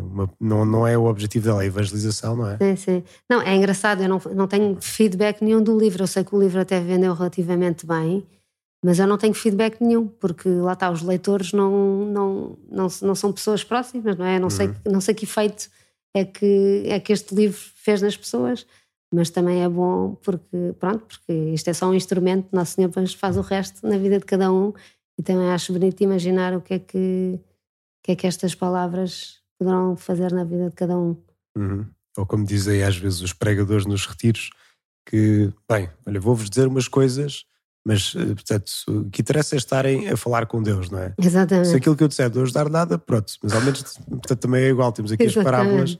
uma, 0.00 0.30
não, 0.40 0.64
não 0.64 0.86
é 0.86 0.96
o 0.96 1.04
objetivo 1.04 1.46
dela, 1.46 1.62
a 1.62 1.66
evangelização, 1.66 2.36
não 2.36 2.48
é? 2.48 2.56
Sim, 2.58 2.76
sim. 2.76 3.04
Não, 3.28 3.42
é 3.42 3.54
engraçado, 3.54 4.02
eu 4.02 4.08
não, 4.08 4.20
não 4.34 4.46
tenho 4.46 4.78
feedback 4.80 5.42
nenhum 5.42 5.62
do 5.62 5.76
livro. 5.76 6.02
Eu 6.02 6.06
sei 6.06 6.22
que 6.22 6.34
o 6.34 6.40
livro 6.40 6.60
até 6.60 6.80
vendeu 6.80 7.12
relativamente 7.12 7.84
bem, 7.84 8.24
mas 8.84 8.98
eu 8.98 9.06
não 9.06 9.18
tenho 9.18 9.34
feedback 9.34 9.80
nenhum, 9.80 10.06
porque 10.06 10.48
lá 10.48 10.74
está, 10.74 10.90
os 10.90 11.02
leitores 11.02 11.52
não, 11.52 12.06
não, 12.06 12.58
não, 12.70 12.86
não 13.02 13.14
são 13.14 13.32
pessoas 13.32 13.64
próximas, 13.64 14.16
não 14.16 14.24
é? 14.24 14.36
Eu 14.36 14.40
não, 14.40 14.46
uhum. 14.46 14.50
sei, 14.50 14.70
não 14.86 15.00
sei 15.00 15.14
que 15.14 15.24
efeito 15.24 15.68
é 16.18 16.24
que, 16.24 16.84
é 16.86 16.98
que 17.00 17.12
este 17.12 17.34
livro 17.34 17.58
fez 17.74 18.00
nas 18.02 18.16
pessoas, 18.16 18.66
mas 19.12 19.30
também 19.30 19.62
é 19.62 19.68
bom 19.68 20.14
porque, 20.16 20.74
pronto, 20.78 21.04
porque 21.06 21.32
isto 21.32 21.68
é 21.68 21.72
só 21.72 21.88
um 21.88 21.94
instrumento, 21.94 22.48
Nosso 22.52 22.74
Senhor 22.74 22.90
faz 23.16 23.36
o 23.36 23.40
resto 23.40 23.86
na 23.86 23.98
vida 23.98 24.18
de 24.18 24.24
cada 24.24 24.52
um 24.52 24.72
e 25.18 25.22
também 25.22 25.50
acho 25.50 25.72
bonito 25.72 26.00
imaginar 26.02 26.54
o 26.54 26.60
que 26.60 26.74
é 26.74 26.78
que, 26.78 27.40
que, 28.02 28.12
é 28.12 28.16
que 28.16 28.26
estas 28.26 28.54
palavras 28.54 29.40
poderão 29.58 29.96
fazer 29.96 30.32
na 30.32 30.44
vida 30.44 30.68
de 30.68 30.74
cada 30.74 30.98
um. 30.98 31.16
Uhum. 31.56 31.86
Ou 32.16 32.26
como 32.26 32.44
dizem 32.44 32.82
às 32.82 32.96
vezes 32.96 33.20
os 33.20 33.32
pregadores 33.32 33.86
nos 33.86 34.06
retiros, 34.06 34.50
que, 35.08 35.52
bem, 35.70 35.88
olha, 36.06 36.20
vou-vos 36.20 36.50
dizer 36.50 36.66
umas 36.66 36.88
coisas 36.88 37.44
mas, 37.86 38.14
eh, 38.16 38.34
portanto, 38.34 38.72
o 38.88 39.04
que 39.10 39.22
interessa 39.22 39.54
é 39.54 39.58
estarem 39.58 40.08
a 40.08 40.16
falar 40.16 40.46
com 40.46 40.60
Deus, 40.60 40.90
não 40.90 40.98
é? 40.98 41.14
Exatamente. 41.16 41.68
Se 41.68 41.76
aquilo 41.76 41.94
que 41.94 42.02
eu 42.02 42.08
disser 42.08 42.28
de 42.28 42.36
hoje 42.36 42.52
dar 42.52 42.68
nada, 42.68 42.98
pronto. 42.98 43.32
Mas 43.40 43.52
ao 43.52 43.60
menos, 43.60 43.82
portanto, 44.08 44.40
também 44.40 44.64
é 44.64 44.68
igual. 44.70 44.90
Temos 44.90 45.12
aqui 45.12 45.22
Exatamente. 45.22 45.48
as 45.48 45.56
parábolas. 45.56 45.98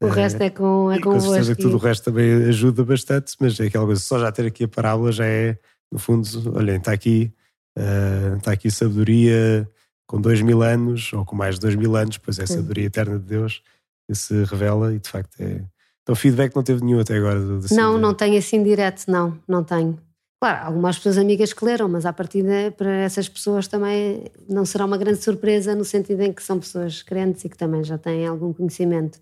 O 0.00 0.06
é, 0.06 0.10
resto 0.12 0.42
é 0.42 0.50
com, 0.50 0.92
é 0.92 1.00
com, 1.00 1.10
com 1.10 1.20
certeza 1.20 1.56
que 1.56 1.62
tudo 1.62 1.74
o 1.74 1.78
resto 1.78 2.04
também 2.04 2.44
ajuda 2.44 2.84
bastante, 2.84 3.34
mas 3.40 3.58
é 3.58 3.64
aquela 3.64 3.84
coisa, 3.84 4.00
só 4.00 4.18
já 4.20 4.30
ter 4.30 4.46
aqui 4.46 4.62
a 4.62 4.68
parábola 4.68 5.10
já 5.10 5.26
é, 5.26 5.58
no 5.90 5.98
fundo, 5.98 6.28
olhem, 6.54 6.76
está 6.76 6.92
aqui, 6.92 7.32
uh, 7.76 8.36
está 8.36 8.52
aqui 8.52 8.70
sabedoria 8.70 9.68
com 10.06 10.20
dois 10.20 10.40
mil 10.40 10.62
anos, 10.62 11.12
ou 11.12 11.24
com 11.24 11.34
mais 11.34 11.56
de 11.56 11.62
dois 11.62 11.74
mil 11.74 11.96
anos, 11.96 12.18
pois 12.18 12.38
é 12.38 12.44
a 12.44 12.46
sabedoria 12.46 12.86
eterna 12.86 13.18
de 13.18 13.24
Deus 13.24 13.62
que 14.08 14.14
se 14.14 14.44
revela 14.44 14.94
e 14.94 15.00
de 15.00 15.08
facto 15.08 15.34
é. 15.40 15.62
Então, 16.02 16.14
feedback 16.14 16.54
não 16.54 16.62
teve 16.62 16.84
nenhum 16.84 17.00
até 17.00 17.16
agora? 17.16 17.40
não, 17.72 17.98
não 17.98 18.14
tenho 18.14 18.38
assim 18.38 18.62
direto, 18.62 19.04
não, 19.08 19.38
não 19.48 19.64
tenho. 19.64 19.98
Claro, 20.44 20.66
algumas 20.66 20.96
pessoas 20.98 21.16
amigas 21.16 21.54
que 21.54 21.64
leram, 21.64 21.88
mas 21.88 22.04
à 22.04 22.12
partida 22.12 22.70
para 22.76 22.90
essas 22.90 23.26
pessoas 23.26 23.66
também 23.66 24.24
não 24.46 24.66
será 24.66 24.84
uma 24.84 24.98
grande 24.98 25.22
surpresa 25.22 25.74
no 25.74 25.86
sentido 25.86 26.20
em 26.20 26.34
que 26.34 26.42
são 26.42 26.60
pessoas 26.60 27.02
crentes 27.02 27.46
e 27.46 27.48
que 27.48 27.56
também 27.56 27.82
já 27.82 27.96
têm 27.96 28.26
algum 28.26 28.52
conhecimento. 28.52 29.18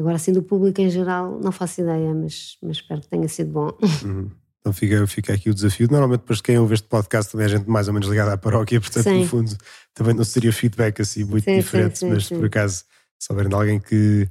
Agora, 0.00 0.16
assim, 0.16 0.32
do 0.32 0.42
público 0.42 0.80
em 0.80 0.88
geral, 0.88 1.38
não 1.38 1.52
faço 1.52 1.82
ideia, 1.82 2.14
mas, 2.14 2.56
mas 2.62 2.78
espero 2.78 3.02
que 3.02 3.08
tenha 3.08 3.28
sido 3.28 3.50
bom. 3.50 3.76
Uhum. 4.02 4.30
Então 4.58 4.72
fica, 4.72 5.06
fica 5.06 5.34
aqui 5.34 5.50
o 5.50 5.54
desafio. 5.54 5.86
Normalmente, 5.90 6.20
depois 6.20 6.38
de 6.38 6.44
quem 6.44 6.58
ouve 6.58 6.72
este 6.72 6.88
podcast 6.88 7.30
também 7.30 7.44
é 7.44 7.50
gente 7.50 7.68
mais 7.68 7.86
ou 7.86 7.92
menos 7.92 8.08
ligada 8.08 8.32
à 8.32 8.38
paróquia, 8.38 8.80
portanto, 8.80 9.04
sim. 9.04 9.20
no 9.20 9.26
fundo, 9.26 9.54
também 9.92 10.14
não 10.14 10.24
seria 10.24 10.50
feedback 10.50 11.02
assim 11.02 11.24
muito 11.24 11.44
sim, 11.44 11.56
diferente, 11.58 11.98
sim, 11.98 12.08
mas 12.08 12.30
por 12.30 12.46
acaso, 12.46 12.84
se 13.18 13.30
houver 13.30 13.48
de 13.48 13.54
alguém 13.54 13.78
que, 13.78 14.26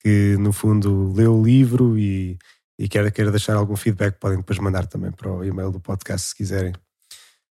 que, 0.00 0.36
no 0.40 0.52
fundo, 0.52 1.12
leu 1.14 1.36
o 1.36 1.44
livro 1.44 1.96
e 1.96 2.36
e 2.78 2.88
quer, 2.88 3.10
quer 3.10 3.30
deixar 3.30 3.56
algum 3.56 3.76
feedback, 3.76 4.18
podem 4.18 4.38
depois 4.38 4.58
mandar 4.58 4.86
também 4.86 5.10
para 5.10 5.30
o 5.30 5.44
e-mail 5.44 5.70
do 5.70 5.80
podcast 5.80 6.28
se 6.28 6.34
quiserem. 6.34 6.72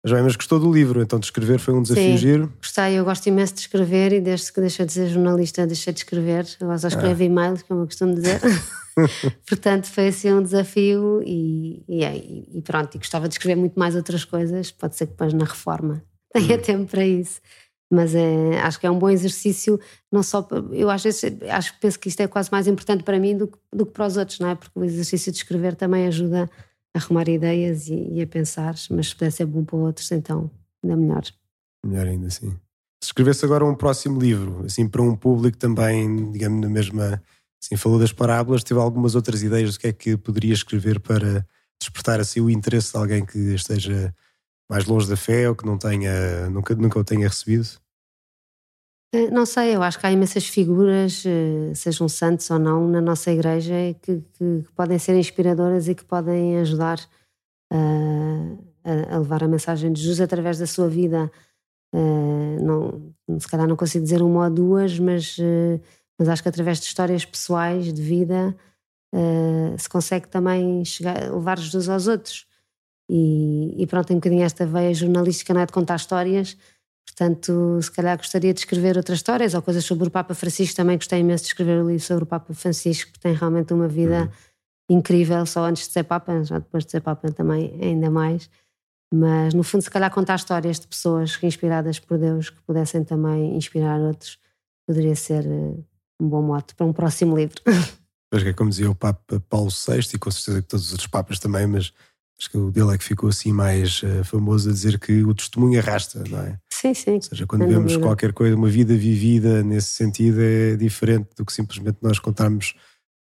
Mas 0.04 0.14
bem, 0.14 0.24
mas 0.24 0.36
gostou 0.36 0.60
do 0.60 0.72
livro, 0.72 1.00
então 1.00 1.20
de 1.20 1.26
escrever 1.26 1.60
foi 1.60 1.76
um 1.76 1.84
desafio 1.84 2.14
Sim, 2.14 2.18
giro? 2.18 2.54
Gostei, 2.58 2.98
eu 2.98 3.06
gosto 3.06 3.28
imenso 3.28 3.54
de 3.54 3.60
escrever 3.60 4.12
e 4.14 4.20
desde 4.20 4.52
que 4.52 4.60
deixei 4.60 4.84
de 4.84 4.94
ser 4.94 5.08
jornalista 5.08 5.68
deixei 5.68 5.94
de 5.94 6.00
escrever. 6.00 6.48
Agora 6.60 6.80
só 6.80 6.88
escrevo 6.88 7.22
ah. 7.22 7.26
e-mails, 7.26 7.62
como 7.62 7.82
eu 7.82 7.86
costumo 7.86 8.16
dizer. 8.16 8.42
Portanto, 9.48 9.86
foi 9.86 10.08
assim 10.08 10.34
um 10.34 10.42
desafio 10.42 11.22
e, 11.24 11.84
e, 11.88 12.58
e, 12.58 12.62
pronto, 12.64 12.96
e 12.96 12.98
gostava 12.98 13.30
de 13.30 13.36
escrever 13.36 13.56
muito 13.56 13.80
mais 13.80 13.96
outras 13.96 14.26
coisas. 14.26 14.72
Pode 14.72 14.96
ser 14.96 15.06
que 15.06 15.12
depois 15.12 15.34
na 15.34 15.46
reforma 15.46 16.04
tenha 16.34 16.56
hum. 16.56 16.62
tempo 16.62 16.90
para 16.90 17.06
isso 17.06 17.40
mas 17.92 18.16
é, 18.16 18.60
acho 18.62 18.80
que 18.80 18.88
é 18.88 18.92
um 18.92 18.98
bom 18.98 19.10
exercício, 19.10 19.78
não 20.10 20.24
só, 20.24 20.48
eu 20.72 20.90
às 20.90 21.04
vezes 21.04 21.24
acho, 21.50 21.78
penso 21.80 22.00
que 22.00 22.08
isto 22.08 22.22
é 22.22 22.28
quase 22.28 22.50
mais 22.50 22.66
importante 22.66 23.04
para 23.04 23.20
mim 23.20 23.38
do 23.38 23.48
que, 23.48 23.58
do 23.74 23.86
que 23.86 23.92
para 23.92 24.08
os 24.08 24.16
outros, 24.16 24.40
não 24.40 24.48
é? 24.48 24.56
Porque 24.56 24.80
o 24.80 24.84
exercício 24.84 25.30
de 25.30 25.40
escrever 25.40 25.76
também 25.76 26.08
ajuda 26.08 26.50
a 26.96 27.00
arrumar 27.00 27.28
ideias 27.28 27.90
e, 27.90 28.14
e 28.14 28.22
a 28.22 28.28
pensar, 28.28 28.76
mas 28.90 29.10
se 29.10 29.16
puder 29.16 29.32
ser 29.32 29.46
bom 29.46 29.66
para 29.66 29.76
outros, 29.76 30.10
então 30.12 30.50
ainda 30.82 30.96
melhor. 30.96 31.24
Melhor 31.86 32.08
ainda, 32.08 32.30
sim. 32.30 32.52
Se 33.04 33.08
escrevesse 33.08 33.44
agora 33.44 33.66
um 33.66 33.76
próximo 33.76 34.20
livro, 34.20 34.64
assim, 34.66 34.88
para 34.88 35.02
um 35.02 35.16
público 35.16 35.58
também, 35.58 36.32
digamos, 36.32 36.62
na 36.62 36.70
mesma, 36.70 37.22
assim, 37.62 37.76
falou 37.76 38.00
das 38.00 38.14
parábolas, 38.14 38.64
teve 38.64 38.80
algumas 38.80 39.16
outras 39.16 39.44
ideias 39.44 39.74
do 39.74 39.80
que 39.80 39.88
é 39.88 39.94
que 39.94 40.16
poderia 40.16 40.54
escrever 40.54 41.00
para 41.00 41.46
despertar, 41.82 42.22
assim, 42.22 42.40
o 42.40 42.50
interesse 42.50 42.92
de 42.94 42.98
alguém 42.98 43.26
que 43.26 43.38
esteja 43.38 44.16
mais 44.72 44.86
longe 44.86 45.10
da 45.10 45.18
fé 45.18 45.50
ou 45.50 45.54
que 45.54 45.66
não 45.66 45.78
tenha, 45.78 46.50
nunca, 46.50 46.74
nunca 46.74 46.98
o 46.98 47.04
tenha 47.04 47.28
recebido? 47.28 47.68
Eh, 49.14 49.30
não 49.30 49.46
sei, 49.46 49.76
eu 49.76 49.84
acho 49.84 50.00
que 50.00 50.08
há 50.08 50.12
imensas 50.14 50.48
figuras, 50.48 51.26
eh, 51.26 51.74
sejam 51.76 52.08
santos 52.08 52.50
ou 52.50 52.58
não, 52.58 52.88
na 52.88 53.02
nossa 53.02 53.30
igreja 53.30 53.74
que, 54.02 54.22
que, 54.32 54.62
que 54.64 54.72
podem 54.74 54.98
ser 54.98 55.18
inspiradoras 55.18 55.90
e 55.90 55.94
que 55.94 56.06
podem 56.06 56.58
ajudar 56.60 57.00
uh, 57.74 58.74
a, 58.86 59.16
a, 59.16 59.20
levar 59.20 59.44
a 59.44 59.48
mensagem 59.50 59.92
de 59.92 60.02
Jesus 60.02 60.22
através 60.22 60.58
da 60.58 60.66
sua 60.66 60.88
vida. 60.88 61.30
Não, 62.64 63.14
se 63.38 63.50
calhar 63.50 63.68
não 63.68 63.76
consigo 63.76 64.06
dizer 64.06 64.22
uma 64.22 64.46
ou 64.46 64.50
duas, 64.50 64.98
mas, 64.98 65.36
mas 66.18 66.30
acho 66.30 66.42
que 66.42 66.48
através 66.48 66.80
de 66.80 66.86
histórias 66.86 67.26
pessoais 67.26 67.92
de 67.92 68.02
vida 68.02 68.56
se 69.78 69.90
consegue 69.90 70.30
também 70.30 70.86
chegar, 70.86 71.30
levar 71.30 71.60
Jesus 71.60 71.90
aos 71.90 72.08
outros. 72.08 72.48
E, 73.14 73.76
e 73.78 73.86
pronto, 73.88 74.08
tem 74.08 74.16
um 74.16 74.20
bocadinho 74.22 74.44
esta 74.44 74.66
veia 74.66 74.94
jornalística, 74.94 75.54
não 75.54 75.60
é 75.60 75.66
de 75.66 75.74
contar 75.74 75.98
histórias, 75.98 76.56
portanto, 77.06 77.78
se 77.82 77.92
calhar 77.92 78.16
gostaria 78.16 78.54
de 78.54 78.62
escrever 78.62 78.96
outras 78.96 79.18
histórias 79.18 79.54
ou 79.54 79.62
coisas 79.62 79.84
sobre 79.84 80.08
o 80.08 80.12
Papa 80.12 80.34
Francisco, 80.34 80.78
também 80.78 80.96
gostei 80.96 81.20
imenso 81.20 81.44
de 81.44 81.50
escrever 81.50 81.84
o 81.84 81.90
livro 81.90 82.06
sobre 82.06 82.24
o 82.24 82.26
Papa 82.26 82.54
Francisco, 82.54 83.12
que 83.12 83.20
tem 83.20 83.34
realmente 83.34 83.74
uma 83.74 83.90
vida 83.90 84.32
uhum. 84.90 84.98
incrível, 84.98 85.46
só 85.46 85.66
antes 85.66 85.88
de 85.88 85.92
ser 85.92 86.04
Papa, 86.06 86.42
já 86.46 86.60
depois 86.60 86.86
de 86.86 86.92
ser 86.92 87.02
Papa 87.02 87.30
também 87.34 87.78
ainda 87.82 88.10
mais, 88.10 88.50
mas 89.14 89.54
no 89.54 89.62
fundo 89.62 89.82
se 89.82 89.92
calhar 89.92 90.10
contar 90.10 90.36
histórias 90.36 90.80
de 90.80 90.88
pessoas 90.88 91.38
inspiradas 91.44 92.00
por 92.00 92.18
Deus, 92.18 92.50
que 92.50 92.62
pudessem 92.62 93.04
também 93.04 93.58
inspirar 93.58 94.00
outros, 94.00 94.40
poderia 94.88 95.18
ser 95.18 95.46
eh, 95.46 95.76
um 96.18 96.30
bom 96.30 96.42
mote 96.42 96.74
para 96.76 96.86
um 96.86 96.94
próximo 96.94 97.36
livro. 97.36 97.62
Que 98.32 98.48
é 98.48 98.54
como 98.54 98.70
dizia 98.70 98.90
o 98.90 98.96
Papa 98.96 99.44
Paulo 99.50 99.70
VI, 99.70 100.16
e 100.16 100.18
com 100.18 100.32
certeza 100.32 100.62
que 100.62 100.68
todos 100.70 100.86
os 100.86 100.92
outros 100.94 101.08
Papas 101.10 101.38
também, 101.38 101.68
mas 101.68 101.92
acho 102.42 102.50
que 102.50 102.58
o 102.58 102.72
dele 102.72 102.96
é 102.96 102.98
que 102.98 103.04
ficou 103.04 103.30
assim 103.30 103.54
mais 103.54 104.02
uh, 104.02 104.24
famoso 104.24 104.68
a 104.68 104.74
dizer 104.74 105.00
que 105.00 105.24
o 105.24 105.34
testemunho 105.34 105.80
arrasta, 105.80 106.24
não 106.28 106.40
é? 106.40 106.58
Sim, 106.74 106.94
sim. 106.96 107.16
Ou 107.16 107.22
seja, 107.22 107.46
quando 107.46 107.68
vemos 107.68 107.94
dúvida. 107.94 108.02
qualquer 108.02 108.34
coisa, 108.34 108.56
uma 108.56 108.68
vida 108.68 108.96
vivida 108.96 109.62
nesse 109.62 109.90
sentido 109.90 110.42
é 110.42 110.76
diferente 110.76 111.30
do 111.38 111.46
que 111.46 111.54
simplesmente 111.54 112.00
nós 112.02 112.18
contarmos, 112.18 112.74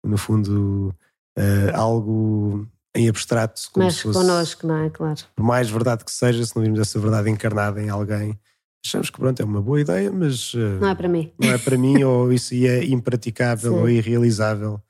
no 0.03 0.17
fundo, 0.17 0.91
uh, 1.37 1.75
algo 1.75 2.67
em 2.95 3.07
abstrato. 3.07 3.61
Como 3.71 3.85
Mas 3.85 3.99
fosse, 3.99 4.17
connosco, 4.17 4.65
não 4.65 4.77
é? 4.77 4.89
Claro. 4.89 5.21
Por 5.35 5.43
mais 5.43 5.69
verdade 5.69 6.03
que 6.03 6.11
seja, 6.11 6.43
se 6.43 6.55
não 6.55 6.63
vimos 6.63 6.79
essa 6.79 6.99
verdade 6.99 7.29
encarnada 7.29 7.79
em 7.79 7.89
alguém, 7.89 8.39
achamos 8.83 9.11
que 9.11 9.19
pronto, 9.19 9.39
é 9.39 9.45
uma 9.45 9.61
boa 9.61 9.79
ideia, 9.79 10.11
mas. 10.11 10.51
Uh, 10.55 10.79
não 10.81 10.89
é 10.89 10.95
para 10.95 11.07
mim. 11.07 11.31
Não 11.39 11.51
é 11.51 11.59
para 11.59 11.77
mim, 11.77 12.01
ou 12.03 12.33
isso 12.33 12.55
é 12.55 12.83
impraticável 12.85 13.75
ou 13.75 13.87
irrealizável 13.87 14.81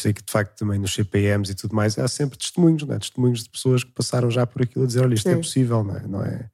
sei 0.00 0.12
que 0.12 0.22
de 0.22 0.30
facto 0.30 0.58
também 0.58 0.78
nos 0.78 0.94
CPMs 0.94 1.52
e 1.52 1.54
tudo 1.54 1.74
mais 1.74 1.98
há 1.98 2.08
sempre 2.08 2.38
testemunhos, 2.38 2.82
não 2.84 2.94
é? 2.94 2.98
testemunhos 2.98 3.44
de 3.44 3.50
pessoas 3.50 3.84
que 3.84 3.92
passaram 3.92 4.30
já 4.30 4.46
por 4.46 4.62
aquilo 4.62 4.84
a 4.84 4.86
dizer: 4.86 5.00
olha, 5.00 5.14
isto 5.14 5.28
é 5.28 5.32
sim. 5.32 5.38
é 5.38 5.42
possível, 5.42 5.84
não 5.84 5.96
é? 5.96 6.06
Não 6.06 6.24
é, 6.24 6.50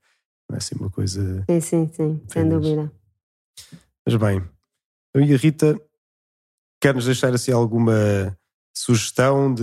não 0.49 0.55
é 0.55 0.57
assim 0.57 0.74
uma 0.78 0.90
coisa. 0.90 1.44
Sim, 1.49 1.61
sim, 1.61 1.90
sim, 1.92 2.22
sem 2.28 2.49
dúvida. 2.49 2.90
Mas 4.05 4.16
bem, 4.16 4.42
eu 5.14 5.22
e 5.22 5.34
a 5.34 5.36
Rita, 5.36 5.80
quer-nos 6.80 7.07
deixar 7.07 7.34
assim 7.34 7.53
alguma 7.53 8.36
sugestão 8.74 9.53
de, 9.53 9.62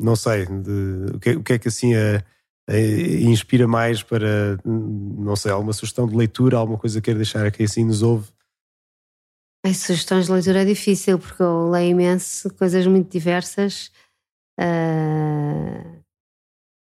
não 0.00 0.14
sei, 0.14 0.46
de 0.46 1.14
o 1.14 1.18
que, 1.18 1.30
o 1.32 1.42
que 1.42 1.52
é 1.54 1.58
que 1.58 1.68
assim 1.68 1.94
a, 1.94 2.24
a 2.68 2.78
inspira 2.78 3.66
mais 3.66 4.02
para, 4.02 4.58
não 4.64 5.34
sei, 5.34 5.50
alguma 5.50 5.72
sugestão 5.72 6.06
de 6.06 6.16
leitura, 6.16 6.56
alguma 6.56 6.78
coisa 6.78 7.00
que 7.00 7.06
queira 7.06 7.18
deixar 7.18 7.44
aqui 7.44 7.64
assim 7.64 7.84
nos 7.84 8.02
ouve 8.02 8.30
as 9.64 9.78
sugestões 9.78 10.26
de 10.26 10.32
leitura 10.32 10.62
é 10.62 10.64
difícil 10.64 11.18
porque 11.18 11.42
eu 11.42 11.68
leio 11.70 11.90
imenso, 11.90 12.52
coisas 12.54 12.86
muito 12.86 13.10
diversas. 13.10 13.90
Uh, 14.58 16.02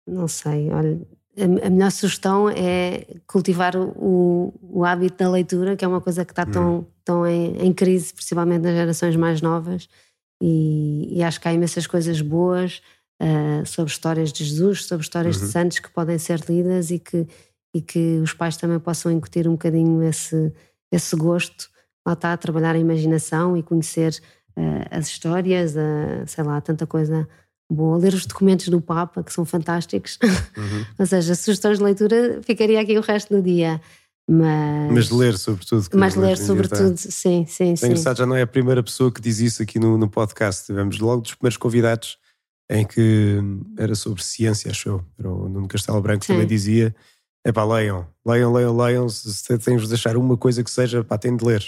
não 0.08 0.28
sei, 0.28 0.72
olha, 0.72 1.00
a, 1.38 1.68
a, 1.68 1.70
melhor 1.70 1.92
sugestão 1.92 2.50
é 2.50 3.06
cultivar 3.28 3.76
o, 3.76 4.54
o, 4.62 4.84
hábito 4.84 5.18
da 5.18 5.30
leitura, 5.30 5.76
que 5.76 5.86
é 5.86 5.88
uma 5.88 6.02
coisa 6.02 6.26
que 6.26 6.32
está 6.32 6.46
tão, 6.46 6.80
hum. 6.80 6.86
tão 7.04 7.28
em, 7.28 7.58
em, 7.58 7.74
crise, 7.74 8.14
principalmente 8.14 8.62
nas 8.62 8.74
gerações 8.74 9.16
mais 9.16 9.42
novas. 9.42 9.88
E, 10.42 11.18
e 11.18 11.24
acho 11.24 11.42
que 11.42 11.48
há 11.48 11.54
imensas 11.54 11.88
coisas 11.88 12.22
boas 12.22 12.82
uh, 13.22 13.66
sobre 13.66 13.92
histórias 13.92 14.32
de 14.32 14.44
Jesus, 14.44 14.86
sobre 14.86 15.04
histórias 15.04 15.38
uhum. 15.38 15.46
de 15.46 15.52
santos 15.52 15.80
que 15.80 15.90
podem 15.90 16.18
ser 16.18 16.40
lidas 16.48 16.92
e 16.92 17.00
que, 17.00 17.28
e 17.76 17.82
que 17.82 18.20
os 18.20 18.34
pais 18.34 18.56
também 18.56 18.80
possam 18.80 19.12
incutir 19.12 19.48
um 19.48 19.54
bocadinho 19.54 20.02
esse, 20.04 20.54
esse 20.92 21.16
gosto 21.16 21.70
lá 22.08 22.14
está 22.14 22.34
a 22.34 22.38
trabalhar 22.38 22.76
a 22.76 22.80
imaginação 22.80 23.58
e 23.58 23.62
conhecer 23.62 24.20
uh, 24.58 24.88
as 24.90 25.08
histórias, 25.08 25.76
uh, 25.76 26.26
sei 26.26 26.44
lá, 26.44 26.60
tanta 26.62 26.88
coisa 26.88 27.28
boa. 27.70 27.98
Ler 27.98 28.14
os 28.14 28.26
documentos 28.26 28.70
do 28.70 28.80
Papa, 28.80 29.22
que 29.22 29.34
são 29.34 29.44
fantásticos. 29.44 30.18
Uhum. 30.24 30.86
Ou 30.98 31.06
seja, 31.06 31.36
sugestões 31.36 31.78
de 31.78 31.84
leitura 31.84 32.40
ficaria 32.44 32.80
aqui 32.80 32.98
o 32.98 33.02
resto 33.02 33.36
do 33.36 33.42
dia. 33.42 33.82
Mas, 34.30 34.92
mas 34.92 35.10
ler, 35.10 35.38
sobretudo. 35.38 35.88
Mas 35.94 36.16
ler, 36.16 36.38
sobretudo, 36.38 36.96
está. 36.96 37.12
sim, 37.12 37.46
sim, 37.46 37.72
é 37.72 37.76
sim. 37.76 37.86
engraçado, 37.86 38.18
já 38.18 38.26
não 38.26 38.36
é 38.36 38.42
a 38.42 38.48
primeira 38.48 38.84
pessoa 38.84 39.12
que 39.12 39.22
diz 39.22 39.40
isso 39.40 39.64
aqui 39.64 39.80
no, 39.80 39.98
no 39.98 40.10
podcast. 40.10 40.66
Tivemos 40.66 41.00
logo 41.00 41.22
dos 41.22 41.36
primeiros 41.36 41.58
convidados 41.58 42.18
em 42.70 42.86
que 42.86 43.42
era 43.78 43.96
sobre 43.96 44.22
ciência, 44.22 44.72
acho 44.72 44.90
eu. 44.90 45.06
Era 45.18 45.30
o 45.30 45.48
Nuno 45.48 45.68
Castelo 45.68 46.02
Branco 46.02 46.26
sim. 46.26 46.34
também 46.34 46.48
dizia: 46.48 46.94
é 47.46 47.54
pá, 47.54 47.64
leiam, 47.64 48.06
leiam, 48.26 48.52
leiam, 48.52 48.76
leiam. 48.76 49.08
Se 49.08 49.58
tens 49.60 49.84
de 49.84 49.88
deixar 49.88 50.18
uma 50.18 50.36
coisa 50.36 50.62
que 50.62 50.72
seja, 50.72 51.06
pá, 51.06 51.18
tem 51.18 51.36
de 51.36 51.46
ler. 51.46 51.64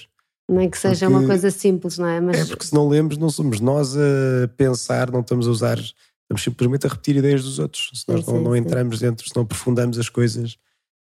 Não 0.50 0.62
é 0.62 0.68
que 0.68 0.78
seja 0.78 1.06
porque, 1.06 1.20
uma 1.20 1.28
coisa 1.28 1.52
simples, 1.52 1.98
não 1.98 2.08
é? 2.08 2.20
Mas... 2.20 2.38
É 2.38 2.46
porque 2.46 2.66
se 2.66 2.74
não 2.74 2.88
lemos, 2.88 3.18
não 3.18 3.30
somos 3.30 3.60
nós 3.60 3.96
a 3.96 4.48
pensar, 4.58 5.12
não 5.12 5.20
estamos 5.20 5.48
a 5.48 5.52
usar, 5.52 5.78
estamos 5.78 6.44
simplesmente 6.44 6.88
a 6.88 6.90
repetir 6.90 7.16
ideias 7.18 7.44
dos 7.44 7.60
outros. 7.60 7.92
Se 7.94 8.12
nós 8.12 8.26
sim, 8.26 8.34
não, 8.34 8.42
não 8.42 8.56
entramos 8.56 9.00
dentro, 9.00 9.28
se 9.28 9.36
não 9.36 9.44
aprofundamos 9.44 10.00
as 10.00 10.10
coisas, 10.10 10.58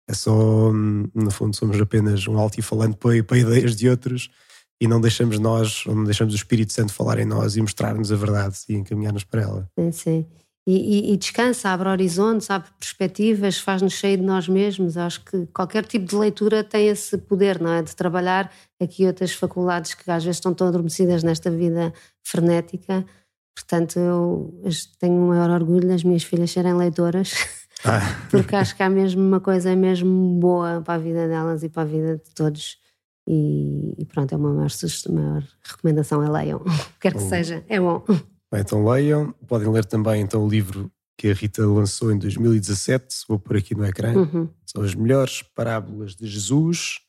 é 0.09 0.13
só, 0.13 0.71
no 0.71 1.31
fundo, 1.31 1.55
somos 1.55 1.79
apenas 1.79 2.27
um 2.27 2.37
altifalante 2.37 2.97
para, 2.97 3.23
para 3.23 3.37
ideias 3.37 3.75
de 3.75 3.89
outros 3.89 4.29
e 4.79 4.87
não 4.87 4.99
deixamos 5.01 5.39
nós, 5.39 5.85
ou 5.87 5.95
não 5.95 6.03
deixamos 6.03 6.33
o 6.33 6.37
Espírito 6.37 6.73
Santo 6.73 6.93
falar 6.93 7.17
em 7.17 7.25
nós 7.25 7.55
e 7.55 7.61
mostrar-nos 7.61 8.11
a 8.11 8.15
verdade 8.15 8.57
e 8.69 8.75
encaminhar-nos 8.75 9.23
para 9.23 9.41
ela. 9.41 9.71
Sim, 9.79 9.91
sim 9.91 10.25
e, 10.67 11.11
e, 11.11 11.13
e, 11.13 11.17
descansa, 11.17 11.69
abre 11.69 11.87
horizontes, 11.87 12.51
abre 12.51 12.69
perspectivas, 12.77 13.57
faz-nos 13.57 13.93
cheio 13.93 14.17
de 14.17 14.23
nós 14.23 14.49
mesmos. 14.49 14.97
Acho 14.97 15.23
que 15.23 15.45
qualquer 15.53 15.85
tipo 15.85 16.05
de 16.05 16.13
leitura 16.13 16.61
tem 16.61 16.89
esse 16.89 17.17
poder, 17.17 17.61
não 17.61 17.71
é? 17.71 17.81
De 17.81 17.95
trabalhar 17.95 18.51
aqui 18.77 19.07
outras 19.07 19.31
faculdades 19.31 19.93
que 19.93 20.11
às 20.11 20.25
vezes 20.25 20.35
estão 20.35 20.53
tão 20.53 20.67
adormecidas 20.67 21.23
nesta 21.23 21.49
vida 21.49 21.93
frenética. 22.21 23.05
Portanto, 23.55 23.97
eu 23.97 24.61
tenho 24.99 25.13
o 25.13 25.29
maior 25.29 25.49
orgulho 25.51 25.87
das 25.87 26.03
minhas 26.03 26.23
filhas 26.23 26.51
serem 26.51 26.73
leitoras, 26.73 27.33
ah. 27.85 28.01
porque 28.29 28.53
acho 28.53 28.75
que 28.75 28.83
há 28.83 28.89
mesmo 28.89 29.21
uma 29.21 29.39
coisa 29.39 29.73
mesmo 29.73 30.37
boa 30.37 30.81
para 30.81 30.95
a 30.95 30.97
vida 30.97 31.29
delas 31.29 31.63
e 31.63 31.69
para 31.69 31.83
a 31.83 31.85
vida 31.85 32.17
de 32.17 32.29
todos. 32.35 32.77
E, 33.25 33.95
e 33.97 34.05
pronto, 34.05 34.33
é 34.33 34.37
uma 34.37 34.51
maior, 34.51 34.69
maior 35.09 35.43
recomendação, 35.63 36.21
é 36.21 36.29
leiam, 36.29 36.61
quer 36.99 37.13
que 37.13 37.21
seja, 37.21 37.63
é 37.69 37.79
bom. 37.79 38.03
Bem, 38.51 38.61
então 38.61 38.85
leiam. 38.85 39.33
Podem 39.47 39.69
ler 39.69 39.85
também 39.85 40.21
então 40.21 40.45
o 40.45 40.49
livro 40.49 40.91
que 41.17 41.29
a 41.29 41.33
Rita 41.33 41.65
lançou 41.65 42.11
em 42.11 42.17
2017, 42.17 43.25
vou 43.27 43.39
pôr 43.39 43.57
aqui 43.57 43.73
no 43.73 43.83
ecrã. 43.83 44.13
Uhum. 44.13 44.49
São 44.65 44.83
as 44.83 44.93
melhores 44.93 45.41
parábolas 45.41 46.15
de 46.15 46.27
Jesus, 46.27 46.99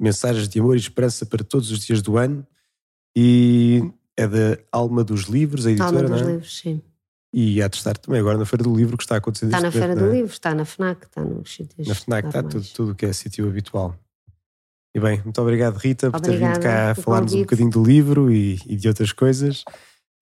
mensagens 0.00 0.48
de 0.48 0.60
amor 0.60 0.76
e 0.76 0.78
esperança 0.78 1.26
para 1.26 1.42
todos 1.42 1.72
os 1.72 1.80
dias 1.80 2.00
do 2.00 2.16
ano. 2.16 2.46
E 3.16 3.82
é 4.16 4.28
da 4.28 4.58
Alma 4.70 5.02
dos 5.02 5.22
Livros, 5.22 5.66
a 5.66 5.70
editora, 5.70 5.96
Alma 5.96 6.08
dos 6.08 6.20
não 6.20 6.28
é? 6.28 6.32
Livros, 6.32 6.58
sim. 6.58 6.80
E 7.32 7.62
há 7.62 7.68
de 7.68 7.76
estar 7.76 7.96
também 7.96 8.20
agora 8.20 8.38
na 8.38 8.44
Feira 8.44 8.62
do 8.62 8.74
Livro, 8.74 8.96
que 8.96 9.04
está 9.04 9.16
acontecendo 9.16 9.48
Está 9.50 9.60
na 9.60 9.70
Feira 9.70 9.94
do 9.94 10.06
é? 10.06 10.12
Livro, 10.12 10.32
está 10.32 10.54
na 10.54 10.64
FNAC, 10.64 11.06
está 11.06 11.24
nos 11.24 11.52
sítios. 11.52 11.86
Na 11.86 11.94
FNAC 11.94 12.26
está 12.28 12.42
tudo 12.42 12.92
o 12.92 12.94
que 12.94 13.06
é 13.06 13.12
sítio 13.12 13.48
habitual. 13.48 13.96
E 14.94 14.98
bem, 14.98 15.20
muito 15.22 15.40
obrigado, 15.40 15.76
Rita, 15.76 16.10
por 16.10 16.20
ter 16.20 16.36
vindo 16.36 16.58
cá 16.60 16.94
falar-nos 16.96 17.32
um 17.32 17.40
bocadinho 17.40 17.70
do 17.70 17.82
livro 17.82 18.32
e, 18.32 18.58
e 18.66 18.76
de 18.76 18.88
outras 18.88 19.12
coisas. 19.12 19.64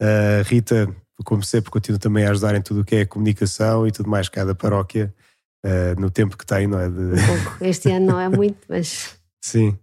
Uh, 0.01 0.43
Rita, 0.45 0.95
como 1.25 1.43
sempre, 1.43 1.71
continua 1.71 1.99
também 1.99 2.25
a 2.25 2.31
ajudar 2.31 2.55
em 2.55 2.63
tudo 2.63 2.81
o 2.81 2.85
que 2.85 2.97
é 2.97 3.05
comunicação 3.05 3.87
e 3.87 3.93
tudo 3.93 4.09
mais 4.09 4.29
cá 4.29 4.45
da 4.45 4.55
paróquia, 4.55 5.13
uh, 5.65 6.01
no 6.01 6.11
tempo 6.11 6.37
que 6.37 6.47
tem, 6.47 6.67
não 6.67 6.79
é? 6.79 6.89
De... 6.89 7.13
Este 7.61 7.91
ano 7.91 8.07
não 8.07 8.21
é 8.21 8.29
muito, 8.29 8.59
mas. 8.69 9.19
Sim. 9.43 9.79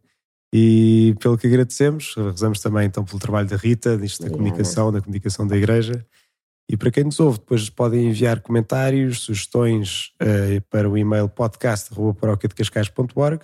E 0.54 1.16
pelo 1.20 1.38
que 1.38 1.48
agradecemos, 1.48 2.16
rezamos 2.16 2.62
também 2.62 2.86
então 2.86 3.04
pelo 3.04 3.20
trabalho 3.20 3.48
da 3.48 3.58
Rita, 3.58 3.98
disto 3.98 4.24
da 4.24 4.30
comunicação, 4.30 4.92
da 4.92 5.02
comunicação 5.02 5.46
da 5.46 5.58
Igreja. 5.58 6.06
E 6.70 6.78
para 6.78 6.92
quem 6.92 7.04
nos 7.04 7.20
ouve, 7.20 7.40
depois 7.40 7.70
podem 7.70 8.08
enviar 8.08 8.40
comentários, 8.40 9.20
sugestões 9.20 10.14
uh, 10.22 10.62
para 10.70 10.90
o 10.90 10.98
e-mail 10.98 11.28
podcast.paróquiadecascais.org 11.28 13.44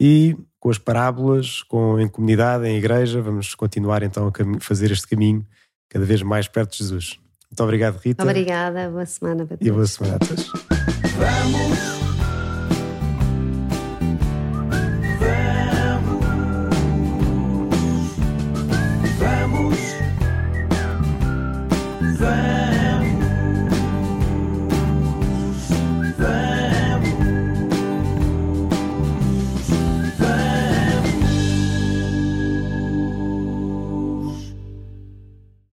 e 0.00 0.36
com 0.60 0.70
as 0.70 0.78
parábolas, 0.78 1.62
com, 1.62 1.98
em 1.98 2.08
comunidade, 2.08 2.66
em 2.66 2.76
igreja, 2.76 3.20
vamos 3.20 3.54
continuar 3.54 4.02
então 4.02 4.28
a 4.28 4.32
fazer 4.60 4.92
este 4.92 5.08
caminho 5.08 5.46
cada 5.92 6.06
vez 6.06 6.22
mais 6.22 6.48
perto 6.48 6.72
de 6.72 6.78
Jesus. 6.78 7.18
Muito 7.50 7.62
obrigado, 7.62 7.98
Rita. 7.98 8.22
Obrigada, 8.22 8.88
boa 8.88 9.04
semana 9.04 9.44
para 9.44 9.58
todos. 9.58 9.68
E 9.68 9.70
boa 9.70 9.86
semana 9.86 10.16
a 10.16 10.18
todos. 10.18 10.50
Vamos 11.18 12.01